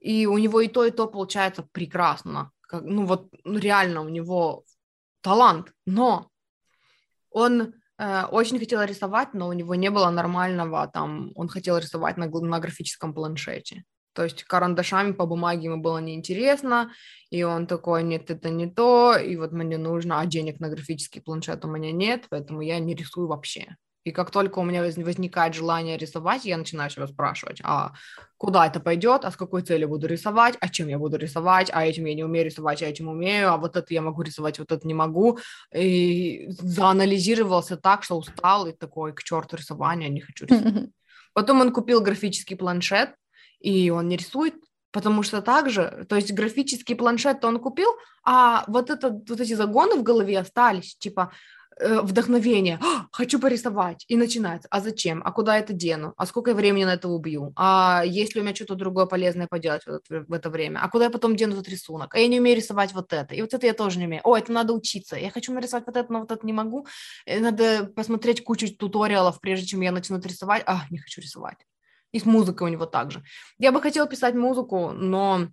И 0.00 0.26
у 0.26 0.38
него 0.38 0.60
и 0.60 0.68
то, 0.68 0.84
и 0.84 0.90
то 0.90 1.08
получается 1.08 1.66
прекрасно. 1.72 2.52
Как, 2.60 2.82
ну 2.84 3.06
вот 3.06 3.28
ну, 3.44 3.58
реально 3.58 4.02
у 4.02 4.08
него 4.08 4.64
талант, 5.20 5.72
но 5.84 6.30
он 7.30 7.74
э, 7.98 8.24
очень 8.30 8.58
хотел 8.58 8.82
рисовать, 8.84 9.34
но 9.34 9.48
у 9.48 9.52
него 9.52 9.74
не 9.74 9.90
было 9.90 10.10
нормального 10.10 10.86
там, 10.86 11.32
он 11.34 11.48
хотел 11.48 11.76
рисовать 11.78 12.16
на, 12.16 12.28
на 12.28 12.60
графическом 12.60 13.12
планшете. 13.12 13.84
То 14.12 14.24
есть 14.24 14.44
карандашами 14.44 15.12
по 15.12 15.26
бумаге 15.26 15.64
ему 15.64 15.76
было 15.80 15.98
неинтересно, 15.98 16.92
и 17.30 17.42
он 17.42 17.66
такой, 17.66 18.02
нет, 18.02 18.30
это 18.30 18.50
не 18.50 18.68
то, 18.68 19.16
и 19.16 19.36
вот 19.36 19.52
мне 19.52 19.78
нужно, 19.78 20.20
а 20.20 20.26
денег 20.26 20.60
на 20.60 20.68
графический 20.68 21.20
планшет 21.20 21.64
у 21.64 21.68
меня 21.68 21.92
нет, 21.92 22.26
поэтому 22.28 22.60
я 22.60 22.78
не 22.78 22.94
рисую 22.94 23.28
вообще. 23.28 23.76
И 24.04 24.12
как 24.12 24.30
только 24.30 24.58
у 24.58 24.64
меня 24.64 24.82
возникает 24.82 25.54
желание 25.54 25.98
рисовать, 25.98 26.46
я 26.46 26.56
начинаю 26.56 26.88
себя 26.88 27.06
спрашивать, 27.06 27.60
а 27.62 27.92
куда 28.38 28.66
это 28.66 28.80
пойдет, 28.80 29.26
а 29.26 29.30
с 29.30 29.36
какой 29.36 29.60
целью 29.60 29.88
буду 29.88 30.06
рисовать, 30.06 30.56
а 30.60 30.70
чем 30.70 30.88
я 30.88 30.98
буду 30.98 31.18
рисовать, 31.18 31.70
а 31.70 31.84
этим 31.84 32.06
я 32.06 32.14
не 32.14 32.24
умею 32.24 32.46
рисовать, 32.46 32.82
а 32.82 32.86
этим 32.86 33.08
умею, 33.08 33.52
а 33.52 33.58
вот 33.58 33.76
это 33.76 33.92
я 33.92 34.00
могу 34.00 34.22
рисовать, 34.22 34.58
вот 34.58 34.72
это 34.72 34.88
не 34.88 34.94
могу. 34.94 35.38
И 35.74 36.46
заанализировался 36.48 37.76
так, 37.76 38.02
что 38.02 38.16
устал 38.16 38.66
и 38.66 38.72
такой, 38.72 39.12
к 39.12 39.22
черту 39.22 39.56
рисования, 39.56 40.08
не 40.08 40.20
хочу 40.20 40.46
рисовать. 40.46 40.88
Потом 41.34 41.60
он 41.60 41.70
купил 41.70 42.00
графический 42.00 42.56
планшет, 42.56 43.10
и 43.60 43.90
он 43.90 44.08
не 44.08 44.16
рисует, 44.16 44.54
потому 44.90 45.22
что 45.22 45.42
также, 45.42 46.06
то 46.08 46.16
есть 46.16 46.32
графический 46.32 46.96
планшет 46.96 47.44
он 47.44 47.58
купил, 47.58 47.90
а 48.24 48.64
вот, 48.66 48.90
это, 48.90 49.10
вот 49.10 49.40
эти 49.40 49.54
загоны 49.54 49.96
в 49.96 50.02
голове 50.02 50.38
остались, 50.38 50.96
типа 50.96 51.32
э, 51.78 52.00
вдохновение, 52.00 52.78
«А, 52.82 53.06
хочу 53.12 53.38
порисовать, 53.38 54.04
и 54.08 54.16
начинается, 54.16 54.68
а 54.70 54.80
зачем, 54.80 55.22
а 55.24 55.32
куда 55.32 55.56
это 55.58 55.72
дену, 55.72 56.12
а 56.16 56.26
сколько 56.26 56.54
времени 56.54 56.84
на 56.84 56.94
это 56.94 57.08
убью, 57.08 57.52
а 57.56 58.02
если 58.04 58.40
у 58.40 58.42
меня 58.42 58.54
что-то 58.54 58.74
другое 58.74 59.06
полезное 59.06 59.46
поделать 59.46 59.84
в 59.84 59.88
это, 59.88 60.24
в 60.26 60.32
это 60.32 60.50
время, 60.50 60.80
а 60.82 60.88
куда 60.88 61.04
я 61.04 61.10
потом 61.10 61.36
дену 61.36 61.54
этот 61.54 61.68
рисунок, 61.68 62.14
а 62.14 62.18
я 62.18 62.26
не 62.26 62.40
умею 62.40 62.56
рисовать 62.56 62.92
вот 62.92 63.12
это, 63.12 63.34
и 63.34 63.40
вот 63.40 63.54
это 63.54 63.66
я 63.66 63.74
тоже 63.74 63.98
не 63.98 64.06
умею, 64.06 64.22
о, 64.24 64.36
это 64.36 64.52
надо 64.52 64.72
учиться, 64.72 65.16
я 65.16 65.30
хочу 65.30 65.52
нарисовать 65.52 65.86
вот 65.86 65.96
это, 65.96 66.12
но 66.12 66.20
вот 66.20 66.32
это 66.32 66.44
не 66.44 66.52
могу, 66.52 66.86
э, 67.26 67.38
надо 67.38 67.84
посмотреть 67.94 68.42
кучу 68.42 68.74
туториалов, 68.74 69.40
прежде 69.40 69.66
чем 69.66 69.82
я 69.82 69.92
начну 69.92 70.18
рисовать, 70.18 70.64
а, 70.66 70.82
не 70.90 70.98
хочу 70.98 71.20
рисовать. 71.20 71.58
И 72.12 72.18
с 72.18 72.24
музыкой 72.26 72.68
у 72.68 72.70
него 72.70 72.86
также. 72.86 73.22
Я 73.58 73.72
бы 73.72 73.80
хотела 73.80 74.08
писать 74.08 74.34
музыку, 74.34 74.90
но 74.90 75.48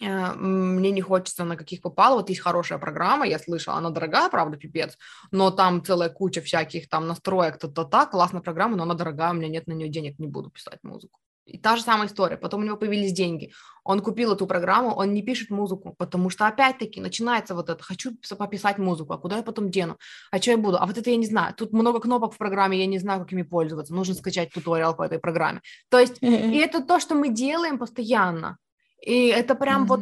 э, 0.00 0.34
мне 0.34 0.90
не 0.90 1.00
хочется 1.00 1.44
на 1.44 1.56
каких 1.56 1.80
попало. 1.80 2.16
Вот 2.16 2.28
есть 2.28 2.40
хорошая 2.40 2.78
программа, 2.78 3.26
я 3.26 3.38
слышала, 3.38 3.76
она 3.76 3.90
дорогая, 3.90 4.28
правда, 4.28 4.56
пипец, 4.56 4.98
но 5.30 5.50
там 5.50 5.84
целая 5.84 6.10
куча 6.10 6.40
всяких 6.40 6.88
там 6.88 7.06
настроек, 7.06 7.58
то-то-то, 7.58 8.06
классная 8.06 8.42
программа, 8.42 8.76
но 8.76 8.82
она 8.82 8.94
дорогая, 8.94 9.30
у 9.30 9.34
меня 9.34 9.48
нет 9.48 9.66
на 9.66 9.72
нее 9.72 9.88
денег, 9.88 10.18
не 10.18 10.26
буду 10.26 10.50
писать 10.50 10.78
музыку. 10.82 11.20
И 11.48 11.58
та 11.58 11.76
же 11.76 11.82
самая 11.82 12.08
история. 12.08 12.36
Потом 12.36 12.60
у 12.60 12.64
него 12.64 12.76
появились 12.76 13.12
деньги. 13.12 13.52
Он 13.82 14.00
купил 14.00 14.32
эту 14.32 14.46
программу, 14.46 14.90
он 14.90 15.14
не 15.14 15.22
пишет 15.22 15.50
музыку, 15.50 15.94
потому 15.96 16.28
что 16.28 16.46
опять-таки 16.46 17.00
начинается 17.00 17.54
вот 17.54 17.70
это. 17.70 17.82
Хочу 17.82 18.12
пописать 18.36 18.76
музыку, 18.78 19.14
а 19.14 19.18
куда 19.18 19.38
я 19.38 19.42
потом 19.42 19.70
дену? 19.70 19.96
А 20.30 20.38
что 20.38 20.50
я 20.50 20.58
буду? 20.58 20.76
А 20.76 20.86
вот 20.86 20.98
это 20.98 21.08
я 21.08 21.16
не 21.16 21.26
знаю. 21.26 21.54
Тут 21.54 21.72
много 21.72 22.00
кнопок 22.00 22.34
в 22.34 22.38
программе, 22.38 22.78
я 22.78 22.86
не 22.86 22.98
знаю, 22.98 23.20
как 23.20 23.32
ими 23.32 23.42
пользоваться. 23.42 23.94
Нужно 23.94 24.14
скачать 24.14 24.50
туториал 24.50 24.94
по 24.94 25.02
этой 25.02 25.18
программе. 25.18 25.62
То 25.88 25.98
есть, 25.98 26.18
и 26.20 26.58
это 26.58 26.82
то, 26.82 27.00
что 27.00 27.14
мы 27.14 27.30
делаем 27.30 27.78
постоянно. 27.78 28.58
И 29.00 29.28
это 29.28 29.54
прям 29.54 29.86
вот 29.86 30.00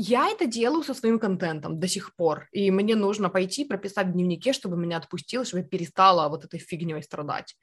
я 0.00 0.28
это 0.30 0.46
делаю 0.46 0.84
со 0.84 0.94
своим 0.94 1.18
контентом 1.18 1.80
до 1.80 1.88
сих 1.88 2.14
пор, 2.14 2.46
и 2.52 2.70
мне 2.70 2.94
нужно 2.94 3.30
пойти 3.30 3.64
прописать 3.64 4.06
в 4.06 4.12
дневнике, 4.12 4.52
чтобы 4.52 4.76
меня 4.76 4.98
отпустило, 4.98 5.44
чтобы 5.44 5.62
я 5.64 5.68
перестала 5.68 6.28
вот 6.28 6.44
этой 6.44 6.60
фигней 6.60 7.02
страдать. 7.02 7.56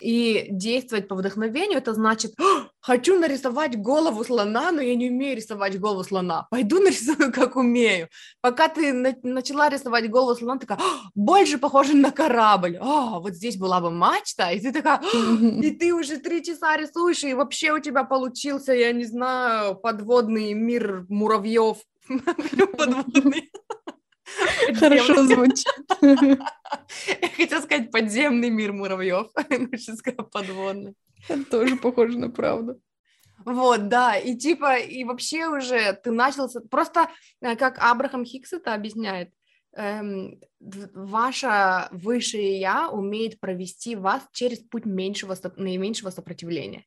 И 0.00 0.46
действовать 0.50 1.06
по 1.06 1.14
вдохновению, 1.14 1.76
это 1.76 1.92
значит, 1.92 2.32
хочу 2.82 3.18
нарисовать 3.18 3.78
голову 3.80 4.24
слона, 4.24 4.70
но 4.72 4.80
я 4.82 4.94
не 4.94 5.08
умею 5.08 5.36
рисовать 5.36 5.80
голову 5.80 6.04
слона. 6.04 6.46
Пойду 6.50 6.80
нарисую, 6.82 7.32
как 7.32 7.56
умею. 7.56 8.08
Пока 8.40 8.68
ты 8.68 8.92
на- 8.92 9.16
начала 9.22 9.68
рисовать 9.70 10.10
голову 10.10 10.36
слона, 10.38 10.58
такая, 10.58 10.78
больше 11.14 11.58
похоже 11.58 11.94
на 11.96 12.10
корабль. 12.10 12.76
О, 12.80 13.20
вот 13.20 13.34
здесь 13.34 13.56
была 13.56 13.80
бы 13.80 13.90
мачта, 13.90 14.50
и 14.50 14.60
ты 14.60 14.72
такая, 14.72 15.00
и 15.62 15.70
ты 15.70 15.94
уже 15.94 16.18
три 16.18 16.42
часа 16.44 16.76
рисуешь, 16.76 17.24
и 17.24 17.34
вообще 17.34 17.72
у 17.72 17.78
тебя 17.78 18.04
получился, 18.04 18.72
я 18.72 18.92
не 18.92 19.04
знаю, 19.04 19.76
подводный 19.76 20.52
мир 20.52 21.06
муравьев 21.08 21.78
подводный. 22.78 23.50
Хорошо 24.74 25.24
звучит. 25.24 25.66
Я 26.00 27.28
хотела 27.36 27.60
сказать 27.60 27.90
подземный 27.90 28.50
мир 28.50 28.72
муравьев, 28.72 29.28
лучше 29.50 29.96
сказать 29.96 30.30
подводный. 30.30 30.94
Это 31.28 31.44
тоже 31.44 31.76
похоже 31.76 32.18
на 32.18 32.30
правду. 32.30 32.80
Вот, 33.44 33.88
да, 33.88 34.16
и 34.16 34.36
типа, 34.36 34.78
и 34.78 35.04
вообще 35.04 35.48
уже 35.48 35.94
ты 35.94 36.10
начал... 36.10 36.48
Просто, 36.70 37.08
э, 37.40 37.56
как 37.56 37.78
Абрахам 37.78 38.24
Хикс 38.24 38.52
это 38.52 38.72
объясняет, 38.74 39.32
эм, 39.74 40.40
ваше 40.60 41.88
высшее 41.90 42.60
я 42.60 42.88
умеет 42.88 43.40
провести 43.40 43.96
вас 43.96 44.22
через 44.32 44.60
путь 44.60 44.84
меньшего, 44.84 45.36
наименьшего 45.56 46.10
сопротивления. 46.10 46.84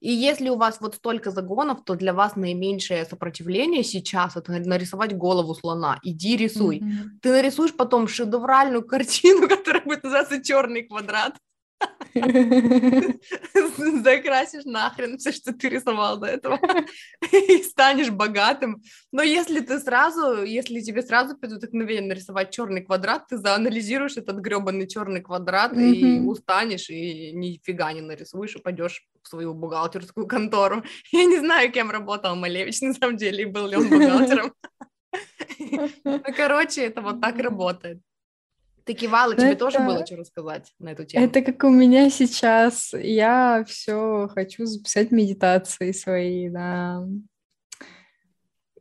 И 0.00 0.12
если 0.12 0.48
у 0.48 0.56
вас 0.56 0.80
вот 0.80 0.94
столько 0.94 1.30
загонов, 1.30 1.84
то 1.84 1.94
для 1.94 2.12
вас 2.12 2.36
наименьшее 2.36 3.04
сопротивление 3.04 3.82
сейчас 3.82 4.36
это 4.36 4.52
нарисовать 4.52 5.16
голову 5.16 5.54
слона. 5.54 5.98
Иди 6.02 6.36
рисуй. 6.36 6.78
Mm-hmm. 6.78 7.04
Ты 7.22 7.32
нарисуешь 7.32 7.74
потом 7.74 8.06
шедевральную 8.06 8.84
картину, 8.84 9.48
которая 9.48 9.82
будет 9.82 10.04
называться 10.04 10.42
черный 10.42 10.84
квадрат. 10.84 11.34
Закрасишь 14.02 14.64
нахрен 14.64 15.18
все, 15.18 15.32
что 15.32 15.52
ты 15.52 15.68
рисовал 15.68 16.18
до 16.18 16.26
этого, 16.26 16.58
и 17.32 17.62
станешь 17.62 18.10
богатым. 18.10 18.82
Но 19.12 19.22
если 19.22 19.60
ты 19.60 19.78
сразу, 19.78 20.42
если 20.42 20.80
тебе 20.80 21.02
сразу 21.02 21.36
придут 21.36 21.58
вдохновение 21.58 22.08
нарисовать 22.08 22.50
черный 22.50 22.82
квадрат, 22.82 23.28
ты 23.28 23.38
заанализируешь 23.38 24.16
этот 24.16 24.38
гребаный 24.38 24.88
черный 24.88 25.20
квадрат 25.20 25.72
mm-hmm. 25.72 25.92
и 25.92 26.20
устанешь, 26.20 26.90
и 26.90 27.32
нифига 27.32 27.92
не 27.92 28.00
нарисуешь, 28.00 28.56
и 28.56 28.60
пойдешь 28.60 29.06
в 29.22 29.28
свою 29.28 29.54
бухгалтерскую 29.54 30.26
контору. 30.26 30.82
Я 31.12 31.24
не 31.24 31.38
знаю, 31.38 31.70
кем 31.72 31.90
работал 31.90 32.34
Малевич, 32.36 32.80
на 32.80 32.94
самом 32.94 33.16
деле, 33.16 33.42
и 33.42 33.46
был 33.46 33.66
ли 33.66 33.76
он 33.76 33.88
бухгалтером. 33.88 34.52
Короче, 36.36 36.82
это 36.86 37.00
вот 37.00 37.20
так 37.20 37.38
работает. 37.38 38.00
Ты 38.88 38.94
кивала, 38.94 39.34
тебе 39.34 39.50
это... 39.50 39.66
тоже 39.66 39.80
было 39.80 40.06
что 40.06 40.16
рассказать 40.16 40.72
на 40.78 40.92
эту 40.92 41.04
тему? 41.04 41.22
Это 41.22 41.42
как 41.42 41.62
у 41.64 41.68
меня 41.68 42.08
сейчас. 42.08 42.94
Я 42.94 43.62
все 43.68 44.30
хочу 44.34 44.64
записать 44.64 45.10
медитации 45.10 45.92
свои, 45.92 46.48
да. 46.48 47.04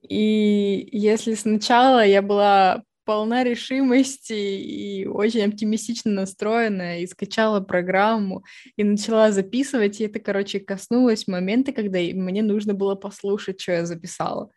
И 0.08 0.88
если 0.94 1.34
сначала 1.34 2.06
я 2.06 2.22
была 2.22 2.84
полна 3.04 3.44
решимости 3.44 4.32
и 4.32 5.06
очень 5.08 5.44
оптимистично 5.44 6.12
настроена, 6.12 7.02
и 7.02 7.08
скачала 7.08 7.60
программу, 7.60 8.46
и 8.78 8.86
начала 8.86 9.34
записывать, 9.34 10.00
и 10.00 10.06
это, 10.06 10.20
короче, 10.20 10.62
коснулось 10.62 11.28
момента, 11.28 11.74
когда 11.74 12.00
мне 12.00 12.44
нужно 12.44 12.74
было 12.74 12.96
послушать, 12.96 13.60
что 13.60 13.74
я 13.74 13.86
записала. 13.86 14.52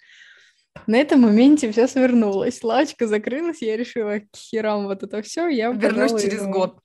На 0.87 0.97
этом 0.97 1.21
моменте 1.21 1.71
все 1.73 1.87
свернулось. 1.87 2.63
Лавочка 2.63 3.07
закрылась, 3.07 3.63
я 3.63 3.77
решила, 3.77 4.21
к 4.21 4.37
херам 4.37 4.87
вот 4.87 5.03
это 5.03 5.23
все. 5.23 5.49
Я 5.49 5.73
Вернусь 5.73 6.23
через 6.23 6.43
ему. 6.43 6.53
год. 6.53 6.79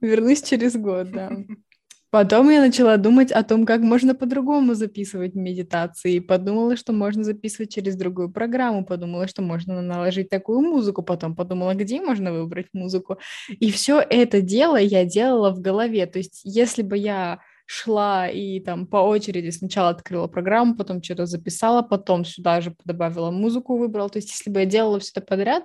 Вернусь 0.00 0.42
через 0.42 0.76
год, 0.76 1.10
да. 1.10 1.30
Потом 2.12 2.50
я 2.50 2.60
начала 2.60 2.98
думать 2.98 3.32
о 3.32 3.42
том, 3.42 3.64
как 3.64 3.80
можно 3.80 4.14
по-другому 4.14 4.74
записывать 4.74 5.34
медитации. 5.34 6.18
Подумала, 6.18 6.76
что 6.76 6.92
можно 6.92 7.24
записывать 7.24 7.72
через 7.72 7.96
другую 7.96 8.30
программу. 8.30 8.84
Подумала, 8.84 9.26
что 9.26 9.40
можно 9.40 9.80
наложить 9.80 10.28
такую 10.28 10.60
музыку. 10.60 11.02
Потом 11.02 11.34
подумала, 11.34 11.72
где 11.74 12.02
можно 12.02 12.30
выбрать 12.30 12.66
музыку. 12.74 13.16
И 13.48 13.72
все 13.72 13.98
это 13.98 14.42
дело 14.42 14.76
я 14.76 15.06
делала 15.06 15.52
в 15.52 15.62
голове. 15.62 16.04
То 16.04 16.18
есть, 16.18 16.42
если 16.44 16.82
бы 16.82 16.98
я 16.98 17.40
шла 17.72 18.28
и 18.28 18.60
там 18.60 18.86
по 18.86 18.98
очереди 18.98 19.48
сначала 19.48 19.88
открыла 19.88 20.26
программу, 20.26 20.76
потом 20.76 21.02
что-то 21.02 21.24
записала, 21.24 21.80
потом 21.80 22.22
сюда 22.26 22.60
же 22.60 22.76
добавила 22.84 23.30
музыку, 23.30 23.78
выбрала. 23.78 24.10
То 24.10 24.18
есть 24.18 24.30
если 24.30 24.50
бы 24.50 24.60
я 24.60 24.66
делала 24.66 25.00
все 25.00 25.12
это 25.16 25.22
подряд, 25.22 25.64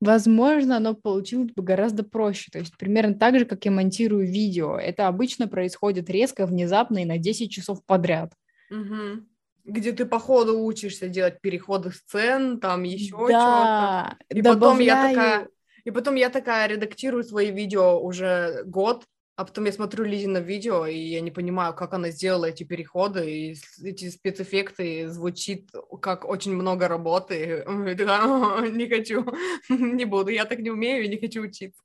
возможно, 0.00 0.78
оно 0.78 0.94
получилось 0.94 1.52
бы 1.52 1.62
гораздо 1.62 2.04
проще. 2.04 2.48
То 2.50 2.58
есть 2.58 2.74
примерно 2.78 3.14
так 3.14 3.38
же, 3.38 3.44
как 3.44 3.66
я 3.66 3.70
монтирую 3.70 4.26
видео. 4.26 4.78
Это 4.78 5.08
обычно 5.08 5.46
происходит 5.46 6.08
резко, 6.08 6.46
внезапно 6.46 7.02
и 7.02 7.04
на 7.04 7.18
10 7.18 7.50
часов 7.50 7.84
подряд. 7.84 8.32
Угу. 8.70 9.26
Где 9.66 9.92
ты 9.92 10.06
по 10.06 10.18
ходу 10.18 10.58
учишься 10.58 11.08
делать 11.08 11.42
переходы 11.42 11.92
сцен, 11.92 12.60
там 12.60 12.84
еще 12.84 13.28
да, 13.28 14.16
что-то. 14.16 14.34
И 14.34 14.40
добавляю... 14.40 14.60
потом 14.60 14.80
я 14.80 15.08
такая... 15.08 15.48
И 15.84 15.90
потом 15.90 16.14
я 16.14 16.30
такая 16.30 16.68
редактирую 16.68 17.24
свои 17.24 17.50
видео 17.50 18.00
уже 18.00 18.62
год, 18.64 19.04
а 19.34 19.44
потом 19.44 19.64
я 19.64 19.72
смотрю 19.72 20.04
Лизина 20.04 20.38
видео, 20.38 20.86
и 20.86 20.96
я 20.96 21.20
не 21.20 21.30
понимаю, 21.30 21.74
как 21.74 21.94
она 21.94 22.10
сделала 22.10 22.46
эти 22.46 22.64
переходы, 22.64 23.30
и 23.30 23.56
эти 23.82 24.10
спецэффекты 24.10 25.08
звучит 25.08 25.70
как 26.02 26.28
очень 26.28 26.54
много 26.54 26.86
работы. 26.86 27.64
Я 27.86 27.94
такая, 27.96 28.70
не 28.70 28.88
хочу, 28.88 29.24
не 29.68 30.04
буду, 30.04 30.30
я 30.30 30.44
так 30.44 30.58
не 30.58 30.70
умею 30.70 31.04
и 31.04 31.08
не 31.08 31.18
хочу 31.18 31.42
учиться. 31.42 31.80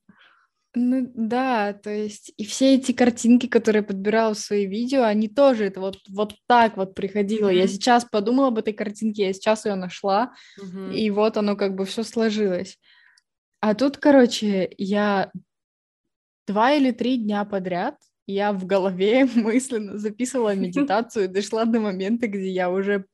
Ну 0.75 1.09
да, 1.15 1.73
то 1.73 1.89
есть 1.89 2.33
и 2.37 2.45
все 2.45 2.75
эти 2.75 2.91
картинки, 2.91 3.47
которые 3.47 3.81
я 3.81 3.87
подбирала 3.87 4.33
в 4.33 4.39
свои 4.39 4.67
видео, 4.67 5.03
они 5.03 5.27
тоже 5.27 5.65
это 5.65 5.79
вот, 5.79 5.97
вот 6.09 6.35
так 6.47 6.77
вот 6.77 6.93
приходило. 6.93 7.49
Mm-hmm. 7.49 7.57
Я 7.57 7.67
сейчас 7.67 8.05
подумала 8.05 8.49
об 8.49 8.59
этой 8.59 8.73
картинке, 8.73 9.27
я 9.27 9.33
сейчас 9.33 9.65
ее 9.65 9.75
нашла, 9.75 10.33
mm-hmm. 10.59 10.93
и 10.93 11.09
вот 11.09 11.37
оно 11.37 11.55
как 11.55 11.75
бы 11.75 11.85
все 11.85 12.03
сложилось. 12.03 12.77
А 13.59 13.73
тут, 13.73 13.97
короче, 13.97 14.69
я 14.77 15.31
два 16.47 16.71
или 16.71 16.91
три 16.91 17.17
дня 17.17 17.45
подряд 17.45 17.97
я 18.27 18.51
в 18.51 18.65
голове 18.65 19.25
мысленно 19.35 19.97
записывала 19.97 20.55
медитацию 20.55 21.25
и 21.25 21.29
дошла 21.29 21.65
до 21.65 21.79
момента, 21.79 22.27
где 22.27 22.49
я 22.49 22.69
уже 22.69 23.05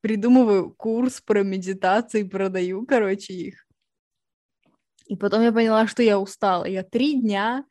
придумываю 0.00 0.70
курс 0.70 1.20
про 1.20 1.42
медитации, 1.42 2.24
продаю, 2.24 2.84
короче, 2.86 3.32
их. 3.32 3.66
И 5.06 5.16
потом 5.16 5.42
я 5.42 5.52
поняла, 5.52 5.86
что 5.86 6.02
я 6.02 6.18
устала. 6.18 6.64
Я 6.64 6.82
три 6.82 7.20
дня 7.20 7.64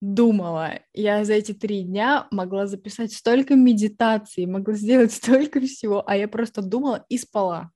думала. 0.00 0.80
Я 0.92 1.24
за 1.24 1.34
эти 1.34 1.52
три 1.52 1.82
дня 1.82 2.26
могла 2.30 2.66
записать 2.66 3.12
столько 3.12 3.54
медитаций, 3.54 4.46
могла 4.46 4.74
сделать 4.74 5.12
столько 5.14 5.60
всего, 5.60 6.02
а 6.06 6.16
я 6.16 6.28
просто 6.28 6.62
думала 6.62 7.04
и 7.08 7.18
спала. 7.18 7.70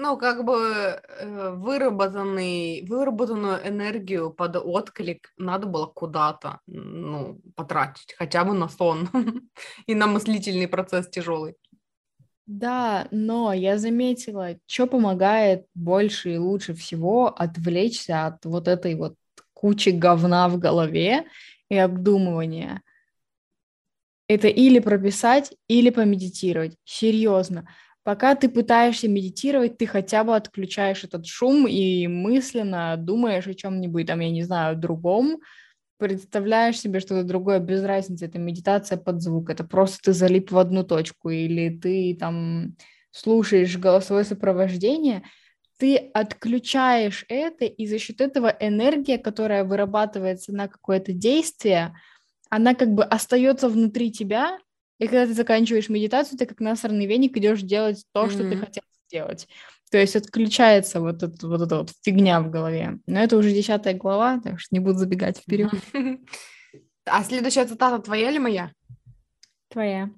Ну, 0.00 0.16
как 0.16 0.44
бы 0.44 0.54
э, 0.54 1.50
выработанный, 1.56 2.86
выработанную 2.88 3.66
энергию 3.66 4.30
под 4.30 4.54
отклик 4.54 5.32
надо 5.36 5.66
было 5.66 5.86
куда-то 5.86 6.60
ну, 6.68 7.40
потратить, 7.56 8.14
хотя 8.16 8.44
бы 8.44 8.54
на 8.54 8.68
сон 8.68 9.08
и 9.88 9.96
на 9.96 10.06
мыслительный 10.06 10.68
процесс 10.68 11.08
тяжелый. 11.08 11.56
Да, 12.46 13.08
но 13.10 13.52
я 13.52 13.76
заметила, 13.76 14.56
что 14.68 14.86
помогает 14.86 15.66
больше 15.74 16.34
и 16.34 16.38
лучше 16.38 16.74
всего 16.74 17.26
отвлечься 17.26 18.26
от 18.26 18.44
вот 18.44 18.68
этой 18.68 18.94
вот 18.94 19.16
кучи 19.52 19.88
говна 19.88 20.48
в 20.48 20.60
голове 20.60 21.24
и 21.68 21.76
обдумывания. 21.76 22.82
Это 24.28 24.46
или 24.46 24.78
прописать, 24.78 25.54
или 25.66 25.90
помедитировать. 25.90 26.76
Серьезно. 26.84 27.66
Пока 28.08 28.34
ты 28.34 28.48
пытаешься 28.48 29.06
медитировать, 29.06 29.76
ты 29.76 29.84
хотя 29.84 30.24
бы 30.24 30.34
отключаешь 30.34 31.04
этот 31.04 31.26
шум 31.26 31.68
и 31.68 32.06
мысленно 32.06 32.96
думаешь 32.96 33.46
о 33.46 33.52
чем-нибудь, 33.52 34.06
там, 34.06 34.20
я 34.20 34.30
не 34.30 34.44
знаю, 34.44 34.78
другом, 34.78 35.40
представляешь 35.98 36.80
себе 36.80 37.00
что-то 37.00 37.22
другое, 37.22 37.58
без 37.58 37.84
разницы, 37.84 38.24
это 38.24 38.38
медитация 38.38 38.96
под 38.96 39.20
звук, 39.20 39.50
это 39.50 39.62
просто 39.62 39.98
ты 40.04 40.12
залип 40.14 40.50
в 40.52 40.56
одну 40.56 40.84
точку, 40.84 41.28
или 41.28 41.68
ты 41.68 42.16
там 42.18 42.76
слушаешь 43.10 43.76
голосовое 43.76 44.24
сопровождение, 44.24 45.24
ты 45.76 45.98
отключаешь 46.14 47.26
это, 47.28 47.66
и 47.66 47.86
за 47.86 47.98
счет 47.98 48.22
этого 48.22 48.56
энергия, 48.58 49.18
которая 49.18 49.64
вырабатывается 49.64 50.54
на 50.54 50.68
какое-то 50.68 51.12
действие, 51.12 51.94
она 52.48 52.74
как 52.74 52.88
бы 52.88 53.04
остается 53.04 53.68
внутри 53.68 54.10
тебя, 54.10 54.56
и 54.98 55.06
когда 55.06 55.26
ты 55.26 55.34
заканчиваешь 55.34 55.88
медитацию, 55.88 56.38
ты 56.38 56.46
как 56.46 56.60
насорный 56.60 57.06
веник 57.06 57.36
идешь 57.36 57.62
делать 57.62 58.04
то, 58.12 58.24
mm-hmm. 58.24 58.30
что 58.30 58.50
ты 58.50 58.56
хотел 58.56 58.82
сделать. 59.08 59.48
То 59.90 59.98
есть 59.98 60.16
отключается 60.16 61.00
вот, 61.00 61.22
эта 61.22 61.46
вот 61.46 61.62
эта 61.62 61.78
вот 61.78 61.90
фигня 62.02 62.40
в 62.40 62.50
голове. 62.50 62.98
Но 63.06 63.20
это 63.20 63.36
уже 63.36 63.52
десятая 63.52 63.94
глава, 63.94 64.40
так 64.42 64.60
что 64.60 64.74
не 64.74 64.80
буду 64.80 64.98
забегать 64.98 65.38
вперед. 65.38 65.70
А 67.10 67.24
следующая 67.24 67.64
цитата 67.64 68.02
твоя 68.02 68.30
или 68.30 68.36
моя? 68.36 68.70
Твоя. 69.68 70.10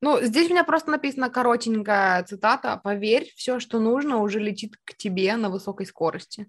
Ну, 0.00 0.22
здесь 0.22 0.48
у 0.48 0.50
меня 0.50 0.62
просто 0.62 0.92
написано 0.92 1.28
коротенькая 1.28 2.22
цитата. 2.22 2.80
Поверь, 2.84 3.32
все, 3.34 3.58
что 3.58 3.80
нужно, 3.80 4.18
уже 4.18 4.38
летит 4.38 4.76
к 4.84 4.94
тебе 4.96 5.34
на 5.34 5.50
высокой 5.50 5.86
скорости. 5.86 6.48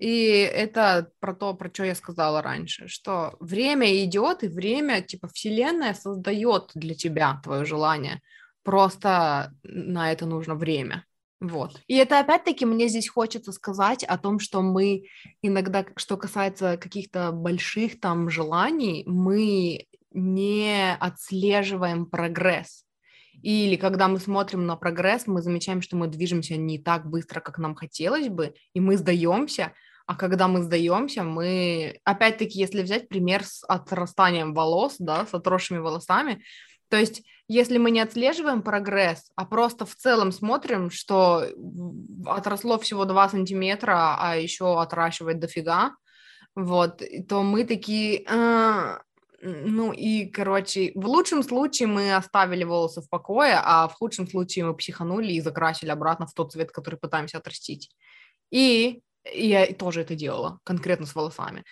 И 0.00 0.30
это 0.30 1.12
про 1.20 1.34
то, 1.34 1.52
про 1.52 1.68
что 1.68 1.84
я 1.84 1.94
сказала 1.94 2.40
раньше, 2.40 2.88
что 2.88 3.36
время 3.38 4.02
идет, 4.02 4.42
и 4.42 4.48
время, 4.48 5.02
типа, 5.02 5.28
Вселенная 5.28 5.92
создает 5.92 6.70
для 6.74 6.94
тебя 6.94 7.38
твое 7.44 7.66
желание. 7.66 8.22
Просто 8.62 9.52
на 9.62 10.10
это 10.10 10.24
нужно 10.24 10.54
время. 10.54 11.04
Вот. 11.38 11.82
И 11.86 11.96
это 11.96 12.18
опять-таки 12.18 12.64
мне 12.64 12.88
здесь 12.88 13.10
хочется 13.10 13.52
сказать 13.52 14.02
о 14.02 14.16
том, 14.16 14.38
что 14.38 14.62
мы 14.62 15.04
иногда, 15.42 15.84
что 15.96 16.16
касается 16.16 16.78
каких-то 16.78 17.30
больших 17.30 18.00
там 18.00 18.30
желаний, 18.30 19.04
мы 19.06 19.86
не 20.12 20.94
отслеживаем 20.98 22.06
прогресс. 22.06 22.86
Или 23.42 23.76
когда 23.76 24.08
мы 24.08 24.18
смотрим 24.18 24.66
на 24.66 24.76
прогресс, 24.76 25.26
мы 25.26 25.42
замечаем, 25.42 25.82
что 25.82 25.96
мы 25.96 26.08
движемся 26.08 26.56
не 26.56 26.78
так 26.78 27.06
быстро, 27.06 27.40
как 27.40 27.58
нам 27.58 27.74
хотелось 27.74 28.28
бы, 28.28 28.54
и 28.72 28.80
мы 28.80 28.96
сдаемся, 28.96 29.72
а 30.10 30.16
когда 30.16 30.48
мы 30.48 30.60
сдаемся, 30.60 31.22
мы, 31.22 32.00
опять-таки, 32.02 32.58
если 32.58 32.82
взять 32.82 33.08
пример 33.08 33.44
с 33.44 33.62
отрастанием 33.62 34.54
волос, 34.54 34.96
да, 34.98 35.24
с 35.24 35.32
отросшими 35.32 35.78
волосами, 35.78 36.42
то 36.88 36.96
есть, 36.96 37.22
если 37.46 37.78
мы 37.78 37.92
не 37.92 38.00
отслеживаем 38.00 38.62
прогресс, 38.62 39.30
а 39.36 39.44
просто 39.44 39.86
в 39.86 39.94
целом 39.94 40.32
смотрим, 40.32 40.90
что 40.90 41.46
отросло 42.26 42.76
всего 42.80 43.04
2 43.04 43.28
сантиметра, 43.28 44.16
а 44.18 44.34
еще 44.34 44.82
отращивает 44.82 45.38
дофига, 45.38 45.92
вот, 46.56 47.00
то 47.28 47.44
мы 47.44 47.62
такие, 47.62 48.24
а, 48.28 49.02
ну 49.40 49.92
и, 49.92 50.26
короче, 50.26 50.90
в 50.96 51.06
лучшем 51.06 51.44
случае 51.44 51.86
мы 51.86 52.16
оставили 52.16 52.64
волосы 52.64 53.00
в 53.00 53.08
покое, 53.08 53.60
а 53.62 53.86
в 53.86 53.94
худшем 53.94 54.26
случае 54.26 54.64
мы 54.64 54.74
психанули 54.74 55.34
и 55.34 55.40
закрасили 55.40 55.90
обратно 55.90 56.26
в 56.26 56.34
тот 56.34 56.50
цвет, 56.50 56.72
который 56.72 56.96
пытаемся 56.96 57.38
отрастить. 57.38 57.92
И 58.50 59.02
и 59.24 59.48
я 59.48 59.66
тоже 59.74 60.02
это 60.02 60.14
делала, 60.14 60.58
конкретно 60.64 61.06
с 61.06 61.14
волосами. 61.14 61.64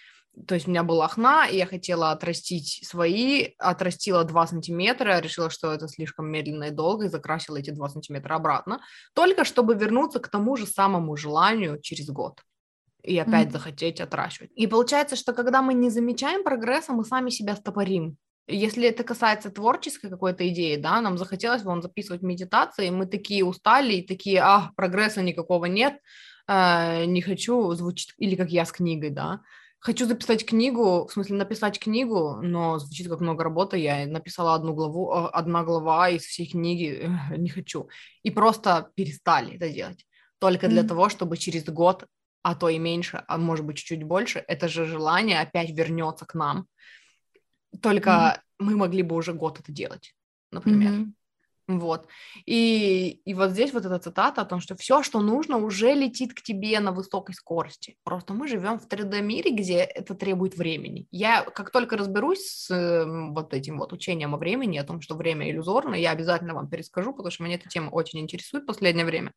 то 0.46 0.54
есть 0.54 0.68
у 0.68 0.70
меня 0.70 0.84
была 0.84 1.08
хна, 1.08 1.46
и 1.48 1.56
я 1.56 1.66
хотела 1.66 2.12
отрастить 2.12 2.86
свои, 2.86 3.54
отрастила 3.58 4.24
2 4.24 4.46
сантиметра, 4.46 5.20
решила, 5.20 5.50
что 5.50 5.72
это 5.72 5.88
слишком 5.88 6.30
медленно 6.30 6.64
и 6.64 6.70
долго, 6.70 7.06
и 7.06 7.08
закрасила 7.08 7.56
эти 7.56 7.70
2 7.70 7.88
сантиметра 7.88 8.36
обратно, 8.36 8.80
только 9.14 9.44
чтобы 9.44 9.74
вернуться 9.74 10.20
к 10.20 10.28
тому 10.28 10.56
же 10.56 10.66
самому 10.66 11.16
желанию 11.16 11.80
через 11.80 12.08
год 12.08 12.42
и 13.02 13.18
опять 13.18 13.48
mm-hmm. 13.48 13.52
захотеть 13.52 14.00
отращивать. 14.00 14.50
И 14.54 14.66
получается, 14.66 15.16
что 15.16 15.32
когда 15.32 15.62
мы 15.62 15.74
не 15.74 15.90
замечаем 15.90 16.44
прогресса, 16.44 16.92
мы 16.92 17.04
сами 17.04 17.30
себя 17.30 17.56
стопорим. 17.56 18.16
Если 18.46 18.88
это 18.88 19.04
касается 19.04 19.50
творческой 19.50 20.08
какой-то 20.10 20.48
идеи, 20.48 20.76
да, 20.76 21.00
нам 21.00 21.18
захотелось 21.18 21.62
вон 21.62 21.82
записывать 21.82 22.22
медитации, 22.22 22.90
мы 22.90 23.06
такие 23.06 23.44
устали 23.44 23.94
и 23.94 24.06
такие, 24.06 24.40
а, 24.40 24.72
прогресса 24.74 25.22
никакого 25.22 25.66
нет, 25.66 26.00
э, 26.48 27.04
не 27.04 27.22
хочу 27.22 27.72
звучить, 27.74 28.14
или 28.18 28.34
как 28.34 28.50
я 28.50 28.64
с 28.64 28.72
книгой, 28.72 29.10
да, 29.10 29.40
хочу 29.80 30.06
записать 30.06 30.44
книгу, 30.44 31.06
в 31.06 31.12
смысле 31.12 31.36
написать 31.36 31.78
книгу, 31.78 32.40
но 32.42 32.78
звучит 32.78 33.08
как 33.08 33.20
много 33.20 33.44
работы, 33.44 33.78
я 33.78 34.06
написала 34.06 34.54
одну 34.54 34.74
главу, 34.74 35.12
э, 35.12 35.28
одна 35.32 35.62
глава 35.62 36.08
из 36.08 36.22
всей 36.22 36.50
книги, 36.50 37.00
э, 37.02 37.36
не 37.36 37.48
хочу, 37.48 37.88
и 38.22 38.30
просто 38.30 38.90
перестали 38.94 39.56
это 39.56 39.68
делать, 39.68 40.06
только 40.38 40.68
для 40.68 40.82
mm-hmm. 40.82 40.88
того, 40.88 41.08
чтобы 41.08 41.36
через 41.36 41.64
год, 41.64 42.06
а 42.42 42.54
то 42.54 42.68
и 42.68 42.78
меньше, 42.78 43.22
а 43.28 43.38
может 43.38 43.64
быть 43.64 43.76
чуть-чуть 43.76 44.04
больше, 44.04 44.44
это 44.48 44.68
же 44.68 44.84
желание 44.84 45.40
опять 45.40 45.70
вернется 45.70 46.26
к 46.26 46.34
нам, 46.34 46.66
только 47.82 48.10
mm-hmm. 48.10 48.64
мы 48.64 48.76
могли 48.76 49.02
бы 49.02 49.14
уже 49.16 49.32
год 49.32 49.60
это 49.60 49.70
делать, 49.70 50.14
например. 50.50 50.92
Mm-hmm. 50.92 51.12
Вот. 51.68 52.08
И, 52.46 53.20
и 53.26 53.34
вот 53.34 53.50
здесь 53.50 53.74
вот 53.74 53.84
эта 53.84 53.98
цитата 53.98 54.40
о 54.40 54.46
том, 54.46 54.58
что 54.58 54.74
все, 54.74 55.02
что 55.02 55.20
нужно, 55.20 55.58
уже 55.58 55.92
летит 55.92 56.32
к 56.32 56.40
тебе 56.40 56.80
на 56.80 56.92
высокой 56.92 57.34
скорости. 57.34 57.96
Просто 58.04 58.32
мы 58.32 58.48
живем 58.48 58.78
в 58.78 58.88
3D-мире, 58.88 59.50
где 59.50 59.80
это 59.80 60.14
требует 60.14 60.56
времени. 60.56 61.06
Я 61.10 61.42
как 61.42 61.70
только 61.70 61.98
разберусь 61.98 62.40
с 62.46 62.70
э, 62.70 63.04
вот 63.04 63.52
этим 63.52 63.78
вот 63.78 63.92
учением 63.92 64.34
о 64.34 64.38
времени, 64.38 64.78
о 64.78 64.84
том, 64.84 65.02
что 65.02 65.14
время 65.14 65.50
иллюзорно, 65.50 65.94
я 65.94 66.12
обязательно 66.12 66.54
вам 66.54 66.70
перескажу, 66.70 67.12
потому 67.12 67.30
что 67.30 67.44
меня 67.44 67.56
эта 67.56 67.68
тема 67.68 67.90
очень 67.90 68.20
интересует 68.20 68.64
в 68.64 68.66
последнее 68.66 69.04
время. 69.04 69.34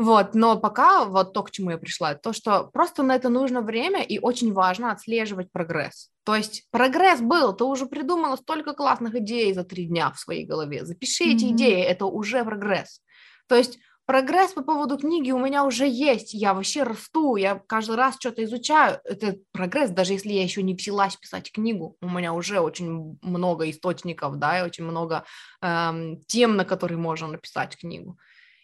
Вот, 0.00 0.36
но 0.36 0.56
пока 0.56 1.06
вот 1.06 1.32
то, 1.32 1.42
к 1.42 1.50
чему 1.50 1.72
я 1.72 1.76
пришла, 1.76 2.14
то, 2.14 2.32
что 2.32 2.70
просто 2.72 3.02
на 3.02 3.16
это 3.16 3.30
нужно 3.30 3.62
время, 3.62 4.00
и 4.00 4.20
очень 4.20 4.52
важно 4.52 4.92
отслеживать 4.92 5.50
прогресс. 5.50 6.10
То 6.22 6.36
есть 6.36 6.68
прогресс 6.70 7.20
был, 7.20 7.52
ты 7.52 7.64
уже 7.64 7.86
придумала 7.86 8.36
столько 8.36 8.74
классных 8.74 9.16
идей 9.16 9.52
за 9.52 9.64
три 9.64 9.86
дня 9.86 10.12
в 10.12 10.20
своей 10.20 10.46
голове. 10.46 10.84
Запиши 10.84 11.24
mm-hmm. 11.24 11.34
эти 11.34 11.44
идеи, 11.46 11.82
это 11.82 12.06
уже 12.06 12.44
прогресс. 12.44 13.00
То 13.48 13.56
есть 13.56 13.80
прогресс 14.06 14.52
по 14.52 14.62
поводу 14.62 14.98
книги 14.98 15.32
у 15.32 15.38
меня 15.38 15.64
уже 15.64 15.88
есть, 15.88 16.32
я 16.32 16.54
вообще 16.54 16.84
расту, 16.84 17.34
я 17.34 17.60
каждый 17.66 17.96
раз 17.96 18.14
что-то 18.20 18.44
изучаю, 18.44 19.00
это 19.02 19.36
прогресс, 19.50 19.90
даже 19.90 20.12
если 20.12 20.30
я 20.30 20.44
еще 20.44 20.62
не 20.62 20.76
взялась 20.76 21.16
писать 21.16 21.50
книгу, 21.50 21.96
у 22.00 22.08
меня 22.08 22.34
уже 22.34 22.60
очень 22.60 23.18
много 23.20 23.68
источников, 23.68 24.38
да, 24.38 24.60
и 24.60 24.62
очень 24.62 24.84
много 24.84 25.24
эм, 25.60 26.20
тем, 26.28 26.54
на 26.54 26.64
которые 26.64 26.98
можно 26.98 27.26
написать 27.26 27.76
книгу. 27.76 28.16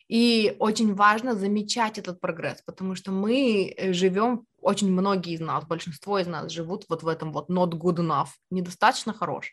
И 0.09 0.55
очень 0.59 0.95
важно 0.95 1.35
замечать 1.35 1.99
этот 1.99 2.21
прогресс, 2.21 2.63
потому 2.63 2.95
что 2.95 3.11
мы 3.11 3.73
э, 3.77 3.93
живем, 3.93 4.47
очень 4.61 4.93
многие 4.93 5.35
из 5.35 5.41
нас, 5.41 5.65
большинство 5.65 6.19
из 6.19 6.27
нас 6.27 6.53
живут 6.53 6.85
вот 6.89 7.03
в 7.03 7.09
этом 7.09 7.33
вот 7.33 7.51
not 7.51 7.71
good 7.73 7.97
enough, 7.97 8.29
недостаточно 8.51 9.15
хорош. 9.15 9.51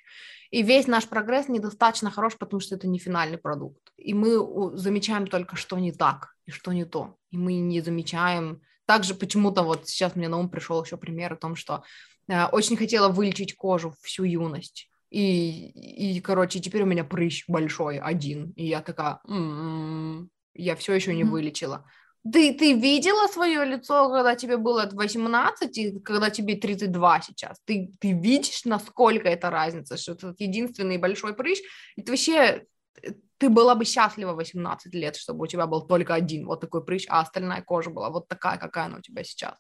И 0.52 0.64
весь 0.64 0.88
наш 0.88 1.08
прогресс 1.08 1.48
недостаточно 1.48 2.12
хорош, 2.12 2.38
потому 2.38 2.60
что 2.60 2.76
это 2.76 2.88
не 2.88 3.00
финальный 3.00 3.38
продукт. 3.38 3.82
И 3.96 4.14
мы 4.14 4.78
замечаем 4.78 5.28
только, 5.28 5.56
что 5.56 5.80
не 5.80 5.94
так 5.94 6.36
и 6.46 6.52
что 6.52 6.74
не 6.74 6.86
то. 6.86 7.16
И 7.32 7.38
мы 7.38 7.54
не 7.54 7.82
замечаем... 7.82 8.62
Также 8.86 9.16
почему-то 9.16 9.64
вот 9.64 9.88
сейчас 9.88 10.18
мне 10.18 10.28
на 10.28 10.38
ум 10.38 10.50
пришел 10.50 10.84
еще 10.84 10.98
пример 10.98 11.32
о 11.32 11.38
том, 11.38 11.56
что 11.56 11.84
э, 12.28 12.46
очень 12.48 12.76
хотела 12.76 13.08
вылечить 13.08 13.56
кожу 13.56 13.94
всю 14.02 14.26
юность. 14.26 14.90
И, 15.10 15.70
и, 16.16 16.20
короче, 16.20 16.60
теперь 16.60 16.84
у 16.84 16.86
меня 16.86 17.06
прыщ 17.06 17.46
большой, 17.48 18.00
один. 18.00 18.52
И 18.52 18.68
я 18.68 18.82
такая, 18.82 19.20
м-м-м, 19.28 20.30
я 20.54 20.76
все 20.76 20.94
еще 20.94 21.14
не 21.14 21.24
вылечила. 21.24 21.86
Ты, 22.24 22.54
ты 22.54 22.74
видела 22.74 23.28
свое 23.28 23.66
лицо, 23.66 24.08
когда 24.10 24.36
тебе 24.36 24.58
было 24.58 24.88
18 24.92 25.78
и 25.78 26.00
когда 26.02 26.30
тебе 26.30 26.56
32 26.56 27.22
сейчас? 27.22 27.58
Ты, 27.66 27.92
ты 28.00 28.12
видишь, 28.12 28.64
насколько 28.66 29.28
это 29.28 29.50
разница, 29.50 29.98
что 29.98 30.12
это 30.12 30.36
единственный 30.38 30.98
большой 30.98 31.34
прыщ, 31.34 31.60
и 31.96 32.04
ты 32.04 32.12
вообще, 32.12 32.66
э, 33.02 33.14
ты 33.40 33.50
была 33.50 33.74
бы 33.74 33.86
счастлива 33.86 34.34
18 34.34 34.94
лет, 34.94 35.16
чтобы 35.16 35.46
у 35.46 35.48
тебя 35.48 35.66
был 35.66 35.88
только 35.88 36.14
один 36.14 36.46
вот 36.46 36.62
такой 36.62 36.86
прыщ, 36.86 37.08
а 37.10 37.22
остальная 37.22 37.64
кожа 37.64 37.90
была 37.90 38.12
вот 38.12 38.28
такая, 38.28 38.58
какая 38.60 38.86
она 38.86 38.98
у 38.98 39.02
тебя 39.02 39.24
сейчас. 39.24 39.58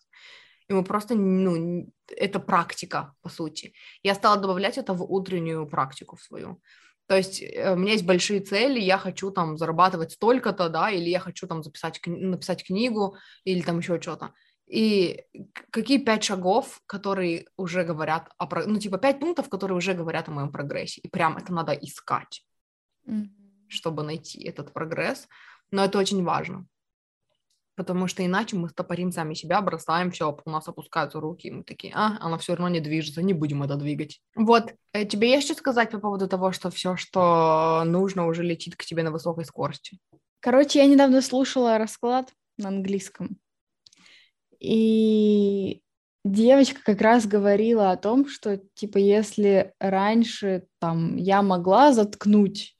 И 0.67 0.73
мы 0.73 0.83
просто, 0.83 1.15
ну, 1.15 1.91
это 2.07 2.39
практика, 2.39 3.13
по 3.21 3.29
сути. 3.29 3.73
Я 4.03 4.13
стала 4.13 4.37
добавлять 4.39 4.77
это 4.77 4.93
в 4.93 5.03
утреннюю 5.03 5.67
практику 5.67 6.15
в 6.15 6.21
свою. 6.21 6.61
То 7.11 7.17
есть 7.17 7.43
э, 7.43 7.73
у 7.73 7.75
меня 7.75 7.91
есть 7.91 8.05
большие 8.05 8.39
цели, 8.39 8.79
я 8.79 8.97
хочу 8.97 9.31
там 9.31 9.57
зарабатывать 9.57 10.13
столько-то, 10.13 10.69
да, 10.69 10.89
или 10.89 11.09
я 11.09 11.19
хочу 11.19 11.45
там 11.45 11.61
записать, 11.61 11.99
написать 12.05 12.63
книгу, 12.63 13.17
или 13.43 13.61
там 13.61 13.79
еще 13.79 13.99
что-то. 13.99 14.33
И 14.65 15.25
какие 15.71 15.97
пять 15.97 16.23
шагов, 16.23 16.79
которые 16.85 17.47
уже 17.57 17.83
говорят 17.83 18.29
о, 18.37 18.47
ну, 18.65 18.79
типа 18.79 18.97
пять 18.97 19.19
пунктов, 19.19 19.49
которые 19.49 19.77
уже 19.77 19.93
говорят 19.93 20.29
о 20.29 20.31
моем 20.31 20.53
прогрессе. 20.53 21.01
И 21.01 21.09
прям 21.09 21.35
это 21.35 21.51
надо 21.53 21.73
искать, 21.73 22.45
mm-hmm. 23.05 23.27
чтобы 23.67 24.03
найти 24.03 24.47
этот 24.47 24.71
прогресс. 24.71 25.27
Но 25.69 25.83
это 25.83 25.99
очень 25.99 26.23
важно 26.23 26.65
потому 27.81 28.05
что 28.05 28.23
иначе 28.23 28.55
мы 28.55 28.69
стопорим 28.69 29.11
сами 29.11 29.33
себя, 29.33 29.59
бросаем 29.59 30.11
все, 30.11 30.37
у 30.45 30.49
нас 30.51 30.67
опускаются 30.67 31.19
руки, 31.19 31.47
и 31.47 31.51
мы 31.51 31.63
такие, 31.63 31.91
а, 31.95 32.15
она 32.19 32.37
все 32.37 32.53
равно 32.53 32.69
не 32.69 32.79
движется, 32.79 33.23
не 33.23 33.33
будем 33.33 33.63
это 33.63 33.75
двигать. 33.75 34.21
Вот, 34.35 34.75
э, 34.93 35.03
тебе 35.05 35.31
есть 35.31 35.47
что 35.47 35.55
сказать 35.55 35.89
по 35.89 35.97
поводу 35.97 36.27
того, 36.27 36.51
что 36.51 36.69
все, 36.69 36.95
что 36.95 37.81
нужно, 37.83 38.27
уже 38.27 38.43
летит 38.43 38.75
к 38.75 38.85
тебе 38.85 39.01
на 39.01 39.09
высокой 39.09 39.45
скорости? 39.45 39.97
Короче, 40.41 40.77
я 40.77 40.85
недавно 40.85 41.23
слушала 41.23 41.79
расклад 41.79 42.31
на 42.59 42.67
английском, 42.67 43.39
и 44.59 45.81
девочка 46.23 46.81
как 46.85 47.01
раз 47.01 47.25
говорила 47.25 47.89
о 47.89 47.97
том, 47.97 48.29
что, 48.29 48.61
типа, 48.75 48.99
если 48.99 49.73
раньше, 49.79 50.67
там, 50.79 51.15
я 51.15 51.41
могла 51.41 51.93
заткнуть 51.93 52.77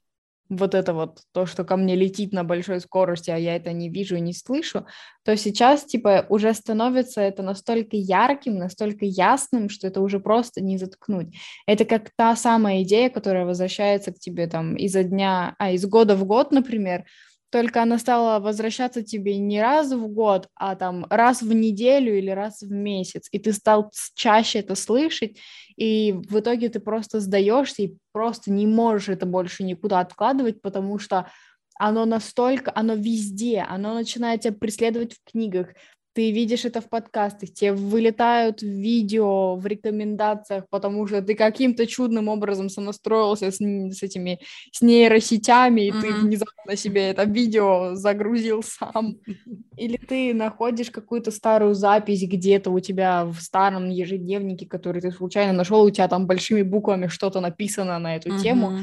вот 0.52 0.74
это 0.74 0.92
вот, 0.92 1.20
то, 1.32 1.46
что 1.46 1.64
ко 1.64 1.76
мне 1.76 1.96
летит 1.96 2.32
на 2.32 2.44
большой 2.44 2.80
скорости, 2.80 3.30
а 3.30 3.36
я 3.36 3.56
это 3.56 3.72
не 3.72 3.88
вижу 3.88 4.16
и 4.16 4.20
не 4.20 4.34
слышу, 4.34 4.86
то 5.24 5.36
сейчас, 5.36 5.84
типа, 5.84 6.26
уже 6.28 6.52
становится 6.52 7.20
это 7.20 7.42
настолько 7.42 7.96
ярким, 7.96 8.58
настолько 8.58 9.04
ясным, 9.06 9.68
что 9.68 9.86
это 9.86 10.00
уже 10.00 10.20
просто 10.20 10.60
не 10.60 10.76
заткнуть. 10.76 11.34
Это 11.66 11.84
как 11.84 12.10
та 12.16 12.36
самая 12.36 12.82
идея, 12.82 13.08
которая 13.08 13.46
возвращается 13.46 14.12
к 14.12 14.18
тебе 14.18 14.46
там 14.46 14.76
изо 14.76 15.02
дня, 15.02 15.54
а, 15.58 15.72
из 15.72 15.86
года 15.86 16.16
в 16.16 16.24
год, 16.24 16.52
например, 16.52 17.04
только 17.52 17.82
она 17.82 17.98
стала 17.98 18.40
возвращаться 18.40 19.02
тебе 19.02 19.36
не 19.36 19.60
раз 19.60 19.92
в 19.92 20.08
год, 20.08 20.48
а 20.54 20.74
там 20.74 21.06
раз 21.10 21.42
в 21.42 21.52
неделю 21.52 22.16
или 22.16 22.30
раз 22.30 22.62
в 22.62 22.70
месяц, 22.72 23.28
и 23.30 23.38
ты 23.38 23.52
стал 23.52 23.92
чаще 24.14 24.60
это 24.60 24.74
слышать, 24.74 25.36
и 25.76 26.12
в 26.12 26.40
итоге 26.40 26.70
ты 26.70 26.80
просто 26.80 27.20
сдаешься 27.20 27.82
и 27.82 27.94
просто 28.12 28.50
не 28.50 28.66
можешь 28.66 29.10
это 29.10 29.26
больше 29.26 29.64
никуда 29.64 30.00
откладывать, 30.00 30.62
потому 30.62 30.98
что 30.98 31.30
оно 31.78 32.06
настолько, 32.06 32.72
оно 32.74 32.94
везде, 32.94 33.66
оно 33.68 33.92
начинает 33.92 34.40
тебя 34.40 34.54
преследовать 34.54 35.12
в 35.12 35.30
книгах, 35.30 35.74
ты 36.14 36.30
видишь 36.30 36.64
это 36.64 36.80
в 36.80 36.88
подкастах, 36.88 37.52
тебе 37.52 37.72
вылетают 37.72 38.62
видео 38.62 39.56
в 39.56 39.66
рекомендациях, 39.66 40.64
потому 40.70 41.06
что 41.06 41.22
ты 41.22 41.34
каким-то 41.34 41.86
чудным 41.86 42.28
образом 42.28 42.68
сонастроился 42.68 43.50
с, 43.50 43.56
с 43.56 44.02
этими 44.02 44.40
с 44.72 44.82
нейросетями, 44.82 45.82
и 45.82 45.90
mm-hmm. 45.90 46.00
ты 46.00 46.12
внезапно 46.14 46.76
себе 46.76 47.08
это 47.08 47.24
видео 47.24 47.94
загрузил 47.94 48.62
сам. 48.62 49.16
Или 49.76 49.96
ты 49.96 50.34
находишь 50.34 50.90
какую-то 50.90 51.30
старую 51.30 51.74
запись 51.74 52.22
где-то 52.22 52.70
у 52.70 52.80
тебя 52.80 53.24
в 53.24 53.40
старом 53.40 53.88
ежедневнике, 53.88 54.66
который 54.66 55.00
ты 55.00 55.10
случайно 55.10 55.52
нашел, 55.52 55.82
у 55.82 55.90
тебя 55.90 56.08
там 56.08 56.26
большими 56.26 56.62
буквами 56.62 57.06
что-то 57.06 57.40
написано 57.40 57.98
на 57.98 58.16
эту 58.16 58.30
mm-hmm. 58.30 58.42
тему, 58.42 58.80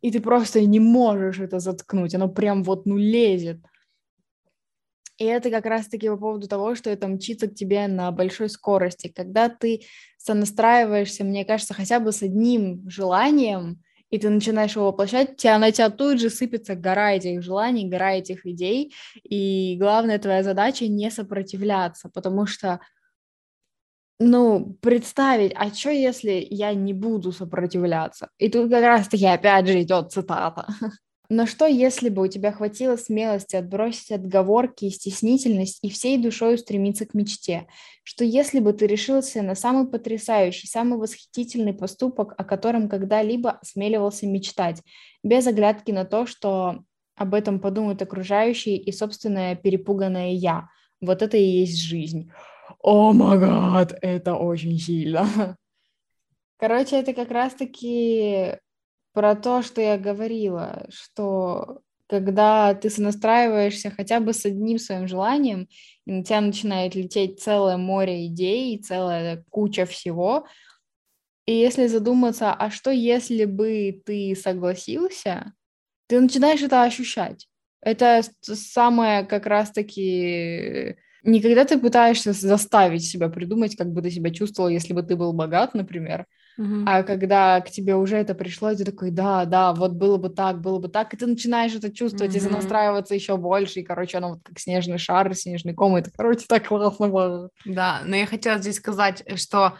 и 0.00 0.10
ты 0.12 0.20
просто 0.20 0.60
не 0.60 0.80
можешь 0.80 1.40
это 1.40 1.58
заткнуть, 1.58 2.14
оно 2.14 2.28
прям 2.28 2.62
вот 2.62 2.86
ну 2.86 2.96
лезет. 2.96 3.58
И 5.18 5.24
это 5.24 5.50
как 5.50 5.66
раз-таки 5.66 6.08
по 6.08 6.16
поводу 6.16 6.46
того, 6.46 6.76
что 6.76 6.90
это 6.90 7.08
мчится 7.08 7.48
к 7.48 7.54
тебе 7.54 7.88
на 7.88 8.12
большой 8.12 8.48
скорости. 8.48 9.12
Когда 9.14 9.48
ты 9.48 9.82
сонастраиваешься, 10.16 11.24
мне 11.24 11.44
кажется, 11.44 11.74
хотя 11.74 11.98
бы 11.98 12.12
с 12.12 12.22
одним 12.22 12.88
желанием, 12.88 13.82
и 14.10 14.18
ты 14.18 14.30
начинаешь 14.30 14.76
его 14.76 14.86
воплощать, 14.86 15.36
тебя, 15.36 15.58
на 15.58 15.72
тебя 15.72 15.90
тут 15.90 16.20
же 16.20 16.30
сыпется 16.30 16.76
гора 16.76 17.12
этих 17.14 17.42
желаний, 17.42 17.88
гора 17.88 18.12
этих 18.14 18.46
идей, 18.46 18.94
и 19.22 19.76
главная 19.78 20.18
твоя 20.20 20.42
задача 20.44 20.86
не 20.86 21.10
сопротивляться, 21.10 22.08
потому 22.08 22.46
что, 22.46 22.80
ну, 24.20 24.76
представить, 24.80 25.52
а 25.56 25.72
что 25.74 25.90
если 25.90 26.46
я 26.48 26.72
не 26.74 26.94
буду 26.94 27.32
сопротивляться? 27.32 28.30
И 28.38 28.48
тут 28.48 28.70
как 28.70 28.82
раз-таки 28.84 29.26
опять 29.26 29.66
же 29.66 29.82
идет 29.82 30.12
цитата. 30.12 30.66
Но 31.30 31.44
что, 31.44 31.66
если 31.66 32.08
бы 32.08 32.22
у 32.22 32.26
тебя 32.26 32.52
хватило 32.52 32.96
смелости 32.96 33.54
отбросить 33.54 34.12
отговорки 34.12 34.86
и 34.86 34.90
стеснительность 34.90 35.78
и 35.82 35.90
всей 35.90 36.16
душой 36.16 36.54
устремиться 36.54 37.04
к 37.04 37.12
мечте? 37.12 37.66
Что 38.02 38.24
если 38.24 38.60
бы 38.60 38.72
ты 38.72 38.86
решился 38.86 39.42
на 39.42 39.54
самый 39.54 39.86
потрясающий, 39.88 40.66
самый 40.66 40.98
восхитительный 40.98 41.74
поступок, 41.74 42.34
о 42.38 42.44
котором 42.44 42.88
когда-либо 42.88 43.50
осмеливался 43.50 44.26
мечтать, 44.26 44.82
без 45.22 45.46
оглядки 45.46 45.90
на 45.90 46.06
то, 46.06 46.24
что 46.24 46.78
об 47.14 47.34
этом 47.34 47.60
подумают 47.60 48.00
окружающие 48.00 48.78
и 48.78 48.90
собственное 48.90 49.54
перепуганное 49.54 50.30
«я». 50.30 50.68
Вот 51.02 51.20
это 51.20 51.36
и 51.36 51.42
есть 51.42 51.78
жизнь. 51.78 52.30
О 52.80 53.12
май 53.12 53.38
гад, 53.38 53.96
это 54.00 54.34
очень 54.34 54.78
сильно. 54.78 55.56
Короче, 56.58 56.96
это 56.96 57.12
как 57.12 57.30
раз-таки 57.30 58.56
про 59.12 59.34
то, 59.34 59.62
что 59.62 59.80
я 59.80 59.98
говорила, 59.98 60.86
что 60.90 61.80
когда 62.08 62.74
ты 62.74 62.88
сонастраиваешься 62.88 63.90
хотя 63.90 64.20
бы 64.20 64.32
с 64.32 64.46
одним 64.46 64.78
своим 64.78 65.06
желанием, 65.06 65.68
и 66.06 66.12
на 66.12 66.24
тебя 66.24 66.40
начинает 66.40 66.94
лететь 66.94 67.40
целое 67.40 67.76
море 67.76 68.26
идей, 68.26 68.78
целая 68.78 69.44
куча 69.50 69.84
всего, 69.84 70.46
и 71.46 71.54
если 71.54 71.86
задуматься, 71.86 72.52
а 72.52 72.70
что 72.70 72.90
если 72.90 73.44
бы 73.46 74.02
ты 74.04 74.34
согласился, 74.36 75.54
ты 76.06 76.20
начинаешь 76.20 76.62
это 76.62 76.82
ощущать. 76.82 77.48
Это 77.80 78.22
самое 78.42 79.24
как 79.24 79.46
раз-таки... 79.46 80.96
Не 81.24 81.40
когда 81.40 81.64
ты 81.64 81.78
пытаешься 81.78 82.32
заставить 82.32 83.04
себя 83.04 83.28
придумать, 83.28 83.76
как 83.76 83.92
бы 83.92 84.02
ты 84.02 84.10
себя 84.10 84.30
чувствовал, 84.30 84.68
если 84.68 84.92
бы 84.92 85.02
ты 85.02 85.16
был 85.16 85.32
богат, 85.32 85.74
например, 85.74 86.26
Uh-huh. 86.58 86.82
А 86.86 87.02
когда 87.04 87.60
к 87.60 87.70
тебе 87.70 87.94
уже 87.94 88.16
это 88.16 88.34
пришло, 88.34 88.74
ты 88.74 88.84
такой, 88.84 89.10
да, 89.10 89.44
да, 89.44 89.72
вот 89.72 89.92
было 89.92 90.16
бы 90.16 90.28
так, 90.28 90.60
было 90.60 90.80
бы 90.80 90.88
так, 90.88 91.14
и 91.14 91.16
ты 91.16 91.26
начинаешь 91.26 91.74
это 91.74 91.92
чувствовать 91.92 92.34
uh-huh. 92.34 92.48
и 92.48 92.52
настраиваться 92.52 93.14
еще 93.14 93.36
больше, 93.36 93.80
и, 93.80 93.84
короче, 93.84 94.18
оно 94.18 94.30
вот 94.30 94.40
как 94.42 94.58
снежный 94.58 94.98
шар, 94.98 95.32
снежный 95.34 95.74
ком, 95.74 95.94
это, 95.94 96.10
короче, 96.10 96.46
так 96.48 96.66
классно 96.66 97.08
было. 97.08 97.50
Да, 97.64 98.00
но 98.04 98.16
я 98.16 98.26
хотела 98.26 98.58
здесь 98.58 98.76
сказать, 98.76 99.22
что 99.36 99.74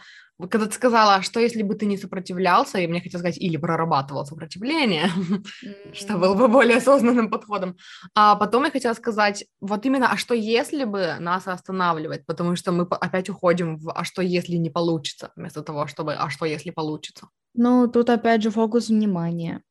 когда 0.47 0.67
ты 0.67 0.73
сказала, 0.73 1.15
«А 1.15 1.21
что 1.21 1.39
если 1.39 1.63
бы 1.63 1.75
ты 1.75 1.85
не 1.85 1.97
сопротивлялся, 1.97 2.77
и 2.77 2.87
мне 2.87 3.01
хотелось 3.01 3.21
сказать, 3.21 3.37
или 3.37 3.57
прорабатывал 3.57 4.25
сопротивление, 4.25 5.07
mm-hmm. 5.07 5.93
что 5.93 6.17
было 6.17 6.33
бы 6.33 6.47
более 6.47 6.77
осознанным 6.77 7.29
подходом. 7.29 7.75
А 8.15 8.35
потом 8.35 8.63
я 8.63 8.71
хотела 8.71 8.93
сказать, 8.93 9.45
вот 9.59 9.85
именно, 9.85 10.11
а 10.11 10.17
что 10.17 10.33
если 10.33 10.85
бы 10.85 11.15
нас 11.19 11.47
останавливать, 11.47 12.25
потому 12.25 12.55
что 12.55 12.71
мы 12.71 12.83
опять 12.83 13.29
уходим 13.29 13.77
в, 13.77 13.91
а 13.91 14.03
что 14.03 14.21
если 14.21 14.55
не 14.55 14.69
получится, 14.69 15.31
вместо 15.35 15.61
того, 15.61 15.87
чтобы, 15.87 16.13
а 16.13 16.29
что 16.29 16.45
если 16.45 16.69
получится. 16.69 17.27
Ну, 17.55 17.87
тут 17.87 18.09
опять 18.09 18.43
же 18.43 18.51
фокус 18.51 18.89
внимания, 18.89 19.61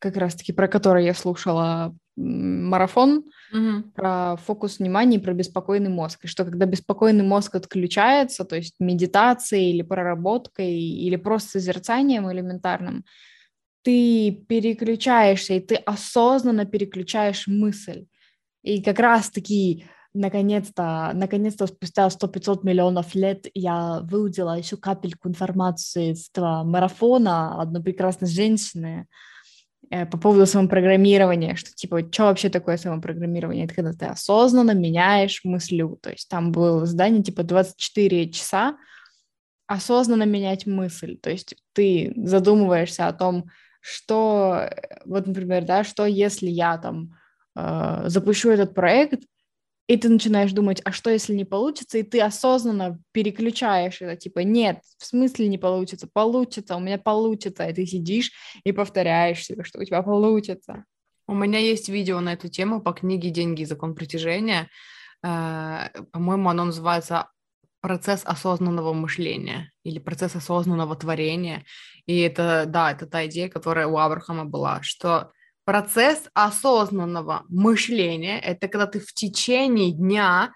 как 0.00 0.16
раз-таки 0.16 0.52
про 0.52 0.66
который 0.66 1.04
я 1.04 1.14
слушала 1.14 1.94
марафон 2.16 3.24
угу. 3.52 3.82
про 3.94 4.36
фокус 4.36 4.78
внимания 4.78 5.16
и 5.16 5.20
про 5.20 5.32
беспокойный 5.32 5.90
мозг. 5.90 6.24
И 6.24 6.28
что 6.28 6.44
когда 6.44 6.66
беспокойный 6.66 7.24
мозг 7.24 7.54
отключается, 7.54 8.44
то 8.44 8.56
есть 8.56 8.74
медитацией 8.80 9.70
или 9.70 9.82
проработкой, 9.82 10.72
или 10.72 11.16
просто 11.16 11.52
созерцанием 11.52 12.30
элементарным, 12.30 13.04
ты 13.82 14.32
переключаешься, 14.48 15.54
и 15.54 15.60
ты 15.60 15.76
осознанно 15.76 16.66
переключаешь 16.66 17.46
мысль. 17.46 18.06
И 18.62 18.82
как 18.82 18.98
раз-таки 18.98 19.86
наконец-то, 20.12 21.12
наконец-то 21.14 21.66
спустя 21.66 22.08
100-500 22.08 22.60
миллионов 22.62 23.14
лет 23.14 23.46
я 23.54 24.00
выудила 24.02 24.58
еще 24.58 24.76
капельку 24.76 25.28
информации 25.28 26.14
с 26.14 26.28
этого 26.30 26.64
марафона 26.64 27.60
одной 27.60 27.82
прекрасной 27.82 28.28
женщины, 28.28 29.06
по 29.90 30.18
поводу 30.18 30.46
самопрограммирования, 30.46 31.56
что 31.56 31.72
типа, 31.74 32.00
что 32.12 32.24
вообще 32.24 32.48
такое 32.48 32.76
самопрограммирование? 32.76 33.64
Это 33.64 33.74
когда 33.74 33.92
ты 33.92 34.06
осознанно 34.06 34.72
меняешь 34.72 35.40
мыслю. 35.42 35.98
То 36.00 36.10
есть 36.10 36.28
там 36.28 36.52
было 36.52 36.86
задание 36.86 37.22
типа 37.22 37.42
24 37.42 38.30
часа 38.30 38.76
осознанно 39.66 40.24
менять 40.24 40.66
мысль. 40.66 41.16
То 41.16 41.30
есть 41.30 41.56
ты 41.72 42.12
задумываешься 42.16 43.08
о 43.08 43.12
том, 43.12 43.50
что, 43.80 44.68
вот, 45.04 45.26
например, 45.26 45.64
да, 45.64 45.84
что 45.84 46.06
если 46.06 46.48
я 46.48 46.76
там 46.76 47.16
э, 47.56 48.02
запущу 48.06 48.50
этот 48.50 48.74
проект, 48.74 49.22
и 49.90 49.96
ты 49.96 50.08
начинаешь 50.08 50.52
думать, 50.52 50.80
а 50.84 50.92
что, 50.92 51.10
если 51.10 51.34
не 51.34 51.44
получится, 51.44 51.98
и 51.98 52.04
ты 52.04 52.20
осознанно 52.20 53.00
переключаешь 53.10 54.00
это, 54.00 54.14
типа, 54.14 54.38
нет, 54.38 54.78
в 54.98 55.04
смысле 55.04 55.48
не 55.48 55.58
получится, 55.58 56.06
получится, 56.06 56.76
у 56.76 56.78
меня 56.78 56.96
получится, 56.96 57.66
и 57.66 57.74
ты 57.74 57.84
сидишь 57.86 58.30
и 58.62 58.70
повторяешь 58.70 59.44
себе, 59.44 59.64
что 59.64 59.80
у 59.80 59.84
тебя 59.84 60.02
получится. 60.02 60.84
У 61.26 61.34
меня 61.34 61.58
есть 61.58 61.88
видео 61.88 62.20
на 62.20 62.34
эту 62.34 62.46
тему 62.46 62.80
по 62.80 62.92
книге 62.92 63.30
«Деньги 63.30 63.64
закон 63.64 63.96
притяжения». 63.96 64.70
Э, 65.24 65.88
по-моему, 66.12 66.50
оно 66.50 66.66
называется 66.66 67.28
процесс 67.80 68.22
осознанного 68.24 68.92
мышления 68.92 69.72
или 69.82 69.98
процесс 69.98 70.36
осознанного 70.36 70.94
творения. 70.94 71.64
И 72.06 72.20
это, 72.20 72.64
да, 72.64 72.92
это 72.92 73.06
та 73.06 73.26
идея, 73.26 73.48
которая 73.48 73.88
у 73.88 73.98
Абрахама 73.98 74.44
была, 74.44 74.82
что 74.82 75.32
Процесс 75.64 76.28
осознанного 76.34 77.44
мышления– 77.48 78.40
это 78.40 78.68
когда 78.68 78.86
ты 78.86 79.00
в 79.00 79.12
течение 79.12 79.92
дня 79.92 80.52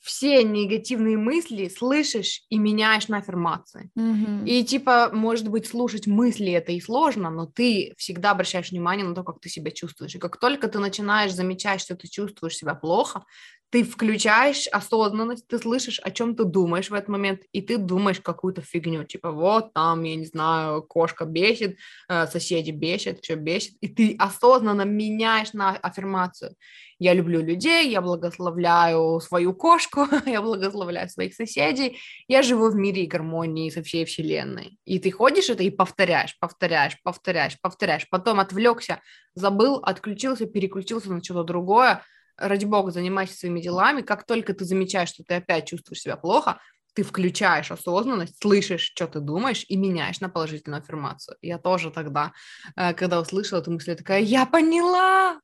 все 0.00 0.42
негативные 0.42 1.16
мысли 1.16 1.68
слышишь 1.68 2.42
и 2.48 2.58
меняешь 2.58 3.08
на 3.08 3.18
аффирмации. 3.18 3.90
Mm-hmm. 3.98 4.46
И 4.46 4.64
типа, 4.64 5.10
может 5.12 5.48
быть, 5.48 5.66
слушать 5.66 6.06
мысли 6.06 6.50
это 6.52 6.72
и 6.72 6.80
сложно, 6.80 7.30
но 7.30 7.46
ты 7.46 7.94
всегда 7.98 8.30
обращаешь 8.30 8.70
внимание 8.70 9.06
на 9.06 9.14
то, 9.14 9.22
как 9.22 9.40
ты 9.40 9.48
себя 9.48 9.70
чувствуешь. 9.70 10.14
И 10.14 10.18
как 10.18 10.38
только 10.38 10.68
ты 10.68 10.78
начинаешь 10.78 11.32
замечать, 11.32 11.80
что 11.80 11.96
ты 11.96 12.08
чувствуешь 12.08 12.56
себя 12.56 12.74
плохо, 12.74 13.24
ты 13.70 13.84
включаешь 13.84 14.66
осознанность, 14.66 15.46
ты 15.46 15.58
слышишь, 15.58 16.00
о 16.00 16.10
чем 16.10 16.34
ты 16.34 16.44
думаешь 16.44 16.90
в 16.90 16.94
этот 16.94 17.08
момент, 17.08 17.42
и 17.52 17.62
ты 17.62 17.78
думаешь 17.78 18.20
какую-то 18.20 18.62
фигню, 18.62 19.04
типа 19.04 19.30
вот 19.30 19.72
там, 19.72 20.02
я 20.02 20.16
не 20.16 20.26
знаю, 20.26 20.82
кошка 20.82 21.24
бесит, 21.24 21.78
э, 22.08 22.26
соседи 22.26 22.72
бесит, 22.72 23.20
все 23.22 23.36
бесит, 23.36 23.76
и 23.80 23.88
ты 23.88 24.16
осознанно 24.18 24.82
меняешь 24.82 25.52
на 25.52 25.76
аффирмацию. 25.76 26.56
Я 27.00 27.14
люблю 27.14 27.40
людей, 27.40 27.90
я 27.90 28.02
благословляю 28.02 29.20
свою 29.20 29.54
кошку, 29.54 30.06
я 30.26 30.42
благословляю 30.42 31.08
своих 31.08 31.34
соседей, 31.34 31.98
я 32.28 32.42
живу 32.42 32.68
в 32.68 32.74
мире 32.74 33.04
и 33.04 33.06
гармонии 33.06 33.70
со 33.70 33.82
всей 33.82 34.04
вселенной. 34.04 34.78
И 34.84 34.98
ты 34.98 35.10
ходишь 35.10 35.48
это 35.48 35.62
и 35.62 35.70
повторяешь, 35.70 36.38
повторяешь, 36.38 36.98
повторяешь, 37.02 37.58
повторяешь, 37.62 38.06
потом 38.10 38.38
отвлекся, 38.38 39.00
забыл, 39.34 39.76
отключился, 39.76 40.44
переключился 40.44 41.10
на 41.10 41.24
что-то 41.24 41.44
другое, 41.44 42.02
ради 42.36 42.66
бога, 42.66 42.90
занимайся 42.90 43.34
своими 43.34 43.62
делами. 43.62 44.02
Как 44.02 44.26
только 44.26 44.52
ты 44.52 44.66
замечаешь, 44.66 45.08
что 45.08 45.24
ты 45.24 45.36
опять 45.36 45.68
чувствуешь 45.68 46.02
себя 46.02 46.18
плохо, 46.18 46.60
ты 46.94 47.02
включаешь 47.02 47.70
осознанность, 47.70 48.40
слышишь, 48.40 48.92
что 48.94 49.06
ты 49.06 49.20
думаешь, 49.20 49.64
и 49.68 49.76
меняешь 49.76 50.20
на 50.20 50.28
положительную 50.28 50.80
аффирмацию. 50.80 51.36
Я 51.42 51.58
тоже 51.58 51.90
тогда, 51.90 52.32
э, 52.76 52.94
когда 52.94 53.20
услышала 53.20 53.60
эту 53.60 53.70
мысль, 53.70 53.90
я 53.90 53.96
такая, 53.96 54.20
я 54.20 54.46
поняла, 54.46 55.40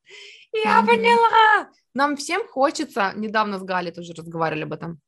я 0.53 0.81
mm-hmm. 0.81 0.87
поняла. 0.87 1.71
Нам 1.95 2.17
всем 2.17 2.47
хочется, 2.49 3.13
недавно 3.17 3.59
с 3.59 3.63
Галей 3.63 3.93
тоже 3.93 4.13
разговаривали 4.13 4.65
об 4.65 4.73
этом, 4.73 5.01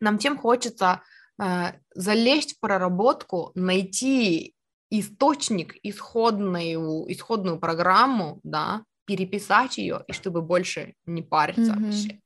нам 0.00 0.18
всем 0.18 0.36
хочется 0.36 1.02
э, 1.40 1.72
залезть 1.94 2.56
в 2.56 2.60
проработку, 2.60 3.52
найти 3.54 4.54
источник, 4.90 5.74
исходную, 5.82 7.10
исходную 7.10 7.58
программу, 7.58 8.40
да, 8.42 8.84
переписать 9.06 9.78
ее, 9.78 10.04
и 10.06 10.12
чтобы 10.12 10.42
больше 10.42 10.94
не 11.06 11.22
париться 11.22 11.72
mm-hmm. 11.72 11.84
вообще. 11.84 12.20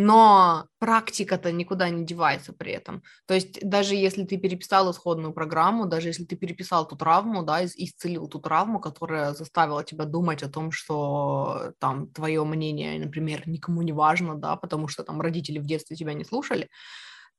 Но 0.00 0.68
практика-то 0.78 1.50
никуда 1.50 1.88
не 1.88 2.04
девается 2.04 2.52
при 2.52 2.70
этом. 2.70 3.02
То 3.26 3.34
есть 3.34 3.58
даже 3.68 3.96
если 3.96 4.22
ты 4.22 4.36
переписал 4.36 4.88
исходную 4.92 5.32
программу, 5.32 5.86
даже 5.86 6.06
если 6.06 6.24
ты 6.24 6.36
переписал 6.36 6.86
ту 6.86 6.94
травму, 6.94 7.42
да, 7.42 7.64
исцелил 7.64 8.28
ту 8.28 8.38
травму, 8.38 8.78
которая 8.78 9.34
заставила 9.34 9.82
тебя 9.82 10.04
думать 10.04 10.44
о 10.44 10.48
том, 10.48 10.70
что 10.70 11.72
там 11.80 12.12
твое 12.12 12.44
мнение, 12.44 13.00
например, 13.00 13.48
никому 13.48 13.82
не 13.82 13.92
важно, 13.92 14.36
да, 14.36 14.54
потому 14.54 14.86
что 14.86 15.02
там 15.02 15.20
родители 15.20 15.58
в 15.58 15.66
детстве 15.66 15.96
тебя 15.96 16.14
не 16.14 16.24
слушали, 16.24 16.68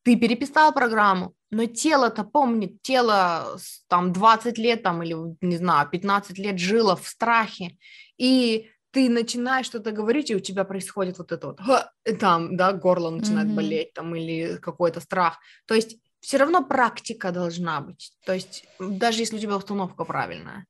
ты 0.03 0.18
переписал 0.18 0.74
программу, 0.74 1.36
но 1.51 1.66
тело-то 1.66 2.26
помнит, 2.26 2.82
тело 2.82 3.57
там 3.88 4.12
20 4.12 4.57
лет 4.57 4.84
там 4.84 5.01
или, 5.01 5.16
не 5.39 5.55
знаю, 5.55 5.88
15 5.89 6.38
лет 6.38 6.60
жило 6.60 6.97
в 6.97 7.07
страхе, 7.07 7.78
и 8.18 8.70
ты 8.91 9.09
начинаешь 9.09 9.65
что-то 9.65 9.91
говорить, 9.91 10.31
и 10.31 10.35
у 10.35 10.39
тебя 10.39 10.63
происходит 10.63 11.17
вот 11.17 11.31
это 11.31 11.47
вот, 11.47 12.19
там, 12.19 12.57
да, 12.57 12.73
горло 12.73 13.09
начинает 13.09 13.49
mm-hmm. 13.49 13.55
болеть, 13.55 13.93
там, 13.93 14.15
или 14.15 14.57
какой-то 14.57 14.99
страх. 14.99 15.39
То 15.67 15.75
есть 15.75 15.97
все 16.19 16.37
равно 16.37 16.63
практика 16.63 17.31
должна 17.31 17.81
быть. 17.81 18.13
То 18.25 18.33
есть 18.33 18.65
даже 18.79 19.19
если 19.19 19.37
у 19.37 19.39
тебя 19.39 19.55
установка 19.57 20.05
правильная. 20.05 20.65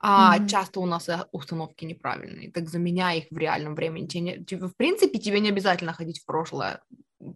А 0.00 0.38
mm-hmm. 0.38 0.48
часто 0.48 0.80
у 0.80 0.86
нас 0.86 1.08
установки 1.32 1.84
неправильные, 1.84 2.52
так 2.52 2.68
заменяй 2.68 3.18
их 3.18 3.26
в 3.30 3.36
реальном 3.36 3.74
времени. 3.74 4.06
Тебе 4.06 4.20
не, 4.20 4.44
в 4.56 4.76
принципе, 4.76 5.18
тебе 5.18 5.40
не 5.40 5.48
обязательно 5.48 5.92
ходить 5.92 6.20
в 6.20 6.24
прошлое. 6.24 6.80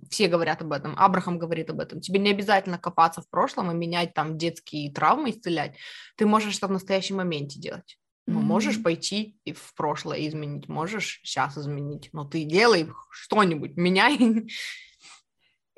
Все 0.09 0.29
говорят 0.29 0.63
об 0.63 0.73
этом, 0.73 0.95
Абрахам 0.97 1.41
говорит 1.41 1.71
об 1.71 1.81
этом. 1.81 2.01
Тебе 2.01 2.21
не 2.21 2.31
обязательно 2.31 2.79
копаться 2.79 3.21
в 3.21 3.29
прошлом 3.29 3.73
и 3.73 3.75
менять 3.75 4.15
там 4.15 4.39
детские 4.39 4.93
травмы, 4.93 5.31
исцелять. 5.31 5.77
Ты 6.17 6.25
можешь 6.25 6.57
это 6.57 6.69
в 6.69 6.71
настоящем 6.71 7.17
моменте 7.17 7.59
делать. 7.59 7.99
Ну, 8.27 8.39
mm-hmm. 8.39 8.43
можешь 8.43 8.83
пойти 8.83 9.37
и 9.45 9.53
в 9.53 9.75
прошлое 9.75 10.29
изменить, 10.29 10.69
можешь 10.69 11.21
сейчас 11.25 11.59
изменить, 11.59 12.11
но 12.13 12.25
ты 12.25 12.45
делай 12.45 12.89
что-нибудь, 13.11 13.77
меняй. 13.77 14.47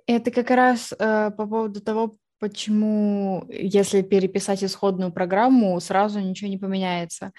Это 0.06 0.30
как 0.30 0.50
раз 0.50 0.92
э, 0.92 1.30
по 1.30 1.46
поводу 1.46 1.80
того, 1.80 2.18
почему, 2.38 3.46
если 3.48 4.02
переписать 4.02 4.62
исходную 4.62 5.10
программу, 5.10 5.80
сразу 5.80 6.20
ничего 6.20 6.50
не 6.50 6.58
поменяется. 6.58 7.32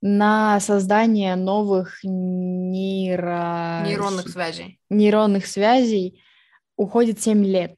На 0.00 0.60
создание 0.60 1.34
новых 1.34 1.98
нейро... 2.04 3.82
нейронных 3.84 4.28
связей. 4.28 4.78
нейронных 4.90 5.46
связей 5.46 6.22
уходит 6.76 7.20
7 7.20 7.44
лет. 7.44 7.74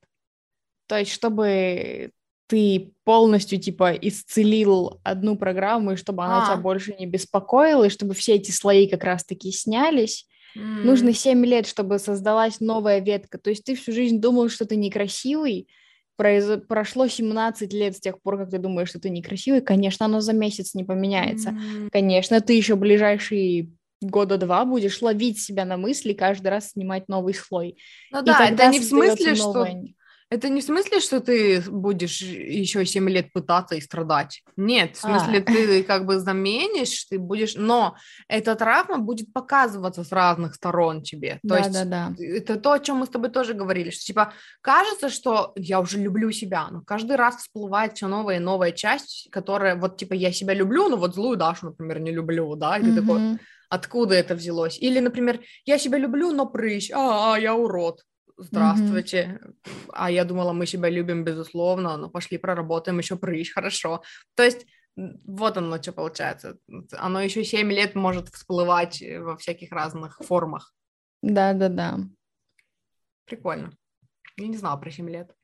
То 0.87 0.99
есть, 0.99 1.13
чтобы 1.13 2.11
ты 2.47 2.93
полностью, 3.07 3.61
типа, 3.61 3.93
исцелил 3.93 4.99
одну 5.05 5.37
программу, 5.37 5.93
и 5.93 5.97
чтобы 5.97 6.25
она 6.25 6.43
а. 6.43 6.47
тебя 6.47 6.57
больше 6.57 6.93
не 6.99 7.07
беспокоила, 7.07 7.85
и 7.85 7.89
чтобы 7.89 8.15
все 8.15 8.35
эти 8.35 8.51
слои 8.51 8.89
как 8.89 9.05
раз-таки 9.05 9.53
снялись, 9.53 10.27
mm. 10.59 10.83
нужно 10.83 11.13
7 11.13 11.47
лет, 11.47 11.69
чтобы 11.69 12.01
создалась 12.01 12.59
новая 12.59 12.99
ветка. 12.99 13.39
То 13.39 13.51
есть 13.51 13.63
ты 13.63 13.77
всю 13.77 13.93
жизнь 13.93 14.21
думал, 14.21 14.49
что 14.49 14.67
ты 14.67 14.75
некрасивый, 14.75 15.69
Произ... 16.17 16.61
прошло 16.67 17.07
17 17.07 17.73
лет 17.73 17.97
с 17.97 18.01
тех 18.01 18.21
пор, 18.21 18.39
как 18.39 18.51
ты 18.51 18.59
думаешь, 18.59 18.89
что 18.89 18.99
ты 18.99 19.09
некрасивый, 19.09 19.61
конечно, 19.61 20.07
оно 20.07 20.21
за 20.21 20.33
месяц 20.33 20.75
не 20.75 20.83
поменяется. 20.83 21.51
Mm. 21.51 21.91
Конечно, 21.93 22.41
ты 22.41 22.55
еще 22.55 22.75
ближайшие 22.75 23.71
года 24.01 24.37
два 24.37 24.65
будешь 24.65 25.01
ловить 25.01 25.41
себя 25.41 25.65
на 25.65 25.77
мысли, 25.77 26.13
каждый 26.13 26.49
раз 26.49 26.71
снимать 26.71 27.09
новый 27.09 27.35
слой. 27.35 27.77
Ну 28.11 28.23
и 28.23 28.25
да, 28.25 28.49
это 28.49 28.67
не 28.67 28.81
в 28.81 28.85
смысле, 28.85 29.35
новое... 29.35 29.95
это 30.29 30.49
не 30.49 30.61
в 30.61 30.65
смысле, 30.65 31.01
что 31.01 31.21
ты 31.21 31.61
будешь 31.61 32.21
еще 32.21 32.85
7 32.85 33.09
лет 33.09 33.33
пытаться 33.33 33.77
и 33.77 33.81
страдать. 33.81 34.43
Нет, 34.57 34.97
в 34.97 35.01
смысле, 35.01 35.39
а. 35.39 35.43
ты 35.43 35.83
как 35.85 36.05
бы 36.05 36.19
заменишь, 36.19 37.05
ты 37.05 37.19
будешь... 37.19 37.55
Но 37.55 37.97
эта 38.27 38.57
травма 38.57 38.99
будет 38.99 39.33
показываться 39.33 40.03
с 40.03 40.11
разных 40.11 40.55
сторон 40.55 41.03
тебе. 41.03 41.35
То 41.43 41.49
да, 41.49 41.59
есть 41.59 41.73
да, 41.73 41.85
да. 41.85 42.15
это 42.19 42.57
то, 42.57 42.73
о 42.73 42.81
чем 42.81 42.97
мы 42.97 43.07
с 43.07 43.11
тобой 43.11 43.31
тоже 43.31 43.55
говорили, 43.55 43.91
что 43.91 44.05
типа 44.05 44.33
кажется, 44.63 45.11
что 45.11 45.53
я 45.55 45.81
уже 45.81 45.99
люблю 45.99 46.33
себя, 46.33 46.69
но 46.71 46.83
каждый 46.83 47.17
раз 47.17 47.37
всплывает 47.37 47.97
все 47.97 48.09
новая 48.09 48.37
и 48.37 48.41
новая 48.41 48.73
часть, 48.73 49.29
которая 49.31 49.77
вот 49.77 49.97
типа 49.97 50.15
я 50.15 50.33
себя 50.33 50.55
люблю, 50.55 50.89
но 50.89 50.97
вот 50.97 51.15
злую 51.15 51.37
Дашу, 51.37 51.67
например, 51.67 52.01
не 52.01 52.11
люблю, 52.11 52.57
да, 52.57 52.79
и 52.79 52.83
ты 52.83 52.89
mm-hmm. 52.89 53.01
такой 53.01 53.39
откуда 53.69 54.15
это 54.15 54.35
взялось. 54.35 54.79
Или, 54.79 55.01
например, 55.01 55.41
я 55.65 55.79
себя 55.79 55.99
люблю, 55.99 56.33
но 56.33 56.47
прыщ, 56.47 56.91
а, 56.93 57.35
а 57.35 57.39
я 57.39 57.55
урод 57.55 58.03
здравствуйте, 58.37 59.41
mm-hmm. 59.41 59.91
а 59.93 60.11
я 60.11 60.25
думала, 60.25 60.53
мы 60.53 60.67
себя 60.67 60.89
любим, 60.91 61.25
безусловно, 61.25 61.97
но 61.97 62.11
пошли 62.11 62.39
проработаем 62.39 62.99
еще 62.99 63.17
прыщ, 63.17 63.53
хорошо. 63.53 64.03
То 64.35 64.43
есть 64.43 64.67
вот 64.97 65.57
оно 65.57 65.81
что 65.83 65.93
получается. 65.93 66.59
Оно 66.93 67.21
еще 67.21 67.45
7 67.45 67.71
лет 67.71 67.95
может 67.95 68.29
всплывать 68.29 69.03
во 69.21 69.37
всяких 69.37 69.71
разных 69.73 70.19
формах. 70.25 70.73
Да-да-да. 71.23 71.99
Прикольно. 73.27 73.73
Я 74.37 74.49
не 74.49 74.57
знала 74.57 74.79
про 74.79 74.91
7 74.91 75.09
лет. 75.11 75.35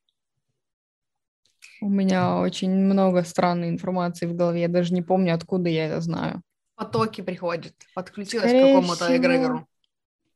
У 1.80 1.88
меня 1.88 2.38
очень 2.38 2.70
много 2.70 3.24
странной 3.24 3.68
информации 3.68 4.26
в 4.26 4.34
голове. 4.34 4.62
Я 4.62 4.68
даже 4.68 4.95
не 4.95 5.03
помню, 5.03 5.34
откуда 5.34 5.68
я 5.68 5.86
это 5.86 6.01
знаю. 6.01 6.43
Потоки 6.74 7.20
приходят. 7.20 7.74
Подключилась 7.95 8.49
Скорее 8.49 8.72
к 8.72 8.76
какому-то 8.76 9.05
всего... 9.05 9.16
эгрегору. 9.16 9.68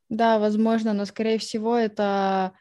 Да, 0.08 0.38
возможно, 0.38 0.92
но, 0.92 1.04
скорее 1.04 1.38
всего, 1.38 1.76
это 1.76 2.52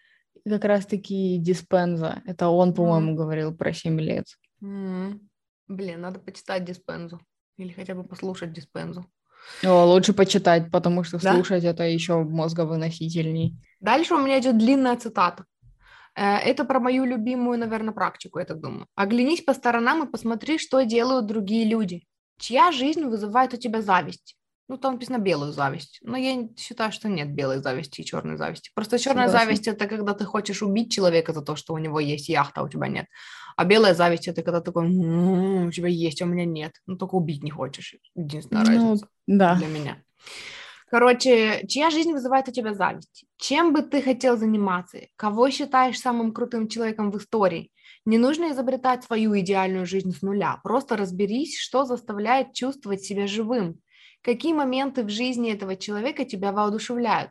как 0.48 0.66
раз-таки 0.66 1.38
Диспенза. 1.38 2.22
Это 2.26 2.50
он, 2.50 2.74
по-моему, 2.74 3.14
mm. 3.14 3.16
говорил 3.16 3.56
про 3.56 3.74
7 3.74 4.00
лет. 4.00 4.26
Mm. 4.62 5.20
Блин, 5.68 6.02
надо 6.02 6.20
почитать 6.20 6.66
Диспензу. 6.66 7.20
Или 7.58 7.72
хотя 7.72 7.96
бы 7.96 8.04
послушать 8.04 8.54
Диспензу. 8.54 9.06
О, 9.64 9.86
лучше 9.86 10.14
почитать, 10.14 10.72
потому 10.72 11.04
что 11.04 11.20
да? 11.20 11.34
слушать 11.34 11.64
это 11.64 11.84
еще 11.84 12.24
мозговыносительней. 12.24 13.56
Дальше 13.80 14.16
у 14.16 14.20
меня 14.20 14.40
идет 14.40 14.58
длинная 14.58 14.98
цитата. 14.98 15.46
Э, 16.16 16.38
это 16.38 16.66
про 16.66 16.80
мою 16.80 17.06
любимую, 17.06 17.60
наверное, 17.60 17.94
практику, 17.94 18.40
я 18.40 18.46
так 18.46 18.60
думаю. 18.60 18.88
Оглянись 18.96 19.42
по 19.42 19.54
сторонам 19.54 20.04
и 20.04 20.12
посмотри, 20.12 20.58
что 20.58 20.82
делают 20.84 21.28
другие 21.28 21.66
люди. 21.66 22.06
Чья 22.40 22.72
жизнь 22.72 23.06
вызывает 23.06 23.54
у 23.54 23.58
тебя 23.58 23.82
зависть? 23.82 24.36
Ну, 24.68 24.78
там 24.78 24.94
написано 24.94 25.20
белую 25.20 25.52
зависть. 25.52 26.00
Но 26.02 26.18
я 26.18 26.48
считаю, 26.58 26.92
что 26.92 27.08
нет 27.08 27.34
белой 27.34 27.62
зависти 27.62 28.02
и 28.02 28.06
черной 28.06 28.38
зависти. 28.38 28.72
Просто 28.74 28.98
черная 28.98 29.28
Согласна. 29.28 29.46
зависть 29.46 29.68
это 29.68 29.86
когда 29.86 30.14
ты 30.14 30.26
хочешь 30.26 30.64
убить 30.64 30.92
человека 30.92 31.34
за 31.34 31.42
то, 31.42 31.56
что 31.56 31.74
у 31.74 31.78
него 31.78 32.00
есть 32.00 32.30
яхта, 32.30 32.62
а 32.62 32.64
у 32.64 32.70
тебя 32.70 32.88
нет. 32.88 33.06
А 33.58 33.64
белая 33.64 33.94
зависть 33.94 34.28
это 34.28 34.42
когда 34.42 34.62
такой, 34.62 34.88
у 34.88 35.72
тебя 35.72 35.88
есть, 35.88 36.22
а 36.22 36.26
у 36.26 36.28
меня 36.28 36.46
нет. 36.46 36.74
Ну, 36.88 36.98
только 36.98 37.16
убить 37.16 37.44
не 37.44 37.52
хочешь. 37.52 37.96
Единственная 38.16 38.64
ну, 38.64 38.70
разница 38.70 39.08
да. 39.28 39.56
для 39.56 39.68
меня. 39.68 40.04
Короче, 40.90 41.66
чья 41.68 41.90
жизнь 41.90 42.12
вызывает 42.12 42.48
у 42.48 42.52
тебя 42.52 42.74
зависть? 42.74 43.26
Чем 43.38 43.74
бы 43.74 43.82
ты 43.82 44.02
хотел 44.02 44.38
заниматься? 44.38 45.00
Кого 45.16 45.50
считаешь 45.50 46.00
самым 46.00 46.32
крутым 46.32 46.68
человеком 46.68 47.12
в 47.12 47.18
истории? 47.18 47.72
Не 48.06 48.18
нужно 48.18 48.52
изобретать 48.52 49.04
свою 49.04 49.38
идеальную 49.40 49.86
жизнь 49.86 50.12
с 50.12 50.22
нуля. 50.22 50.60
Просто 50.64 50.96
разберись, 50.96 51.58
что 51.58 51.86
заставляет 51.86 52.54
чувствовать 52.54 53.04
себя 53.04 53.26
живым. 53.26 53.80
Какие 54.26 54.54
моменты 54.54 55.04
в 55.04 55.10
жизни 55.10 55.54
этого 55.54 55.76
человека 55.76 56.26
тебя 56.26 56.52
воодушевляют? 56.52 57.30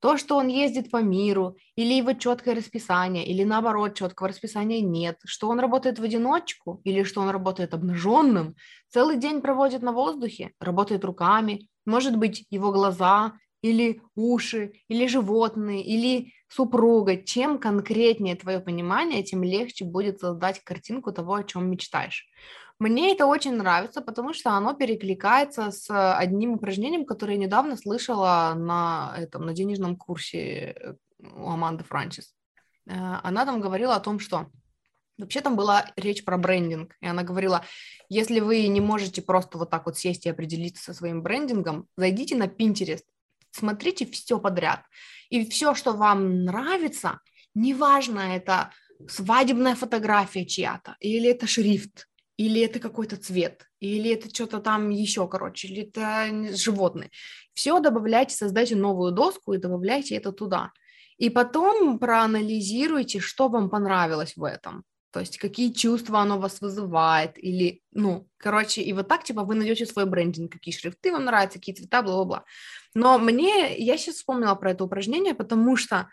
То, 0.00 0.16
что 0.16 0.36
он 0.36 0.48
ездит 0.48 0.90
по 0.90 1.00
миру, 1.00 1.56
или 1.76 1.94
его 1.94 2.14
четкое 2.14 2.56
расписание, 2.56 3.24
или 3.24 3.44
наоборот, 3.44 3.94
четкого 3.94 4.30
расписания 4.30 4.80
нет, 4.80 5.20
что 5.24 5.48
он 5.48 5.60
работает 5.60 6.00
в 6.00 6.02
одиночку, 6.02 6.80
или 6.82 7.04
что 7.04 7.20
он 7.20 7.30
работает 7.30 7.74
обнаженным, 7.74 8.56
целый 8.88 9.18
день 9.18 9.40
проводит 9.40 9.82
на 9.82 9.92
воздухе, 9.92 10.50
работает 10.58 11.04
руками, 11.04 11.68
может 11.86 12.16
быть, 12.16 12.44
его 12.50 12.72
глаза, 12.72 13.34
или 13.62 14.02
уши, 14.16 14.72
или 14.88 15.06
животные, 15.06 15.84
или 15.84 16.32
супруга. 16.48 17.22
Чем 17.22 17.58
конкретнее 17.58 18.34
твое 18.34 18.58
понимание, 18.58 19.22
тем 19.22 19.44
легче 19.44 19.84
будет 19.84 20.18
создать 20.18 20.58
картинку 20.64 21.12
того, 21.12 21.34
о 21.34 21.44
чем 21.44 21.70
мечтаешь. 21.70 22.26
Мне 22.82 23.12
это 23.12 23.26
очень 23.26 23.54
нравится, 23.54 24.00
потому 24.00 24.34
что 24.34 24.50
оно 24.50 24.74
перекликается 24.74 25.70
с 25.70 25.88
одним 26.18 26.54
упражнением, 26.54 27.04
которое 27.04 27.34
я 27.34 27.38
недавно 27.38 27.76
слышала 27.76 28.54
на, 28.56 29.14
этом, 29.16 29.46
на 29.46 29.52
денежном 29.52 29.94
курсе 29.94 30.38
э, 30.40 30.94
у 31.20 31.48
Аманды 31.48 31.84
Франчис. 31.84 32.34
Э, 32.88 33.20
она 33.22 33.46
там 33.46 33.60
говорила 33.60 33.94
о 33.94 34.00
том, 34.00 34.18
что 34.18 34.50
Вообще 35.18 35.42
там 35.42 35.54
была 35.54 35.92
речь 35.94 36.24
про 36.24 36.38
брендинг, 36.38 36.96
и 37.00 37.06
она 37.06 37.22
говорила, 37.22 37.64
если 38.08 38.40
вы 38.40 38.66
не 38.66 38.80
можете 38.80 39.22
просто 39.22 39.58
вот 39.58 39.70
так 39.70 39.86
вот 39.86 39.96
сесть 39.96 40.26
и 40.26 40.30
определиться 40.30 40.82
со 40.82 40.94
своим 40.94 41.22
брендингом, 41.22 41.86
зайдите 41.96 42.34
на 42.34 42.46
Pinterest, 42.46 43.04
смотрите 43.52 44.06
все 44.06 44.40
подряд, 44.40 44.82
и 45.28 45.48
все, 45.48 45.74
что 45.74 45.92
вам 45.92 46.44
нравится, 46.44 47.20
неважно, 47.54 48.34
это 48.34 48.72
свадебная 49.06 49.76
фотография 49.76 50.46
чья-то, 50.46 50.96
или 50.98 51.28
это 51.28 51.46
шрифт, 51.46 52.08
или 52.46 52.60
это 52.60 52.80
какой-то 52.80 53.16
цвет, 53.16 53.68
или 53.78 54.10
это 54.10 54.28
что-то 54.28 54.58
там 54.58 54.90
еще, 54.90 55.28
короче, 55.28 55.68
или 55.68 55.82
это 55.82 56.56
животные. 56.56 57.10
Все 57.54 57.78
добавляйте, 57.78 58.34
создайте 58.34 58.74
новую 58.74 59.12
доску 59.12 59.52
и 59.52 59.58
добавляйте 59.58 60.16
это 60.16 60.32
туда. 60.32 60.72
И 61.18 61.30
потом 61.30 61.98
проанализируйте, 61.98 63.20
что 63.20 63.48
вам 63.48 63.70
понравилось 63.70 64.36
в 64.36 64.42
этом. 64.42 64.82
То 65.12 65.20
есть 65.20 65.38
какие 65.38 65.72
чувства 65.72 66.20
оно 66.20 66.38
вас 66.38 66.60
вызывает, 66.60 67.32
или, 67.36 67.82
ну, 67.92 68.26
короче, 68.38 68.80
и 68.82 68.92
вот 68.92 69.08
так, 69.08 69.22
типа, 69.24 69.44
вы 69.44 69.54
найдете 69.54 69.86
свой 69.86 70.06
брендинг, 70.06 70.50
какие 70.50 70.74
шрифты 70.74 71.12
вам 71.12 71.26
нравятся, 71.26 71.58
какие 71.58 71.74
цвета, 71.74 72.02
бла-бла-бла. 72.02 72.44
Но 72.94 73.18
мне, 73.18 73.76
я 73.76 73.98
сейчас 73.98 74.16
вспомнила 74.16 74.54
про 74.54 74.72
это 74.72 74.84
упражнение, 74.84 75.34
потому 75.34 75.76
что 75.76 76.08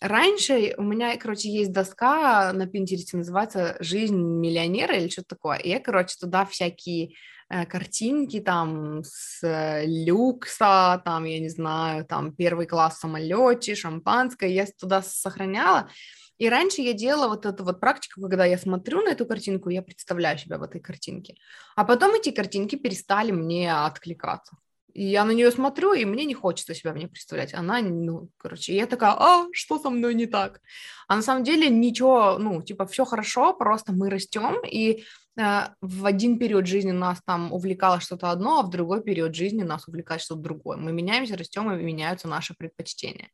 раньше 0.00 0.74
у 0.78 0.82
меня, 0.82 1.16
короче, 1.18 1.50
есть 1.50 1.72
доска 1.72 2.52
на 2.54 2.66
Пинтересте, 2.66 3.18
называется 3.18 3.76
«Жизнь 3.80 4.16
миллионера» 4.16 4.96
или 4.96 5.08
что-то 5.08 5.36
такое. 5.36 5.58
И 5.58 5.68
я, 5.68 5.78
короче, 5.78 6.16
туда 6.18 6.46
всякие 6.46 7.14
э, 7.50 7.66
картинки 7.66 8.40
там 8.40 9.02
с 9.04 9.42
э, 9.42 9.84
люкса, 9.84 11.02
там, 11.04 11.24
я 11.24 11.38
не 11.38 11.50
знаю, 11.50 12.06
там 12.06 12.32
первый 12.32 12.66
класс 12.66 12.96
в 12.96 13.00
самолете, 13.00 13.74
шампанское, 13.74 14.48
я 14.48 14.66
туда 14.66 15.02
сохраняла. 15.02 15.90
И 16.38 16.48
раньше 16.48 16.80
я 16.80 16.94
делала 16.94 17.28
вот 17.28 17.44
эту 17.44 17.64
вот 17.64 17.78
практику, 17.78 18.22
когда 18.22 18.46
я 18.46 18.56
смотрю 18.56 19.02
на 19.02 19.10
эту 19.10 19.26
картинку, 19.26 19.68
я 19.68 19.82
представляю 19.82 20.38
себя 20.38 20.56
в 20.56 20.62
этой 20.62 20.80
картинке. 20.80 21.34
А 21.76 21.84
потом 21.84 22.14
эти 22.14 22.30
картинки 22.30 22.76
перестали 22.76 23.32
мне 23.32 23.70
откликаться. 23.70 24.56
И 24.94 25.04
я 25.04 25.24
на 25.24 25.32
нее 25.32 25.50
смотрю, 25.50 25.92
и 25.92 26.04
мне 26.04 26.24
не 26.24 26.34
хочется 26.34 26.74
себя 26.74 26.92
в 26.92 26.96
ней 26.96 27.06
представлять. 27.06 27.54
Она, 27.54 27.80
ну, 27.80 28.28
короче, 28.36 28.74
я 28.74 28.86
такая, 28.86 29.12
а, 29.12 29.46
что 29.52 29.78
со 29.78 29.90
мной 29.90 30.14
не 30.14 30.26
так? 30.26 30.60
А 31.08 31.16
на 31.16 31.22
самом 31.22 31.44
деле 31.44 31.68
ничего, 31.68 32.38
ну, 32.38 32.62
типа, 32.62 32.86
все 32.86 33.04
хорошо, 33.04 33.52
просто 33.52 33.92
мы 33.92 34.10
растем, 34.10 34.56
и 34.64 35.04
э, 35.36 35.60
в 35.80 36.06
один 36.06 36.38
период 36.38 36.66
жизни 36.66 36.92
нас 36.92 37.20
там 37.24 37.52
увлекало 37.52 38.00
что-то 38.00 38.30
одно, 38.30 38.60
а 38.60 38.62
в 38.62 38.70
другой 38.70 39.02
период 39.02 39.34
жизни 39.34 39.62
нас 39.62 39.88
увлекает 39.88 40.22
что-то 40.22 40.40
другое. 40.40 40.76
Мы 40.76 40.92
меняемся, 40.92 41.36
растем, 41.36 41.70
и 41.72 41.82
меняются 41.82 42.28
наши 42.28 42.54
предпочтения. 42.54 43.30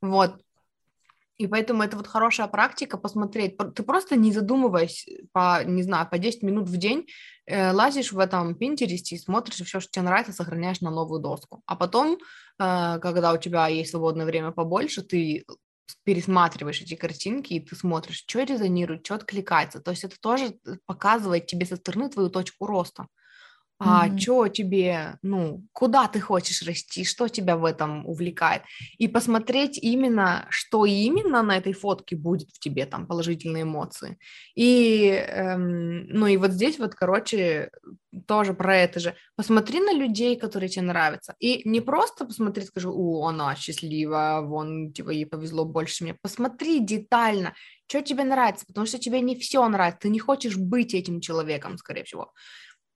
Вот. 0.00 0.40
И 1.40 1.46
поэтому 1.46 1.82
это 1.82 1.96
вот 1.96 2.06
хорошая 2.06 2.48
практика 2.48 2.98
посмотреть. 2.98 3.56
Ты 3.74 3.82
просто 3.82 4.14
не 4.16 4.30
задумываясь 4.30 5.08
по, 5.32 5.64
не 5.64 5.82
знаю, 5.82 6.06
по 6.06 6.18
10 6.18 6.42
минут 6.42 6.68
в 6.68 6.76
день 6.76 7.06
э, 7.46 7.72
лазишь 7.72 8.12
в 8.12 8.18
этом 8.18 8.54
Пинтересте 8.54 9.16
и 9.16 9.18
смотришь, 9.18 9.54
все, 9.54 9.80
что 9.80 9.90
тебе 9.90 10.02
нравится, 10.02 10.34
сохраняешь 10.34 10.82
на 10.82 10.90
новую 10.90 11.22
доску. 11.22 11.62
А 11.64 11.76
потом, 11.76 12.18
э, 12.18 12.18
когда 13.00 13.32
у 13.32 13.38
тебя 13.38 13.68
есть 13.68 13.90
свободное 13.90 14.26
время 14.26 14.50
побольше, 14.50 15.00
ты 15.00 15.46
пересматриваешь 16.04 16.82
эти 16.82 16.94
картинки, 16.94 17.54
и 17.54 17.60
ты 17.60 17.74
смотришь, 17.74 18.18
что 18.18 18.42
резонирует, 18.42 19.06
что 19.06 19.14
откликается. 19.14 19.80
То 19.80 19.92
есть 19.92 20.04
это 20.04 20.20
тоже 20.20 20.58
показывает 20.84 21.46
тебе 21.46 21.64
со 21.64 21.76
стороны 21.76 22.10
твою 22.10 22.28
точку 22.28 22.66
роста 22.66 23.06
а 23.82 24.06
mm-hmm. 24.06 24.18
что 24.18 24.48
тебе, 24.48 25.18
ну, 25.22 25.64
куда 25.72 26.06
ты 26.06 26.20
хочешь 26.20 26.62
расти, 26.62 27.02
что 27.02 27.28
тебя 27.28 27.56
в 27.56 27.64
этом 27.64 28.06
увлекает, 28.06 28.62
и 28.98 29.08
посмотреть 29.08 29.78
именно, 29.78 30.46
что 30.50 30.84
именно 30.84 31.42
на 31.42 31.56
этой 31.56 31.72
фотке 31.72 32.14
будет 32.14 32.50
в 32.50 32.58
тебе, 32.58 32.84
там, 32.84 33.06
положительные 33.06 33.62
эмоции. 33.62 34.18
И, 34.54 35.06
эм, 35.06 36.06
ну, 36.08 36.26
и 36.26 36.36
вот 36.36 36.50
здесь 36.50 36.78
вот, 36.78 36.94
короче, 36.94 37.70
тоже 38.26 38.52
про 38.52 38.76
это 38.76 39.00
же. 39.00 39.14
Посмотри 39.34 39.80
на 39.80 39.94
людей, 39.94 40.36
которые 40.36 40.68
тебе 40.68 40.84
нравятся, 40.84 41.34
и 41.38 41.66
не 41.66 41.80
просто 41.80 42.26
посмотри, 42.26 42.64
скажи, 42.64 42.90
о, 42.90 43.28
она 43.28 43.56
счастлива, 43.56 44.42
вон, 44.44 44.92
типа, 44.92 45.08
ей 45.08 45.24
повезло 45.24 45.64
больше 45.64 46.04
меня. 46.04 46.16
Посмотри 46.20 46.80
детально, 46.80 47.54
что 47.88 48.02
тебе 48.02 48.24
нравится, 48.24 48.66
потому 48.66 48.86
что 48.86 48.98
тебе 48.98 49.22
не 49.22 49.36
все 49.36 49.66
нравится, 49.66 50.00
ты 50.00 50.10
не 50.10 50.18
хочешь 50.18 50.58
быть 50.58 50.92
этим 50.92 51.22
человеком, 51.22 51.78
скорее 51.78 52.04
всего 52.04 52.30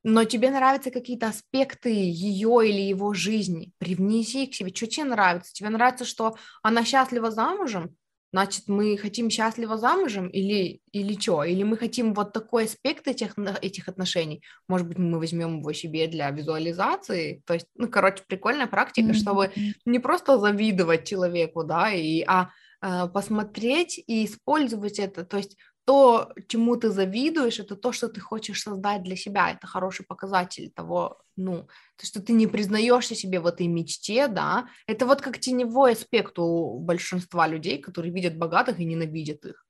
но 0.05 0.25
тебе 0.25 0.51
нравятся 0.51 0.91
какие-то 0.91 1.29
аспекты 1.29 1.91
ее 1.91 2.69
или 2.69 2.83
его 2.83 3.15
жизни, 3.15 3.73
привнеси 3.79 4.47
к 4.47 4.55
себе, 4.55 4.73
что 4.73 4.87
тебе 4.87 5.05
нравится. 5.05 5.53
Тебе 5.53 5.71
нравится, 5.71 6.05
что 6.05 6.37
она 6.63 6.85
счастлива 6.85 7.31
замужем, 7.31 7.97
значит, 8.35 8.65
мы 8.67 8.97
хотим 8.97 9.31
счастливо 9.31 9.79
замужем 9.79 10.27
или, 10.27 10.81
или 10.91 11.19
что? 11.19 11.45
Или 11.45 11.63
мы 11.63 11.77
хотим 11.77 12.15
вот 12.15 12.33
такой 12.33 12.65
аспект 12.65 13.07
этих, 13.07 13.35
этих 13.63 13.89
отношений? 13.89 14.43
Может 14.67 14.89
быть, 14.89 14.99
мы 14.99 15.21
возьмем 15.21 15.61
его 15.61 15.73
себе 15.73 16.09
для 16.09 16.31
визуализации? 16.31 17.45
То 17.47 17.55
есть, 17.55 17.69
ну, 17.77 17.89
короче, 17.89 18.25
прикольная 18.27 18.67
практика, 18.67 19.11
mm-hmm. 19.11 19.15
чтобы 19.15 19.53
не 19.85 20.01
просто 20.01 20.37
завидовать 20.39 21.07
человеку, 21.07 21.63
да, 21.63 21.93
и, 21.93 22.25
а 22.27 22.51
э, 22.83 23.07
посмотреть 23.07 24.03
и 24.05 24.25
использовать 24.25 24.99
это. 24.99 25.25
То 25.25 25.37
есть 25.37 25.57
то, 25.85 26.33
чему 26.49 26.77
ты 26.77 26.91
завидуешь, 26.91 27.61
это 27.61 27.77
то, 27.77 27.93
что 27.93 28.09
ты 28.09 28.21
хочешь 28.21 28.63
создать 28.63 29.03
для 29.03 29.17
себя. 29.17 29.51
Это 29.53 29.67
хороший 29.67 30.07
показатель 30.07 30.71
того, 30.71 31.21
ну, 31.37 31.69
то, 31.97 32.07
что 32.07 32.23
ты 32.23 32.33
не 32.33 32.47
признаешься 32.47 33.15
себе 33.15 33.41
в 33.41 33.47
этой 33.47 33.67
мечте, 33.67 34.29
да. 34.29 34.67
Это 34.87 35.05
вот 35.07 35.21
как 35.21 35.39
теневой 35.39 35.93
аспект 35.93 36.39
у 36.39 36.79
большинства 36.79 37.47
людей, 37.47 37.79
которые 37.79 38.13
видят 38.13 38.39
богатых 38.39 38.81
и 38.81 38.85
ненавидят 38.85 39.45
их. 39.45 39.67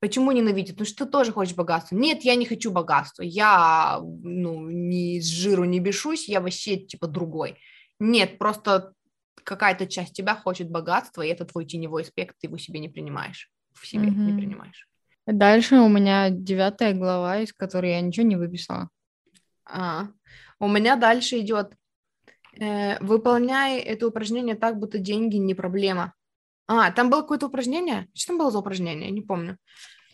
Почему 0.00 0.32
ненавидят? 0.32 0.80
Ну 0.80 0.84
что 0.84 1.04
ты 1.04 1.12
тоже 1.12 1.30
хочешь 1.30 1.54
богатства. 1.54 1.94
Нет, 1.94 2.22
я 2.22 2.34
не 2.34 2.44
хочу 2.44 2.72
богатства. 2.72 3.22
Я, 3.22 4.00
ну, 4.02 4.68
ни 4.68 5.20
с 5.20 5.26
жиру 5.26 5.64
не 5.64 5.78
бешусь, 5.78 6.28
я 6.28 6.40
вообще, 6.40 6.76
типа, 6.76 7.06
другой. 7.06 7.58
Нет, 8.00 8.36
просто 8.36 8.94
какая-то 9.44 9.86
часть 9.86 10.14
тебя 10.14 10.34
хочет 10.34 10.70
богатства, 10.70 11.22
и 11.22 11.28
это 11.28 11.44
твой 11.44 11.66
теневой 11.66 12.02
аспект, 12.02 12.36
ты 12.40 12.48
его 12.48 12.58
себе 12.58 12.80
не 12.80 12.88
принимаешь. 12.88 13.48
В 13.74 13.86
себе 13.86 14.08
mm-hmm. 14.08 14.32
не 14.32 14.32
принимаешь. 14.32 14.88
Дальше 15.26 15.76
у 15.76 15.88
меня 15.88 16.30
девятая 16.30 16.94
глава, 16.94 17.38
из 17.38 17.52
которой 17.52 17.92
я 17.92 18.00
ничего 18.00 18.26
не 18.26 18.36
выписала. 18.36 18.88
А, 19.64 20.08
у 20.58 20.68
меня 20.68 20.96
дальше 20.96 21.38
идет. 21.38 21.74
Э, 22.58 22.98
выполняй 23.00 23.78
это 23.78 24.06
упражнение 24.08 24.56
так, 24.56 24.78
будто 24.78 24.98
деньги 24.98 25.36
не 25.36 25.54
проблема. 25.54 26.14
А, 26.66 26.90
там 26.90 27.10
было 27.10 27.22
какое-то 27.22 27.46
упражнение? 27.46 28.08
Что 28.14 28.28
там 28.28 28.38
было 28.38 28.50
за 28.50 28.58
упражнение? 28.58 29.10
Не 29.10 29.22
помню. 29.22 29.58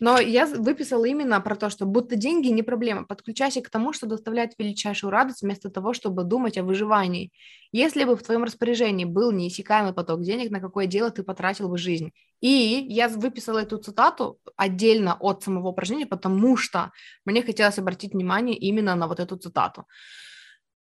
Но 0.00 0.20
я 0.20 0.46
выписала 0.46 1.04
именно 1.04 1.40
про 1.40 1.56
то, 1.56 1.70
что 1.70 1.84
будто 1.84 2.14
деньги 2.16 2.48
не 2.48 2.62
проблема. 2.62 3.04
Подключайся 3.04 3.60
к 3.60 3.70
тому, 3.70 3.92
что 3.92 4.06
доставляет 4.06 4.52
величайшую 4.58 5.10
радость, 5.10 5.42
вместо 5.42 5.70
того, 5.70 5.92
чтобы 5.92 6.24
думать 6.24 6.56
о 6.56 6.62
выживании. 6.62 7.32
Если 7.72 8.04
бы 8.04 8.16
в 8.16 8.22
твоем 8.22 8.44
распоряжении 8.44 9.04
был 9.04 9.32
неиссякаемый 9.32 9.92
поток 9.92 10.22
денег, 10.22 10.50
на 10.50 10.60
какое 10.60 10.86
дело 10.86 11.10
ты 11.10 11.22
потратил 11.22 11.68
бы 11.68 11.78
жизнь? 11.78 12.12
И 12.40 12.86
я 12.88 13.08
выписала 13.08 13.58
эту 13.58 13.78
цитату 13.78 14.38
отдельно 14.56 15.16
от 15.18 15.42
самого 15.42 15.68
упражнения, 15.68 16.06
потому 16.06 16.56
что 16.56 16.92
мне 17.24 17.42
хотелось 17.42 17.78
обратить 17.78 18.14
внимание 18.14 18.56
именно 18.56 18.94
на 18.94 19.08
вот 19.08 19.18
эту 19.18 19.36
цитату. 19.36 19.86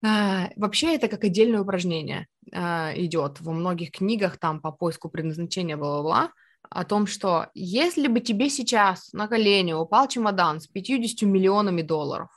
А, 0.03 0.49
вообще 0.55 0.95
это 0.95 1.07
как 1.07 1.23
отдельное 1.23 1.61
упражнение 1.61 2.27
а, 2.53 2.91
идет 2.95 3.41
во 3.41 3.51
многих 3.51 3.91
книгах 3.91 4.37
там 4.37 4.61
по 4.61 4.71
поиску 4.71 5.09
предназначения, 5.09 5.77
бла-бла-бла 5.77 6.31
о 6.69 6.83
том, 6.85 7.07
что 7.07 7.47
если 7.53 8.07
бы 8.07 8.19
тебе 8.19 8.49
сейчас 8.49 9.13
на 9.13 9.27
колени 9.27 9.73
упал 9.73 10.07
чемодан 10.07 10.59
с 10.59 10.67
50 10.67 11.21
миллионами 11.23 11.81
долларов, 11.81 12.29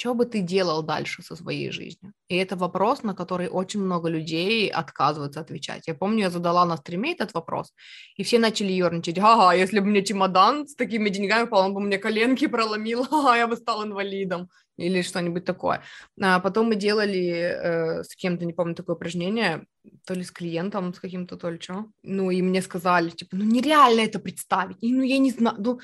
что 0.00 0.14
бы 0.14 0.24
ты 0.24 0.40
делал 0.40 0.82
дальше 0.82 1.22
со 1.22 1.36
своей 1.36 1.70
жизнью? 1.70 2.14
И 2.28 2.36
это 2.36 2.56
вопрос, 2.56 3.02
на 3.02 3.14
который 3.14 3.48
очень 3.48 3.80
много 3.80 4.08
людей 4.08 4.68
отказываются 4.68 5.40
отвечать. 5.40 5.86
Я 5.86 5.94
помню, 5.94 6.20
я 6.20 6.30
задала 6.30 6.64
на 6.64 6.78
стриме 6.78 7.12
этот 7.12 7.34
вопрос, 7.34 7.74
и 8.16 8.22
все 8.22 8.38
начали 8.38 8.72
ерничать. 8.72 9.18
Ага, 9.18 9.54
если 9.54 9.78
бы 9.80 9.86
мне 9.86 10.02
чемодан 10.02 10.66
с 10.66 10.74
такими 10.74 11.10
деньгами 11.10 11.44
упал, 11.44 11.66
он 11.66 11.74
бы 11.74 11.80
мне 11.80 11.98
коленки 11.98 12.46
проломил, 12.46 13.06
ага, 13.10 13.36
я 13.36 13.46
бы 13.46 13.56
стал 13.56 13.84
инвалидом 13.84 14.48
или 14.80 15.02
что-нибудь 15.02 15.44
такое. 15.44 15.82
А 16.20 16.40
потом 16.40 16.68
мы 16.68 16.76
делали 16.76 17.20
э, 17.20 18.04
с 18.04 18.16
кем-то, 18.16 18.44
не 18.44 18.52
помню, 18.52 18.74
такое 18.74 18.96
упражнение, 18.96 19.66
то 20.06 20.14
ли 20.14 20.22
с 20.22 20.30
клиентом, 20.30 20.94
с 20.94 21.00
каким-то, 21.00 21.36
то 21.36 21.50
ли 21.50 21.60
что. 21.60 21.86
Ну, 22.02 22.30
и 22.30 22.42
мне 22.42 22.62
сказали, 22.62 23.10
типа, 23.10 23.36
ну, 23.36 23.44
нереально 23.44 24.00
это 24.00 24.18
представить. 24.18 24.76
И, 24.80 24.92
ну, 24.92 25.02
я 25.02 25.18
не 25.18 25.30
знаю, 25.30 25.56
ну, 25.58 25.80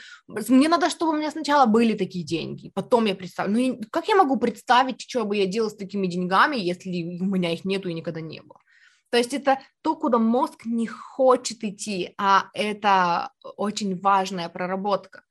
мне 0.49 0.69
надо, 0.69 0.91
чтобы 0.91 1.13
у 1.13 1.17
меня 1.17 1.31
сначала 1.31 1.67
были 1.67 1.95
такие 1.95 2.25
деньги, 2.25 2.71
потом 2.75 3.07
я 3.07 3.15
представлю. 3.15 3.53
Ну, 3.53 3.59
и 3.59 3.83
как 3.91 4.09
я 4.09 4.17
могу 4.17 4.39
представить, 4.39 5.01
что 5.01 5.25
бы 5.25 5.37
я 5.37 5.47
делал 5.47 5.71
с 5.71 5.77
такими 5.77 6.07
деньгами, 6.07 6.57
если 6.57 7.19
у 7.21 7.25
меня 7.25 7.53
их 7.53 7.65
нету 7.65 7.89
и 7.89 7.95
никогда 7.95 8.21
не 8.21 8.41
было? 8.41 8.61
То 9.11 9.19
есть 9.19 9.35
это 9.35 9.61
то, 9.83 9.95
куда 9.95 10.19
мозг 10.19 10.67
не 10.67 10.87
хочет 10.87 11.63
идти, 11.63 12.15
а 12.19 12.47
это 12.55 13.31
очень 13.57 13.99
важная 14.01 14.49
проработка. 14.49 15.23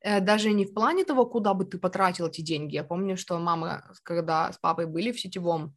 Э, 0.00 0.20
даже 0.20 0.52
не 0.52 0.64
в 0.64 0.74
плане 0.74 1.04
того, 1.04 1.26
куда 1.26 1.54
бы 1.54 1.64
ты 1.64 1.78
потратил 1.78 2.26
эти 2.26 2.40
деньги. 2.40 2.74
Я 2.76 2.84
помню, 2.84 3.16
что 3.16 3.38
мама, 3.38 3.84
когда 4.02 4.52
с 4.52 4.58
папой 4.58 4.86
были 4.86 5.10
в 5.10 5.20
сетевом, 5.20 5.74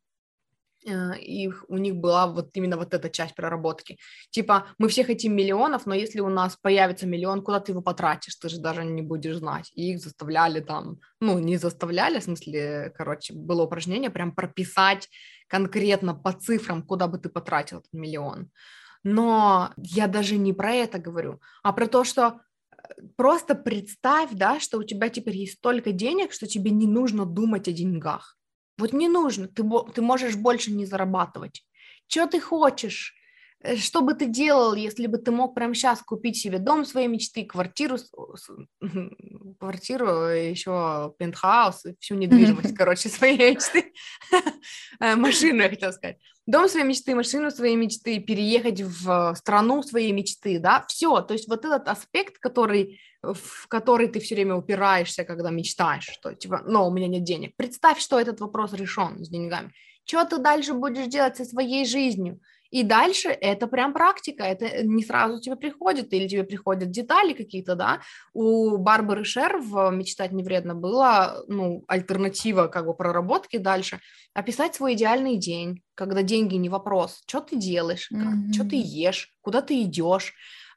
э, 0.86 1.18
и 1.20 1.50
у 1.68 1.78
них 1.78 1.96
была 1.96 2.28
вот 2.28 2.50
именно 2.54 2.78
вот 2.78 2.94
эта 2.94 3.10
часть 3.10 3.36
проработки. 3.36 3.98
Типа, 4.30 4.68
мы 4.78 4.90
все 4.90 5.04
хотим 5.04 5.36
миллионов, 5.36 5.88
но 5.88 5.96
если 5.96 6.20
у 6.20 6.30
нас 6.30 6.56
появится 6.56 7.08
миллион, 7.08 7.42
куда 7.42 7.60
ты 7.60 7.72
его 7.72 7.82
потратишь, 7.82 8.36
ты 8.36 8.50
же 8.50 8.60
даже 8.60 8.86
не 8.86 9.02
будешь 9.02 9.38
знать. 9.38 9.72
И 9.74 9.92
их 9.92 10.00
заставляли 10.00 10.60
там, 10.60 11.00
ну, 11.20 11.40
не 11.40 11.58
заставляли, 11.58 12.20
в 12.20 12.24
смысле, 12.24 12.94
короче, 12.96 13.34
было 13.34 13.64
упражнение 13.64 14.12
прям 14.12 14.36
прописать 14.36 15.10
конкретно 15.48 16.14
по 16.14 16.32
цифрам, 16.32 16.84
куда 16.84 17.08
бы 17.08 17.18
ты 17.18 17.30
потратил 17.30 17.80
этот 17.80 17.94
миллион. 17.94 18.52
Но 19.04 19.72
я 19.78 20.08
даже 20.08 20.38
не 20.38 20.54
про 20.54 20.74
это 20.74 21.00
говорю, 21.00 21.42
а 21.64 21.74
про 21.74 21.88
то, 21.88 22.04
что 22.04 22.40
просто 23.16 23.56
представь, 23.56 24.32
да, 24.34 24.60
что 24.60 24.78
у 24.78 24.84
тебя 24.84 25.10
теперь 25.10 25.38
есть 25.38 25.58
столько 25.58 25.92
денег, 25.92 26.34
что 26.34 26.48
тебе 26.48 26.72
не 26.72 26.88
нужно 26.88 27.26
думать 27.26 27.68
о 27.68 27.72
деньгах. 27.72 28.38
Вот 28.78 28.94
не 28.94 29.08
нужно, 29.08 29.48
ты, 29.48 29.64
ты 29.94 30.02
можешь 30.02 30.36
больше 30.36 30.72
не 30.72 30.86
зарабатывать. 30.86 31.64
Что 32.08 32.28
ты 32.28 32.40
хочешь? 32.40 33.16
Э, 33.64 33.76
что 33.76 34.02
бы 34.02 34.14
ты 34.14 34.26
делал, 34.26 34.74
если 34.74 35.08
бы 35.08 35.18
ты 35.18 35.32
мог 35.32 35.54
прямо 35.56 35.74
сейчас 35.74 36.02
купить 36.02 36.38
себе 36.38 36.60
дом 36.60 36.86
своей 36.86 37.08
мечты, 37.08 37.46
квартиру, 37.46 37.98
квартиру, 39.60 40.08
еще 40.30 41.14
пентхаус, 41.18 41.86
всю 42.00 42.16
недвижимость, 42.16 42.76
короче, 42.76 43.10
своей 43.10 43.38
мечты, 43.38 43.94
э, 45.00 45.16
машину, 45.16 45.62
я 45.62 45.70
хотела 45.70 45.92
сказать, 45.92 46.18
дом 46.46 46.68
своей 46.68 46.86
мечты, 46.86 47.16
машину 47.16 47.52
своей 47.52 47.76
мечты, 47.76 48.20
переехать 48.20 48.82
в 48.82 49.36
страну 49.36 49.84
своей 49.84 50.12
мечты, 50.12 50.60
да, 50.60 50.86
все, 50.88 51.22
то 51.22 51.34
есть 51.34 51.48
вот 51.48 51.66
этот 51.66 51.88
аспект, 51.88 52.40
который, 52.40 53.00
в 53.22 53.68
который 53.68 54.08
ты 54.08 54.20
все 54.20 54.36
время 54.36 54.56
упираешься, 54.56 55.24
когда 55.24 55.50
мечтаешь, 55.52 56.10
что 56.12 56.34
типа, 56.34 56.64
но 56.66 56.88
у 56.88 56.92
меня 56.92 57.08
нет 57.08 57.24
денег, 57.24 57.56
представь, 57.56 58.00
что 58.00 58.20
этот 58.20 58.40
вопрос 58.40 58.74
решен 58.74 59.24
с 59.24 59.30
деньгами, 59.30 59.72
что 60.06 60.26
ты 60.26 60.38
дальше 60.38 60.74
будешь 60.74 61.08
делать 61.08 61.38
со 61.38 61.46
своей 61.46 61.86
жизнью, 61.86 62.40
и 62.72 62.84
дальше 62.84 63.30
это 63.30 63.68
прям 63.68 63.94
практика, 63.94 64.44
это 64.44 64.84
не 64.84 65.04
сразу 65.04 65.40
тебе 65.42 65.58
приходит, 65.58 66.14
или 66.14 66.28
тебе 66.28 66.44
приходят 66.44 66.90
детали 66.90 67.34
какие-то, 67.34 67.76
да. 67.76 68.02
У 68.34 68.78
Барбары 68.78 69.26
Шер 69.26 69.58
в 69.58 69.92
«Мечтать 69.92 70.32
не 70.32 70.42
вредно» 70.42 70.74
была, 70.74 71.44
ну, 71.48 71.84
альтернатива 71.88 72.68
как 72.68 72.86
бы 72.86 72.94
проработки 72.94 73.58
дальше, 73.58 74.00
описать 74.34 74.76
свой 74.76 74.94
идеальный 74.94 75.38
день, 75.38 75.84
когда 75.96 76.24
деньги 76.24 76.56
не 76.56 76.70
вопрос, 76.70 77.22
что 77.28 77.42
ты 77.42 77.58
делаешь, 77.58 78.10
mm-hmm. 78.12 78.54
что 78.54 78.64
ты 78.64 78.82
ешь, 78.82 79.30
куда 79.42 79.62
ты 79.62 79.82
идешь, 79.82 80.34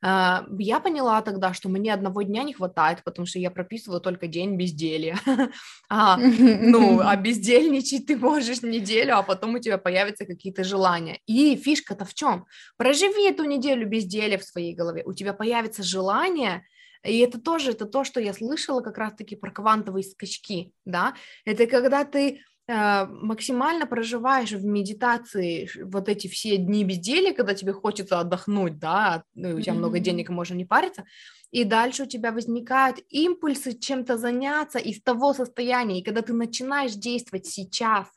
я 0.06 0.80
поняла 0.80 1.22
тогда, 1.22 1.54
что 1.54 1.70
мне 1.70 1.92
одного 1.94 2.20
дня 2.22 2.42
не 2.42 2.52
хватает, 2.52 3.02
потому 3.04 3.26
что 3.26 3.38
я 3.38 3.50
прописываю 3.50 4.02
только 4.02 4.26
день 4.26 4.56
безделья. 4.56 5.18
а, 5.88 6.18
ну, 6.18 7.00
а 7.00 7.16
бездельничать 7.24 8.06
ты 8.06 8.16
можешь 8.16 8.62
неделю, 8.62 9.16
а 9.16 9.22
потом 9.22 9.54
у 9.54 9.58
тебя 9.58 9.78
появятся 9.78 10.26
какие-то 10.26 10.62
желания. 10.62 11.20
И 11.26 11.56
фишка-то 11.56 12.04
в 12.04 12.12
чем? 12.12 12.44
Проживи 12.76 13.30
эту 13.30 13.44
неделю 13.44 13.88
безделья 13.88 14.36
в 14.36 14.44
своей 14.44 14.74
голове, 14.74 15.02
у 15.06 15.14
тебя 15.14 15.32
появится 15.32 15.82
желание, 15.82 16.66
и 17.02 17.18
это 17.20 17.40
тоже, 17.40 17.70
это 17.70 17.86
то, 17.86 18.04
что 18.04 18.20
я 18.20 18.34
слышала 18.34 18.82
как 18.82 18.98
раз-таки 18.98 19.36
про 19.36 19.50
квантовые 19.50 20.04
скачки, 20.04 20.72
да, 20.84 21.14
это 21.46 21.66
когда 21.66 22.04
ты 22.04 22.40
максимально 22.66 23.86
проживаешь 23.86 24.52
в 24.52 24.64
медитации 24.64 25.68
вот 25.82 26.08
эти 26.08 26.28
все 26.28 26.56
дни 26.56 26.84
безделия, 26.84 27.34
когда 27.34 27.54
тебе 27.54 27.72
хочется 27.72 28.20
отдохнуть, 28.20 28.78
да, 28.78 29.24
ну, 29.34 29.56
у 29.56 29.60
тебя 29.60 29.74
mm-hmm. 29.74 29.76
много 29.76 29.98
денег, 29.98 30.30
можно 30.30 30.54
не 30.54 30.64
париться, 30.64 31.04
и 31.50 31.64
дальше 31.64 32.04
у 32.04 32.06
тебя 32.06 32.32
возникают 32.32 32.98
импульсы 33.10 33.78
чем-то 33.78 34.16
заняться 34.16 34.78
из 34.78 35.02
того 35.02 35.34
состояния, 35.34 36.00
и 36.00 36.04
когда 36.04 36.22
ты 36.22 36.32
начинаешь 36.32 36.94
действовать 36.94 37.46
сейчас 37.46 38.08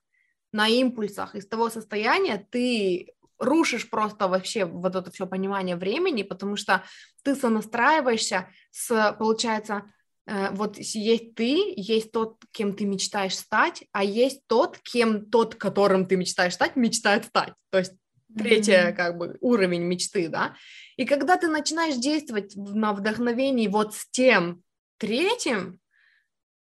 на 0.54 0.68
импульсах 0.70 1.36
из 1.36 1.45
того 1.45 1.70
состояния, 1.70 2.48
ты 2.50 3.14
рушишь 3.39 3.89
просто 3.89 4.28
вообще 4.28 4.66
вот 4.66 4.95
это 4.95 5.12
все 5.12 5.28
понимание 5.28 5.76
времени, 5.76 6.24
потому 6.24 6.56
что 6.56 6.84
ты 7.24 7.36
сонастраиваешься 7.36 8.48
с, 8.72 9.16
получается, 9.20 9.84
вот 10.51 10.78
есть 10.78 11.36
ты, 11.36 11.73
есть 11.75 12.11
тот, 12.11 12.38
кем 12.51 12.73
ты 12.73 12.86
мечтаешь 12.86 13.38
стать, 13.38 13.86
а 13.91 14.03
есть 14.03 14.41
тот, 14.47 14.78
кем 14.80 15.25
тот, 15.25 15.55
которым 15.55 16.05
ты 16.05 16.17
мечтаешь 16.17 16.53
стать, 16.53 16.75
мечтает 16.75 17.25
стать. 17.25 17.53
То 17.69 17.80
есть 17.80 17.93
третий 18.38 18.71
mm-hmm. 18.71 18.93
как 18.93 19.17
бы 19.17 19.38
уровень 19.39 19.84
мечты, 19.84 20.28
да. 20.28 20.55
И 20.97 21.05
когда 21.05 21.38
ты 21.38 21.47
начинаешь 21.47 21.95
действовать 21.95 22.53
на 22.55 22.93
вдохновении 22.93 23.67
вот 23.67 23.95
с 23.95 24.09
тем 24.09 24.63
третьим, 24.97 25.80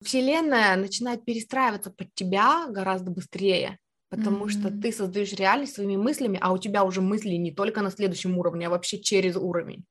Вселенная 0.03 0.76
начинает 0.78 1.24
перестраиваться 1.24 1.91
под 1.91 2.14
тебя 2.16 2.66
гораздо 2.68 3.12
быстрее 3.12 3.78
потому 4.12 4.45
mm-hmm. 4.45 4.49
что 4.49 4.70
ты 4.70 4.91
создаешь 4.91 5.32
реальность 5.32 5.74
своими 5.74 5.95
мыслями, 5.95 6.38
а 6.41 6.51
у 6.51 6.57
тебя 6.57 6.84
уже 6.84 6.99
мысли 6.99 7.36
не 7.36 7.51
только 7.51 7.82
на 7.82 7.89
следующем 7.89 8.38
уровне, 8.38 8.68
а 8.68 8.70
вообще 8.70 8.99
через 8.99 9.38
уровень. 9.38 9.86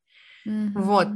Mm-hmm. 0.46 0.72
Вот. 0.74 1.08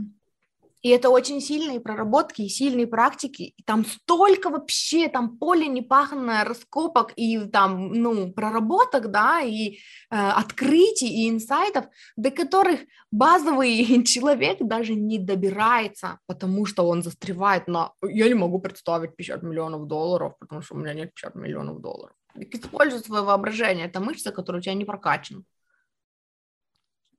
И 0.85 0.91
это 0.91 1.09
очень 1.09 1.41
сильные 1.41 1.81
проработки 1.81 2.43
и 2.43 2.49
сильные 2.51 2.87
практики. 2.87 3.55
И 3.57 3.63
там 3.63 3.87
столько 3.87 4.51
вообще, 4.51 5.09
там 5.09 5.39
поле 5.39 5.67
непаханное, 5.67 6.45
раскопок 6.45 7.15
и 7.17 7.39
там, 7.47 7.89
ну, 7.95 8.31
проработок, 8.31 9.11
да, 9.11 9.41
и 9.41 9.71
э, 9.71 9.77
открытий, 10.11 11.09
и 11.09 11.31
инсайтов, 11.31 11.87
до 12.17 12.31
которых 12.31 12.81
базовый 13.11 14.05
человек 14.05 14.59
даже 14.61 14.95
не 14.95 15.19
добирается, 15.19 16.19
потому 16.27 16.67
что 16.67 16.87
он 16.87 17.03
застревает 17.03 17.67
на... 17.67 17.93
Я 18.03 18.29
не 18.29 18.35
могу 18.35 18.59
представить 18.61 19.17
50 19.17 19.43
миллионов 19.43 19.87
долларов, 19.87 20.35
потому 20.39 20.61
что 20.61 20.75
у 20.75 20.79
меня 20.79 20.93
нет 20.93 21.15
50 21.15 21.35
миллионов 21.35 21.81
долларов. 21.81 22.15
Используй 22.35 23.01
свое 23.01 23.23
воображение, 23.23 23.87
это 23.87 24.01
мышца, 24.01 24.33
которая 24.33 24.61
у 24.61 24.63
тебя 24.63 24.75
не 24.75 24.85
прокачана. 24.85 25.45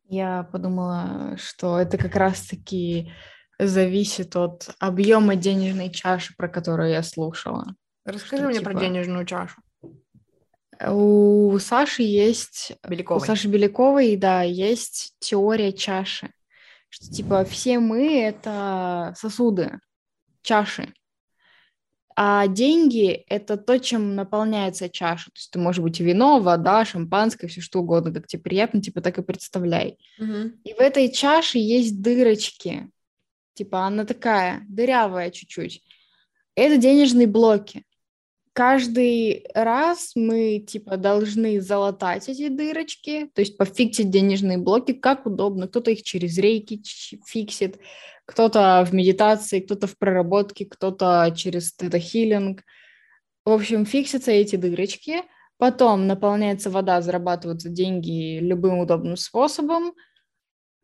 Я 0.07 0.43
подумала, 0.51 1.35
что 1.37 1.79
это 1.79 1.97
как 1.97 2.15
раз-таки 2.15 3.11
зависит 3.59 4.35
от 4.35 4.69
объема 4.79 5.35
денежной 5.35 5.89
чаши, 5.89 6.33
про 6.35 6.47
которую 6.47 6.89
я 6.91 7.03
слушала. 7.03 7.75
Расскажи 8.05 8.43
что, 8.43 8.49
мне 8.49 8.59
типа... 8.59 8.71
про 8.71 8.79
денежную 8.79 9.25
чашу. 9.25 9.61
У 10.87 11.57
Саши 11.59 12.03
есть... 12.03 12.73
Беляковой. 12.87 13.21
У 13.21 13.25
Саши 13.25 13.47
Беляковой, 13.47 14.15
да, 14.17 14.41
есть 14.41 15.15
теория 15.19 15.71
чаши. 15.71 16.31
Что, 16.89 17.11
типа, 17.11 17.45
все 17.45 17.79
мы— 17.79 18.19
это 18.21 19.13
сосуды, 19.17 19.79
чаши. 20.41 20.93
А 22.17 22.47
деньги— 22.47 23.11
это 23.27 23.57
то, 23.57 23.77
чем 23.77 24.15
наполняется 24.15 24.87
чаша. 24.87 25.25
То 25.25 25.37
есть 25.37 25.49
это 25.49 25.59
может 25.59 25.83
быть 25.83 25.99
вино, 25.99 26.39
вода, 26.39 26.85
шампанское, 26.85 27.47
все 27.47 27.59
что 27.59 27.79
угодно, 27.79 28.13
как 28.13 28.27
тебе 28.27 28.41
приятно, 28.41 28.81
типа 28.81 29.01
так 29.01 29.17
и 29.17 29.21
представляй. 29.21 29.97
Угу. 30.17 30.51
И 30.63 30.73
в 30.73 30.79
этой 30.79 31.11
чаше 31.11 31.57
есть 31.57 32.01
дырочки. 32.01 32.89
Типа 33.55 33.87
она 33.87 34.05
такая, 34.05 34.63
дырявая 34.69 35.31
чуть-чуть. 35.31 35.81
Это 36.55 36.77
денежные 36.77 37.25
блоки. 37.25 37.83
Каждый 38.53 39.45
раз 39.53 40.11
мы, 40.15 40.59
типа, 40.59 40.95
должны 40.95 41.59
залатать 41.59 42.29
эти 42.29 42.47
дырочки, 42.47 43.29
то 43.33 43.41
есть 43.41 43.57
пофиксить 43.57 44.09
денежные 44.09 44.57
блоки, 44.57 44.93
как 44.93 45.25
удобно. 45.25 45.67
Кто-то 45.67 45.91
их 45.91 46.03
через 46.03 46.37
рейки 46.37 46.81
фиксит, 47.25 47.79
кто-то 48.25 48.85
в 48.89 48.93
медитации, 48.93 49.59
кто-то 49.59 49.87
в 49.87 49.97
проработке, 49.97 50.65
кто-то 50.65 51.33
через 51.35 51.73
тета-хилинг. 51.73 52.61
В 53.43 53.51
общем, 53.51 53.85
фиксятся 53.85 54.31
эти 54.31 54.55
дырочки, 54.55 55.23
потом 55.57 56.07
наполняется 56.07 56.69
вода, 56.69 57.01
зарабатываются 57.01 57.69
деньги 57.69 58.39
любым 58.39 58.79
удобным 58.79 59.17
способом, 59.17 59.93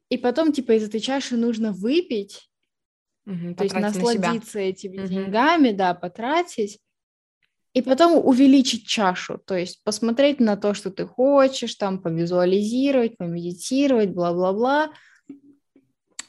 и 0.10 0.18
потом, 0.18 0.52
типа, 0.52 0.74
из 0.74 0.84
этой 0.84 1.00
чаши 1.00 1.38
нужно 1.38 1.72
выпить, 1.72 2.51
угу, 3.32 3.56
то 3.56 3.64
есть 3.64 3.76
насладиться 3.76 4.58
на 4.58 4.62
этими 4.62 5.00
угу. 5.00 5.08
деньгами, 5.08 5.72
да, 5.72 5.94
потратить, 5.94 6.80
и 7.74 7.82
потом 7.82 8.24
увеличить 8.26 8.86
чашу, 8.86 9.40
то 9.46 9.56
есть 9.56 9.82
посмотреть 9.84 10.40
на 10.40 10.58
то, 10.58 10.74
что 10.74 10.92
ты 10.92 11.06
хочешь, 11.06 11.76
там, 11.76 12.02
повизуализировать, 12.02 13.18
помедитировать, 13.18 14.10
бла-бла-бла, 14.10 14.92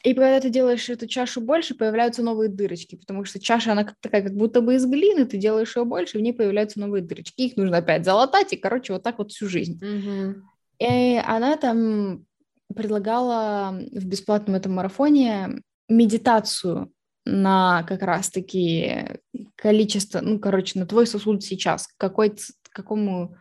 и 0.02 0.14
когда 0.14 0.40
ты 0.40 0.50
делаешь 0.50 0.88
эту 0.88 1.06
чашу 1.06 1.40
больше, 1.40 1.76
появляются 1.76 2.22
новые 2.22 2.48
дырочки, 2.48 2.96
потому 2.96 3.24
что 3.24 3.38
чаша, 3.38 3.72
она 3.72 3.84
как 3.84 3.94
такая, 4.00 4.22
как 4.22 4.34
будто 4.34 4.60
бы 4.60 4.74
из 4.74 4.84
глины, 4.84 5.26
ты 5.26 5.36
делаешь 5.36 5.76
ее 5.76 5.84
больше, 5.84 6.18
в 6.18 6.20
ней 6.20 6.32
появляются 6.32 6.80
новые 6.80 7.02
дырочки. 7.02 7.40
Их 7.42 7.56
нужно 7.56 7.78
опять 7.78 8.04
залатать, 8.04 8.52
и, 8.52 8.56
короче, 8.56 8.94
вот 8.94 9.04
так 9.04 9.18
вот 9.18 9.30
всю 9.30 9.48
жизнь. 9.48 9.80
Mm-hmm. 9.80 10.34
И 10.80 11.22
она 11.24 11.56
там 11.56 12.26
предлагала 12.74 13.78
в 13.92 14.04
бесплатном 14.04 14.56
этом 14.56 14.72
марафоне 14.72 15.62
медитацию 15.88 16.92
на 17.24 17.84
как 17.84 18.02
раз-таки 18.02 19.20
количество, 19.56 20.20
ну, 20.20 20.38
короче, 20.38 20.78
на 20.78 20.86
твой 20.86 21.06
сосуд 21.06 21.42
сейчас, 21.42 21.88
какой, 21.96 22.34
какому, 22.70 23.36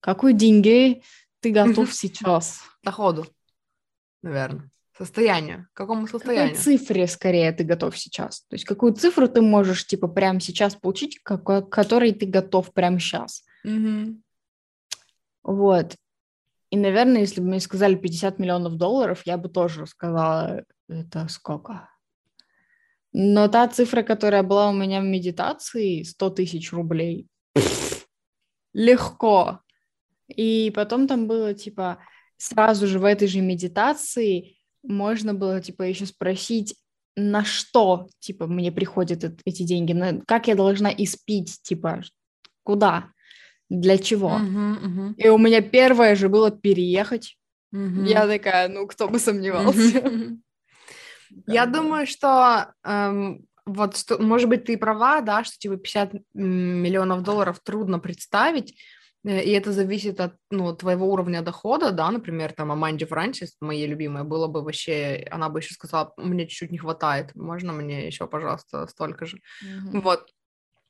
какой 0.00 0.32
деньги 0.32 1.02
ты 1.40 1.50
готов 1.50 1.92
сейчас. 1.92 2.60
Доходу, 2.82 3.26
наверное. 4.22 4.70
Состоянию. 4.96 5.68
Какому 5.74 6.06
состоянию? 6.06 6.56
Какой 6.56 6.62
цифре 6.62 7.06
скорее 7.06 7.52
ты 7.52 7.64
готов 7.64 7.98
сейчас? 7.98 8.40
То 8.42 8.54
есть 8.54 8.64
какую 8.64 8.94
цифру 8.94 9.28
ты 9.28 9.42
можешь 9.42 9.86
типа 9.86 10.08
прямо 10.08 10.40
сейчас 10.40 10.74
получить, 10.74 11.20
какой, 11.22 11.66
которой 11.68 12.12
ты 12.12 12.24
готов 12.24 12.72
прямо 12.72 12.98
сейчас? 12.98 13.44
Угу. 13.64 14.22
Вот. 15.42 15.96
И, 16.70 16.76
наверное, 16.76 17.20
если 17.20 17.40
бы 17.40 17.48
мне 17.48 17.60
сказали 17.60 17.94
50 17.94 18.38
миллионов 18.38 18.76
долларов, 18.76 19.22
я 19.26 19.36
бы 19.36 19.48
тоже 19.48 19.86
сказала, 19.86 20.64
это 20.88 21.26
сколько? 21.28 21.88
Но 23.12 23.48
та 23.48 23.66
цифра, 23.68 24.02
которая 24.02 24.42
была 24.42 24.68
у 24.68 24.74
меня 24.74 25.00
в 25.00 25.04
медитации, 25.04 26.02
100 26.02 26.30
тысяч 26.30 26.72
рублей, 26.72 27.28
легко. 28.74 29.60
И 30.28 30.70
потом 30.74 31.08
там 31.08 31.26
было, 31.26 31.54
типа, 31.54 31.98
сразу 32.36 32.86
же 32.86 32.98
в 32.98 33.04
этой 33.04 33.26
же 33.26 33.40
медитации 33.40 34.58
можно 34.82 35.34
было, 35.34 35.60
типа, 35.60 35.84
еще 35.84 36.06
спросить, 36.06 36.76
на 37.16 37.44
что, 37.44 38.08
типа, 38.18 38.46
мне 38.46 38.70
приходят 38.70 39.40
эти 39.46 39.62
деньги, 39.62 39.94
на, 39.94 40.20
как 40.26 40.48
я 40.48 40.54
должна 40.54 40.92
испить, 40.92 41.62
типа, 41.62 42.02
куда, 42.62 43.10
для 43.70 43.96
чего. 43.96 44.32
Uh-huh, 44.32 44.84
uh-huh. 44.84 45.14
И 45.16 45.28
у 45.28 45.38
меня 45.38 45.62
первое 45.62 46.14
же 46.14 46.28
было 46.28 46.50
переехать. 46.50 47.38
Uh-huh. 47.74 48.06
Я 48.06 48.26
такая, 48.26 48.68
ну, 48.68 48.86
кто 48.86 49.08
бы 49.08 49.18
сомневался. 49.18 49.98
Uh-huh. 49.98 50.38
Я 51.46 51.66
думаю, 51.66 52.06
что 52.06 52.72
эм, 52.84 53.46
вот, 53.64 53.96
что, 53.96 54.18
может 54.22 54.48
быть, 54.48 54.64
ты 54.64 54.78
права, 54.78 55.20
да, 55.20 55.44
что 55.44 55.58
типа 55.58 55.76
50 55.76 56.12
миллионов 56.34 57.22
долларов 57.22 57.60
трудно 57.62 57.98
представить, 57.98 58.76
Э, 59.26 59.42
и 59.42 59.50
это 59.50 59.72
зависит 59.72 60.20
от 60.20 60.36
ну, 60.50 60.74
твоего 60.74 61.12
уровня 61.12 61.42
дохода, 61.42 61.90
да, 61.90 62.10
например, 62.10 62.52
там 62.52 62.72
Аманде 62.72 63.06
Франсис, 63.06 63.56
моей 63.60 63.86
любимой, 63.86 64.24
было 64.24 64.46
бы 64.46 64.62
вообще, 64.62 65.26
она 65.30 65.48
бы 65.48 65.58
еще 65.58 65.74
сказала, 65.74 66.12
мне 66.16 66.46
чуть-чуть 66.46 66.70
не 66.70 66.78
хватает, 66.78 67.34
можно 67.34 67.72
мне 67.72 68.06
еще, 68.06 68.26
пожалуйста, 68.26 68.86
столько 68.86 69.26
же. 69.26 69.38
Mm-hmm. 69.64 70.00
Вот. 70.00 70.28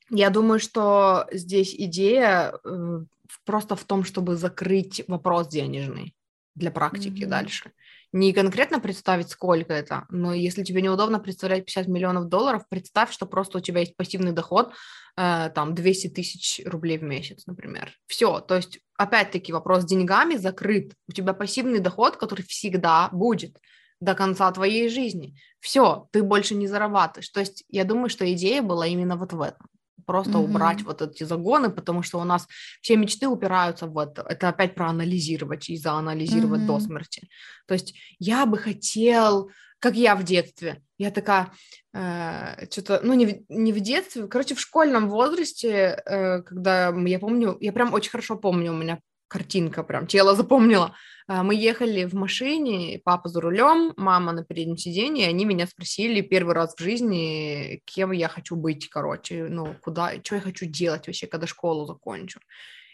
Я 0.09 0.29
думаю, 0.29 0.59
что 0.59 1.27
здесь 1.31 1.75
идея 1.75 2.53
э, 2.63 2.99
просто 3.43 3.75
в 3.75 3.83
том, 3.83 4.03
чтобы 4.03 4.35
закрыть 4.35 5.03
вопрос 5.07 5.47
денежный 5.47 6.15
для 6.55 6.71
практики 6.71 7.23
mm-hmm. 7.23 7.29
дальше 7.29 7.71
не 8.19 8.33
конкретно 8.33 8.79
представить, 8.79 9.29
сколько 9.29 9.73
это, 9.73 10.05
но 10.09 10.33
если 10.33 10.63
тебе 10.63 10.81
неудобно 10.81 11.19
представлять 11.19 11.65
50 11.65 11.87
миллионов 11.87 12.27
долларов, 12.27 12.63
представь, 12.69 13.11
что 13.11 13.25
просто 13.25 13.57
у 13.57 13.61
тебя 13.61 13.81
есть 13.81 13.95
пассивный 13.95 14.31
доход, 14.31 14.73
э, 15.17 15.49
там, 15.53 15.75
200 15.75 16.09
тысяч 16.09 16.61
рублей 16.65 16.97
в 16.97 17.03
месяц, 17.03 17.45
например. 17.45 17.91
Все, 18.07 18.39
то 18.39 18.55
есть, 18.55 18.79
опять-таки, 18.97 19.53
вопрос 19.53 19.83
с 19.83 19.85
деньгами 19.85 20.35
закрыт. 20.35 20.93
У 21.07 21.11
тебя 21.11 21.33
пассивный 21.33 21.79
доход, 21.79 22.17
который 22.17 22.43
всегда 22.43 23.09
будет. 23.11 23.57
до 23.99 24.13
конца 24.13 24.51
твоей 24.51 24.89
жизни. 24.89 25.35
Все, 25.59 26.07
ты 26.11 26.21
больше 26.21 26.53
не 26.53 26.67
зарабатываешь. 26.67 27.29
То 27.29 27.39
есть 27.39 27.63
я 27.69 27.83
думаю, 27.83 28.09
что 28.09 28.31
идея 28.31 28.61
была 28.61 28.85
именно 28.85 29.15
вот 29.15 29.33
в 29.33 29.41
этом. 29.41 29.67
Просто 30.07 30.31
mm-hmm. 30.31 30.43
убрать 30.43 30.81
вот 30.83 31.01
эти 31.01 31.25
загоны, 31.25 31.69
потому 31.69 32.01
что 32.01 32.19
у 32.19 32.23
нас 32.23 32.47
все 32.81 32.95
мечты 32.95 33.27
упираются 33.27 33.87
в 33.87 33.97
это. 33.99 34.25
Это 34.27 34.47
опять 34.47 34.73
проанализировать 34.73 35.69
и 35.69 35.77
заанализировать 35.77 36.61
mm-hmm. 36.61 36.65
до 36.65 36.79
смерти. 36.79 37.29
То 37.67 37.73
есть 37.73 37.93
я 38.17 38.45
бы 38.45 38.57
хотел, 38.57 39.51
как 39.79 39.95
я 39.95 40.15
в 40.15 40.23
детстве, 40.23 40.81
я 40.97 41.11
такая, 41.11 41.51
э, 41.93 42.65
что-то, 42.71 43.01
ну, 43.03 43.13
не 43.15 43.25
в, 43.25 43.43
не 43.49 43.73
в 43.73 43.81
детстве, 43.81 44.27
короче, 44.27 44.55
в 44.55 44.61
школьном 44.61 45.09
возрасте, 45.09 46.01
э, 46.05 46.41
когда 46.41 46.89
я 46.89 47.19
помню, 47.19 47.57
я 47.59 47.73
прям 47.73 47.93
очень 47.93 48.11
хорошо 48.11 48.37
помню, 48.37 48.71
у 48.71 48.77
меня 48.77 48.99
картинка 49.27 49.83
прям, 49.83 50.07
тело 50.07 50.35
запомнила. 50.35 50.95
Мы 51.27 51.55
ехали 51.55 52.05
в 52.05 52.13
машине, 52.13 53.01
папа 53.03 53.27
за 53.27 53.41
рулем, 53.41 53.93
мама 53.97 54.31
на 54.31 54.45
переднем 54.45 54.77
сиденье, 54.77 55.27
они 55.27 55.43
меня 55.43 55.67
спросили 55.67 56.21
первый 56.21 56.55
раз 56.55 56.73
в 56.75 56.81
жизни, 56.81 57.81
кем 57.85 58.11
я 58.11 58.29
хочу 58.29 58.55
быть, 58.55 58.87
короче, 58.89 59.47
ну, 59.49 59.75
куда, 59.81 60.13
что 60.23 60.35
я 60.35 60.41
хочу 60.41 60.65
делать 60.65 61.07
вообще, 61.07 61.27
когда 61.27 61.45
школу 61.45 61.85
закончу. 61.85 62.39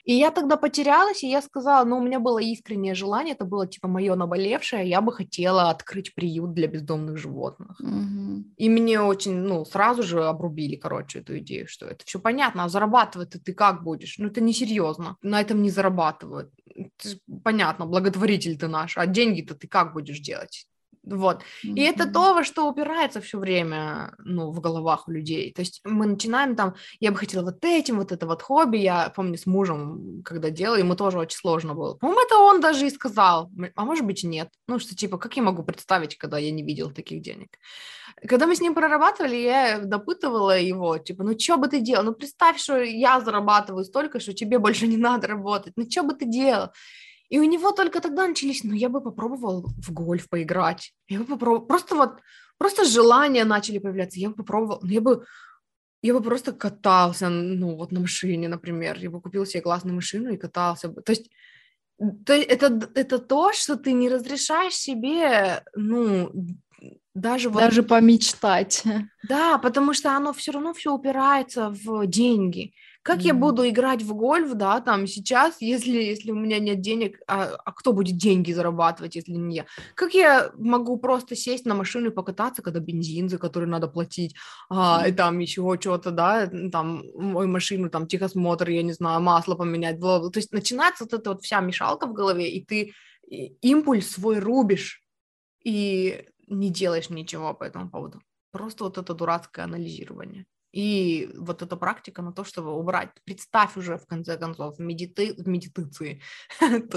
И 0.03 0.13
я 0.13 0.31
тогда 0.31 0.57
потерялась, 0.57 1.23
и 1.23 1.29
я 1.29 1.41
сказала, 1.41 1.85
ну, 1.85 1.97
у 1.97 2.01
меня 2.01 2.19
было 2.19 2.39
искреннее 2.39 2.93
желание, 2.93 3.35
это 3.35 3.45
было, 3.45 3.65
типа, 3.67 3.87
мое 3.87 4.15
наболевшее, 4.15 4.89
я 4.89 4.99
бы 4.99 5.13
хотела 5.13 5.69
открыть 5.69 6.13
приют 6.13 6.53
для 6.53 6.67
бездомных 6.67 7.17
животных. 7.17 7.79
Mm-hmm. 7.81 8.43
И 8.57 8.69
мне 8.69 8.99
очень, 8.99 9.35
ну, 9.35 9.63
сразу 9.63 10.03
же 10.03 10.25
обрубили, 10.25 10.75
короче, 10.75 11.19
эту 11.19 11.37
идею, 11.39 11.67
что 11.67 11.85
это 11.85 12.03
все 12.05 12.19
понятно, 12.19 12.65
а 12.65 12.69
зарабатывать 12.69 13.31
ты 13.43 13.53
как 13.53 13.83
будешь? 13.83 14.17
Ну, 14.17 14.27
это 14.27 14.41
несерьезно, 14.41 15.17
на 15.21 15.39
этом 15.39 15.61
не 15.61 15.69
зарабатывают. 15.69 16.51
Понятно, 17.43 17.85
благотворитель 17.85 18.57
ты 18.57 18.67
наш, 18.67 18.97
а 18.97 19.07
деньги-то 19.07 19.55
ты 19.55 19.67
как 19.67 19.93
будешь 19.93 20.19
делать? 20.19 20.67
Вот. 21.03 21.41
Mm-hmm. 21.65 21.75
И 21.75 21.81
это 21.81 22.07
то, 22.07 22.33
во 22.33 22.43
что 22.43 22.69
упирается 22.69 23.19
все 23.19 23.37
время, 23.37 24.13
ну, 24.19 24.51
в 24.51 24.61
головах 24.61 25.07
у 25.07 25.11
людей. 25.11 25.51
То 25.53 25.61
есть 25.61 25.81
мы 25.83 26.05
начинаем 26.05 26.55
там, 26.55 26.75
я 26.99 27.11
бы 27.11 27.17
хотела 27.17 27.43
вот 27.43 27.63
этим, 27.63 27.97
вот 27.97 28.11
это 28.11 28.25
вот 28.25 28.41
хобби. 28.41 28.77
Я 28.77 29.09
помню 29.09 29.37
с 29.37 29.45
мужем, 29.45 30.21
когда 30.23 30.49
делал, 30.49 30.77
ему 30.77 30.95
тоже 30.95 31.19
очень 31.19 31.37
сложно 31.37 31.73
было. 31.73 31.95
По-моему, 31.95 32.21
это 32.21 32.37
он 32.37 32.61
даже 32.61 32.87
и 32.87 32.89
сказал, 32.89 33.51
а 33.75 33.85
может 33.85 34.05
быть 34.05 34.23
нет. 34.23 34.49
Ну, 34.67 34.79
что 34.79 34.95
типа, 34.95 35.17
как 35.17 35.35
я 35.35 35.43
могу 35.43 35.63
представить, 35.63 36.17
когда 36.17 36.37
я 36.37 36.51
не 36.51 36.63
видел 36.63 36.91
таких 36.91 37.21
денег? 37.21 37.57
Когда 38.27 38.47
мы 38.47 38.55
с 38.55 38.61
ним 38.61 38.73
прорабатывали, 38.73 39.35
я 39.35 39.79
допытывала 39.79 40.57
его, 40.57 40.97
типа, 40.97 41.23
ну, 41.23 41.37
что 41.37 41.57
бы 41.57 41.67
ты 41.67 41.81
делал? 41.81 42.05
Ну, 42.05 42.13
представь, 42.13 42.59
что 42.59 42.81
я 42.81 43.19
зарабатываю 43.19 43.83
столько, 43.83 44.19
что 44.19 44.33
тебе 44.33 44.59
больше 44.59 44.87
не 44.87 44.97
надо 44.97 45.27
работать. 45.27 45.73
Ну, 45.75 45.89
что 45.89 46.03
бы 46.03 46.13
ты 46.13 46.25
делал? 46.25 46.69
И 47.34 47.39
у 47.39 47.45
него 47.45 47.71
только 47.71 47.99
тогда 47.99 48.27
начались, 48.27 48.63
ну, 48.63 48.73
я 48.73 48.89
бы 48.89 49.01
попробовал 49.01 49.65
в 49.77 49.91
гольф 49.91 50.29
поиграть. 50.29 50.93
Я 51.07 51.17
бы 51.17 51.25
попробовал, 51.25 51.65
просто 51.65 51.95
вот, 51.95 52.19
просто 52.59 52.86
желания 52.86 53.43
начали 53.43 53.79
появляться. 53.79 54.19
Я 54.19 54.29
бы 54.29 54.36
попробовал, 54.36 54.79
ну, 54.84 54.89
я 54.89 55.01
бы, 55.01 55.25
я 56.03 56.13
бы 56.13 56.21
просто 56.21 56.51
катался, 56.51 57.29
ну, 57.29 57.75
вот 57.75 57.91
на 57.91 58.01
машине, 58.01 58.49
например. 58.49 58.99
Я 58.99 59.09
бы 59.09 59.19
купил 59.19 59.47
себе 59.47 59.61
классную 59.61 59.95
машину 59.95 60.31
и 60.31 60.38
катался 60.38 60.89
бы. 60.89 61.01
То 61.01 61.11
есть 61.11 61.31
то, 62.23 62.34
это, 62.34 62.91
это 62.93 63.17
то, 63.17 63.51
что 63.51 63.77
ты 63.77 63.93
не 63.93 64.09
разрешаешь 64.09 64.75
себе, 64.75 65.63
ну, 65.73 66.31
даже 67.15 67.49
вот... 67.49 67.63
Даже 67.63 67.81
помечтать. 67.81 68.84
Да, 69.27 69.57
потому 69.57 69.95
что 69.95 70.15
оно 70.15 70.34
все 70.34 70.51
равно 70.51 70.75
все 70.75 70.93
упирается 70.93 71.71
в 71.71 72.05
деньги. 72.05 72.75
Как 73.03 73.19
mm-hmm. 73.19 73.27
я 73.27 73.33
буду 73.33 73.67
играть 73.67 74.01
в 74.01 74.13
гольф, 74.13 74.53
да, 74.53 74.79
там 74.79 75.07
сейчас, 75.07 75.57
если, 75.59 76.01
если 76.01 76.31
у 76.31 76.35
меня 76.35 76.59
нет 76.59 76.81
денег, 76.81 77.19
а, 77.27 77.55
а 77.65 77.71
кто 77.73 77.93
будет 77.93 78.17
деньги 78.17 78.53
зарабатывать, 78.53 79.15
если 79.15 79.33
не 79.33 79.57
я? 79.57 79.65
Как 79.93 80.13
я 80.13 80.51
могу 80.57 80.97
просто 80.97 81.35
сесть 81.35 81.65
на 81.65 81.75
машину 81.75 82.09
и 82.09 82.13
покататься, 82.13 82.61
когда 82.61 82.79
бензин, 82.79 83.29
за 83.29 83.37
который 83.37 83.67
надо 83.67 83.87
платить, 83.87 84.35
а, 84.69 85.05
и 85.07 85.11
там 85.11 85.39
еще 85.39 85.77
что-то, 85.79 86.11
да, 86.11 86.47
там, 86.71 87.03
мою 87.15 87.49
машину, 87.49 87.89
там, 87.89 88.07
техосмотр, 88.07 88.69
я 88.69 88.83
не 88.83 88.93
знаю, 88.93 89.21
масло 89.21 89.55
поменять, 89.55 89.99
бла 89.99 90.19
-бла. 90.19 90.29
то 90.29 90.39
есть 90.39 90.53
начинается 90.53 91.03
вот 91.03 91.13
эта 91.13 91.29
вот 91.31 91.43
вся 91.43 91.61
мешалка 91.61 92.07
в 92.07 92.13
голове, 92.13 92.49
и 92.49 92.65
ты 92.65 92.93
импульс 93.61 94.11
свой 94.11 94.39
рубишь, 94.39 95.01
и 95.63 96.25
не 96.47 96.69
делаешь 96.69 97.09
ничего 97.09 97.53
по 97.53 97.63
этому 97.63 97.89
поводу. 97.89 98.21
Просто 98.51 98.83
вот 98.83 98.97
это 98.97 99.13
дурацкое 99.13 99.65
анализирование. 99.65 100.45
И 100.74 101.30
вот 101.38 101.61
эта 101.61 101.78
практика 101.78 102.21
на 102.21 102.34
то, 102.34 102.43
чтобы 102.43 102.71
убрать. 102.71 103.09
Представь 103.26 103.78
уже, 103.78 103.97
в 103.97 104.07
конце 104.07 104.38
концов, 104.38 104.78
в, 104.78 104.80
медити... 104.80 105.34
в 105.38 105.47
медитации. 105.47 106.21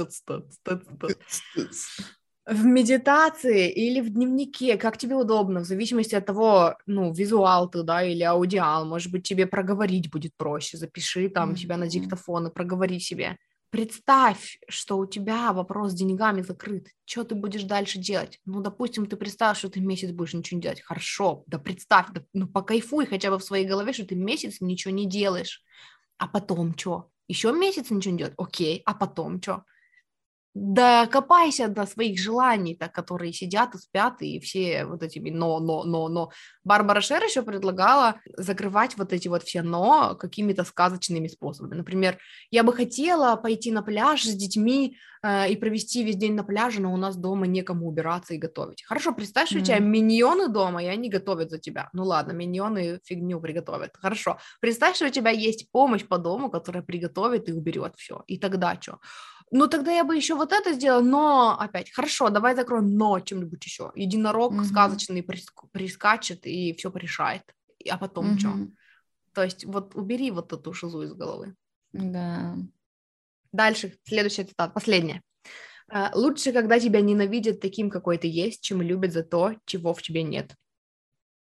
В 2.47 2.65
медитации 2.65 3.73
или 3.73 4.01
в 4.01 4.09
дневнике, 4.09 4.77
как 4.77 4.99
тебе 4.99 5.17
удобно, 5.17 5.61
в 5.61 5.65
зависимости 5.65 6.15
от 6.15 6.27
того, 6.27 6.77
ну, 6.87 7.13
визуал 7.13 7.69
ты, 7.69 7.83
да, 7.83 8.05
или 8.05 8.23
аудиал, 8.23 8.87
может 8.87 9.11
быть, 9.11 9.25
тебе 9.25 9.49
проговорить 9.49 10.13
будет 10.13 10.31
проще, 10.37 10.77
запиши 10.77 11.29
там 11.29 11.51
mm-hmm. 11.51 11.57
себя 11.57 11.77
на 11.77 11.89
диктофон 11.89 12.47
и 12.47 12.53
проговори 12.53 13.01
себе. 13.01 13.37
Представь, 13.71 14.59
что 14.69 14.97
у 14.97 15.07
тебя 15.07 15.53
вопрос 15.53 15.93
с 15.93 15.95
деньгами 15.95 16.41
закрыт. 16.43 16.89
Что 17.05 17.25
ты 17.25 17.35
будешь 17.35 17.65
дальше 17.65 17.99
делать? 17.99 18.41
Ну, 18.47 18.61
допустим, 18.61 19.07
ты 19.07 19.17
представь, 19.17 19.59
что 19.59 19.69
ты 19.69 19.81
месяц 19.81 20.13
будешь 20.13 20.35
ничего 20.35 20.57
не 20.57 20.63
делать. 20.63 20.81
Хорошо, 20.81 21.43
да 21.47 21.59
представь, 21.59 22.07
да, 22.13 22.23
ну, 22.33 22.47
покайфуй 22.47 23.07
хотя 23.07 23.31
бы 23.31 23.39
в 23.39 23.45
своей 23.45 23.67
голове, 23.67 23.93
что 23.93 24.07
ты 24.07 24.15
месяц 24.15 24.61
ничего 24.61 24.95
не 24.95 25.07
делаешь. 25.07 25.63
А 26.19 26.29
потом 26.29 26.77
что? 26.79 27.11
Еще 27.29 27.53
месяц 27.53 27.91
ничего 27.91 28.13
не 28.13 28.19
делать? 28.19 28.35
Окей, 28.39 28.83
а 28.87 28.95
потом 28.95 29.43
что? 29.43 29.65
Докопайся 30.59 31.69
до 31.69 31.85
своих 31.87 32.19
желаний, 32.19 32.75
так, 32.75 32.91
которые 32.93 33.35
сидят 33.35 33.75
и 33.75 33.79
спят, 33.79 34.23
и 34.23 34.41
все 34.41 34.87
вот 34.87 35.03
этими 35.03 35.29
но, 35.29 35.61
но, 35.61 35.85
но, 35.85 36.09
но. 36.09 36.31
Барбара 36.65 37.03
Шер 37.03 37.23
еще 37.23 37.43
предлагала 37.43 38.21
закрывать 38.39 38.97
вот 38.97 39.13
эти 39.13 39.29
вот 39.29 39.43
все 39.43 39.61
но 39.61 40.15
какими-то 40.15 40.65
сказочными 40.65 41.29
способами. 41.29 41.75
Например, 41.75 42.19
я 42.51 42.63
бы 42.63 42.73
хотела 42.73 43.37
пойти 43.37 43.71
на 43.71 43.83
пляж 43.83 44.23
с 44.23 44.35
детьми 44.35 44.97
э, 45.23 45.51
и 45.51 45.57
провести 45.57 46.03
весь 46.03 46.17
день 46.17 46.33
на 46.33 46.43
пляже, 46.43 46.81
но 46.81 46.95
у 46.95 46.97
нас 46.97 47.17
дома 47.17 47.47
некому 47.47 47.87
убираться 47.87 48.33
и 48.33 48.39
готовить. 48.39 48.83
Хорошо, 48.83 49.13
представь, 49.13 49.49
что 49.49 49.59
mm-hmm. 49.59 49.63
у 49.63 49.65
тебя 49.65 49.79
миньоны 49.79 50.49
дома, 50.49 50.83
и 50.83 50.87
они 50.87 51.11
готовят 51.11 51.51
за 51.51 51.59
тебя. 51.59 51.91
Ну 51.93 52.05
ладно, 52.05 52.33
миньоны 52.33 52.99
фигню 53.05 53.41
приготовят. 53.41 53.91
Хорошо. 53.99 54.39
Представь, 54.61 54.97
что 54.97 55.07
у 55.07 55.11
тебя 55.11 55.33
есть 55.33 55.71
помощь 55.71 56.07
по 56.07 56.17
дому, 56.17 56.51
которая 56.51 56.83
приготовит 56.83 57.51
и 57.51 57.53
уберет 57.53 57.93
все. 57.97 58.25
И 58.27 58.39
тогда 58.39 58.79
что? 58.81 59.01
Ну, 59.53 59.69
тогда 59.69 59.93
я 59.93 60.05
бы 60.05 60.17
еще 60.17 60.35
вот 60.35 60.53
это 60.53 60.73
сделала, 60.73 61.03
но 61.03 61.57
опять, 61.59 61.93
хорошо, 61.93 62.31
давай 62.31 62.57
закроем, 62.57 62.97
но 62.97 63.21
чем-нибудь 63.21 63.65
еще. 63.65 63.93
Единорог 63.95 64.53
mm-hmm. 64.53 64.65
сказочный 64.65 65.21
приск- 65.21 65.69
прискачет 65.71 66.47
и 66.47 66.75
все 66.75 66.91
порешает. 66.91 67.43
А 67.89 67.97
потом 67.97 68.35
mm-hmm. 68.35 68.39
что? 68.39 68.69
То 69.33 69.45
есть 69.45 69.65
вот 69.65 69.95
убери 69.95 70.31
вот 70.31 70.53
эту 70.53 70.73
шизу 70.73 71.03
из 71.03 71.13
головы. 71.13 71.55
Да. 71.93 72.57
Дальше, 73.53 73.97
следующая 74.05 74.45
цитата, 74.45 74.73
последняя. 74.73 75.23
«Э, 75.93 76.09
Лучше, 76.15 76.53
когда 76.53 76.81
тебя 76.81 77.01
ненавидят 77.01 77.61
таким, 77.61 77.91
какой 77.91 78.19
ты 78.19 78.29
есть, 78.29 78.63
чем 78.63 78.83
любят 78.83 79.13
за 79.13 79.23
то, 79.23 79.55
чего 79.65 79.95
в 79.95 80.03
тебе 80.03 80.23
нет. 80.23 80.55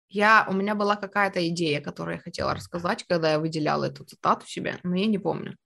Я, 0.10 0.46
у 0.50 0.54
меня 0.54 0.76
была 0.76 0.96
какая-то 0.96 1.48
идея, 1.50 1.82
которую 1.82 2.16
я 2.16 2.22
хотела 2.22 2.54
рассказать, 2.54 3.06
когда 3.08 3.32
я 3.32 3.40
выделяла 3.40 3.86
эту 3.86 4.04
цитату 4.04 4.46
себе, 4.48 4.80
но 4.84 4.96
я 4.96 5.06
не 5.06 5.18
помню. 5.18 5.58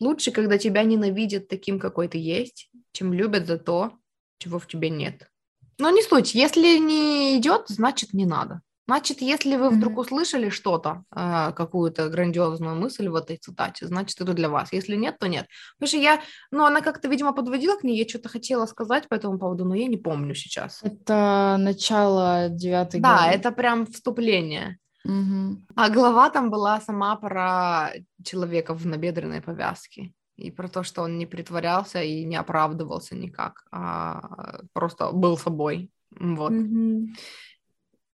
Лучше, 0.00 0.30
когда 0.30 0.58
тебя 0.58 0.82
ненавидят 0.82 1.48
таким, 1.48 1.78
какой 1.78 2.08
ты 2.08 2.18
есть, 2.18 2.70
чем 2.92 3.12
любят 3.12 3.46
за 3.46 3.58
то, 3.58 3.92
чего 4.38 4.58
в 4.58 4.66
тебе 4.66 4.90
нет. 4.90 5.30
Но 5.78 5.90
не 5.90 6.02
суть. 6.02 6.34
Если 6.34 6.78
не 6.78 7.38
идет, 7.38 7.64
значит 7.68 8.12
не 8.12 8.26
надо. 8.26 8.62
Значит, 8.90 9.20
если 9.20 9.54
вы 9.54 9.70
вдруг 9.70 9.98
услышали 9.98 10.48
что-то, 10.48 11.04
э, 11.14 11.52
какую-то 11.52 12.08
грандиозную 12.08 12.74
мысль 12.74 13.08
в 13.08 13.14
этой 13.14 13.36
цитате, 13.36 13.86
значит, 13.86 14.20
это 14.20 14.32
для 14.32 14.48
вас. 14.48 14.72
Если 14.72 14.96
нет, 14.96 15.16
то 15.20 15.28
нет. 15.28 15.46
Потому 15.78 15.88
что 15.88 15.96
я, 15.98 16.20
ну, 16.50 16.64
она 16.64 16.80
как-то, 16.80 17.06
видимо, 17.06 17.32
подводила 17.32 17.76
к 17.76 17.84
ней, 17.84 17.96
я 17.96 18.08
что-то 18.08 18.28
хотела 18.28 18.66
сказать 18.66 19.08
по 19.08 19.14
этому 19.14 19.38
поводу, 19.38 19.64
но 19.64 19.76
я 19.76 19.86
не 19.86 19.96
помню 19.96 20.34
сейчас. 20.34 20.80
Это 20.82 21.56
начало 21.60 22.48
девятой 22.48 22.98
главы. 22.98 23.18
Да, 23.18 23.32
это 23.32 23.52
прям 23.52 23.86
вступление. 23.86 24.78
Угу. 25.04 25.62
А 25.76 25.90
глава 25.90 26.30
там 26.30 26.50
была 26.50 26.80
сама 26.80 27.16
про 27.16 27.90
человека 28.24 28.74
в 28.74 28.86
набедренной 28.86 29.40
повязке 29.40 30.12
и 30.36 30.50
про 30.50 30.68
то, 30.68 30.82
что 30.82 31.02
он 31.02 31.18
не 31.18 31.26
притворялся 31.26 32.02
и 32.02 32.24
не 32.24 32.36
оправдывался 32.36 33.14
никак, 33.16 33.64
а 33.70 34.60
просто 34.72 35.12
был 35.12 35.38
собой. 35.38 35.90
Вот. 36.18 36.52
Угу. 36.52 37.08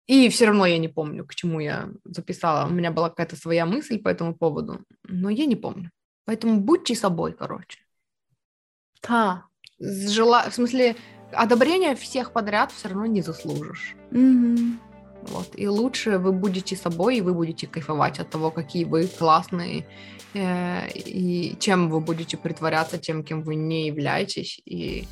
И 0.07 0.29
все 0.29 0.47
равно 0.47 0.65
я 0.65 0.77
не 0.77 0.89
помню, 0.89 1.25
к 1.25 1.33
чему 1.35 1.59
я 1.59 1.89
записала. 2.03 2.67
У 2.67 2.73
меня 2.73 2.91
была 2.91 3.09
какая-то 3.09 3.35
своя 3.35 3.65
мысль 3.65 4.01
по 4.01 4.09
этому 4.09 4.35
поводу, 4.35 4.83
но 5.03 5.29
я 5.29 5.45
не 5.45 5.55
помню. 5.55 5.91
Поэтому 6.25 6.59
будьте 6.59 6.95
собой, 6.95 7.33
короче. 7.33 7.79
Да. 9.07 9.45
Жела... 9.79 10.49
В 10.49 10.53
смысле, 10.53 10.95
одобрения 11.31 11.95
всех 11.95 12.33
подряд 12.33 12.71
все 12.71 12.89
равно 12.89 13.05
не 13.05 13.21
заслужишь. 13.21 13.95
Угу. 14.11 14.57
Вот. 15.29 15.49
И 15.55 15.67
лучше 15.67 16.17
вы 16.17 16.31
будете 16.31 16.75
собой, 16.75 17.17
и 17.17 17.21
вы 17.21 17.33
будете 17.33 17.67
кайфовать 17.67 18.19
от 18.19 18.29
того, 18.29 18.51
какие 18.51 18.83
вы 18.85 19.07
классные, 19.07 19.85
э, 20.33 20.89
и 20.95 21.55
чем 21.59 21.89
вы 21.89 21.99
будете 21.99 22.37
притворяться 22.37 22.97
тем, 22.97 23.23
кем 23.23 23.41
вы 23.43 23.55
не 23.55 23.87
являетесь. 23.87 24.61
И, 24.65 25.07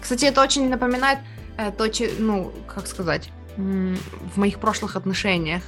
кстати, 0.00 0.24
это 0.26 0.42
очень 0.42 0.68
напоминает 0.68 1.18
э, 1.58 1.70
то, 1.70 1.88
че- 1.88 2.12
ну, 2.18 2.52
как 2.66 2.86
сказать, 2.86 3.30
в 3.56 4.38
моих 4.38 4.58
прошлых 4.58 4.96
отношениях, 4.96 5.62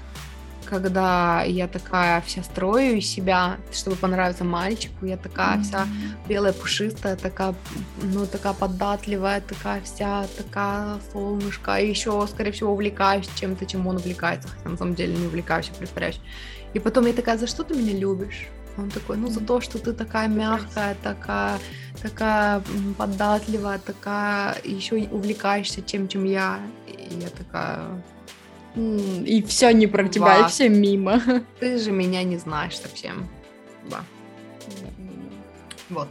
когда 0.64 1.42
я 1.42 1.68
такая 1.68 2.20
вся 2.22 2.42
строю 2.42 2.98
из 2.98 3.06
себя, 3.06 3.58
чтобы 3.72 3.96
понравиться 3.96 4.44
мальчику, 4.44 5.06
я 5.06 5.16
такая 5.16 5.62
вся 5.62 5.86
белая, 6.28 6.52
пушистая, 6.52 7.16
такая, 7.16 7.54
ну, 8.02 8.26
такая 8.26 8.54
податливая, 8.54 9.40
такая 9.40 9.80
вся, 9.82 10.26
такая 10.36 10.98
солнышко, 11.12 11.76
и 11.76 11.88
еще, 11.88 12.26
скорее 12.30 12.52
всего, 12.52 12.72
увлекаюсь 12.72 13.28
чем-то, 13.34 13.66
чем 13.66 13.86
он 13.86 13.96
увлекается, 13.96 14.48
хотя 14.48 14.68
на 14.68 14.76
самом 14.76 14.94
деле 14.94 15.14
не 15.16 15.26
увлекаюсь, 15.26 15.70
я 15.72 15.74
притворяюсь. 15.74 16.20
И 16.74 16.80
потом 16.80 17.06
я 17.06 17.12
такая, 17.12 17.38
за 17.38 17.46
что 17.46 17.62
ты 17.62 17.74
меня 17.74 17.92
любишь? 17.92 18.48
Он 18.76 18.90
такой, 18.90 19.16
ну, 19.16 19.28
за 19.28 19.40
то, 19.40 19.60
что 19.60 19.78
ты 19.78 19.92
такая 19.92 20.28
мягкая, 20.28 20.96
такая, 21.02 21.58
такая 22.02 22.60
податливая, 22.98 23.78
такая, 23.78 24.56
еще 24.64 24.96
увлекаешься 24.96 25.80
тем, 25.80 26.08
чем 26.08 26.24
я. 26.24 26.58
И 26.88 27.20
я 27.20 27.28
такая, 27.28 28.02
И 28.76 29.44
все 29.46 29.70
не 29.70 29.86
про 29.86 30.08
тебя, 30.08 30.38
и 30.38 30.42
Ва. 30.42 30.48
все 30.48 30.68
мимо. 30.68 31.22
ты 31.60 31.78
же 31.78 31.92
меня 31.92 32.22
не 32.24 32.36
знаешь 32.38 32.78
совсем. 32.78 33.28
Да, 33.88 34.04
вот. 35.90 36.08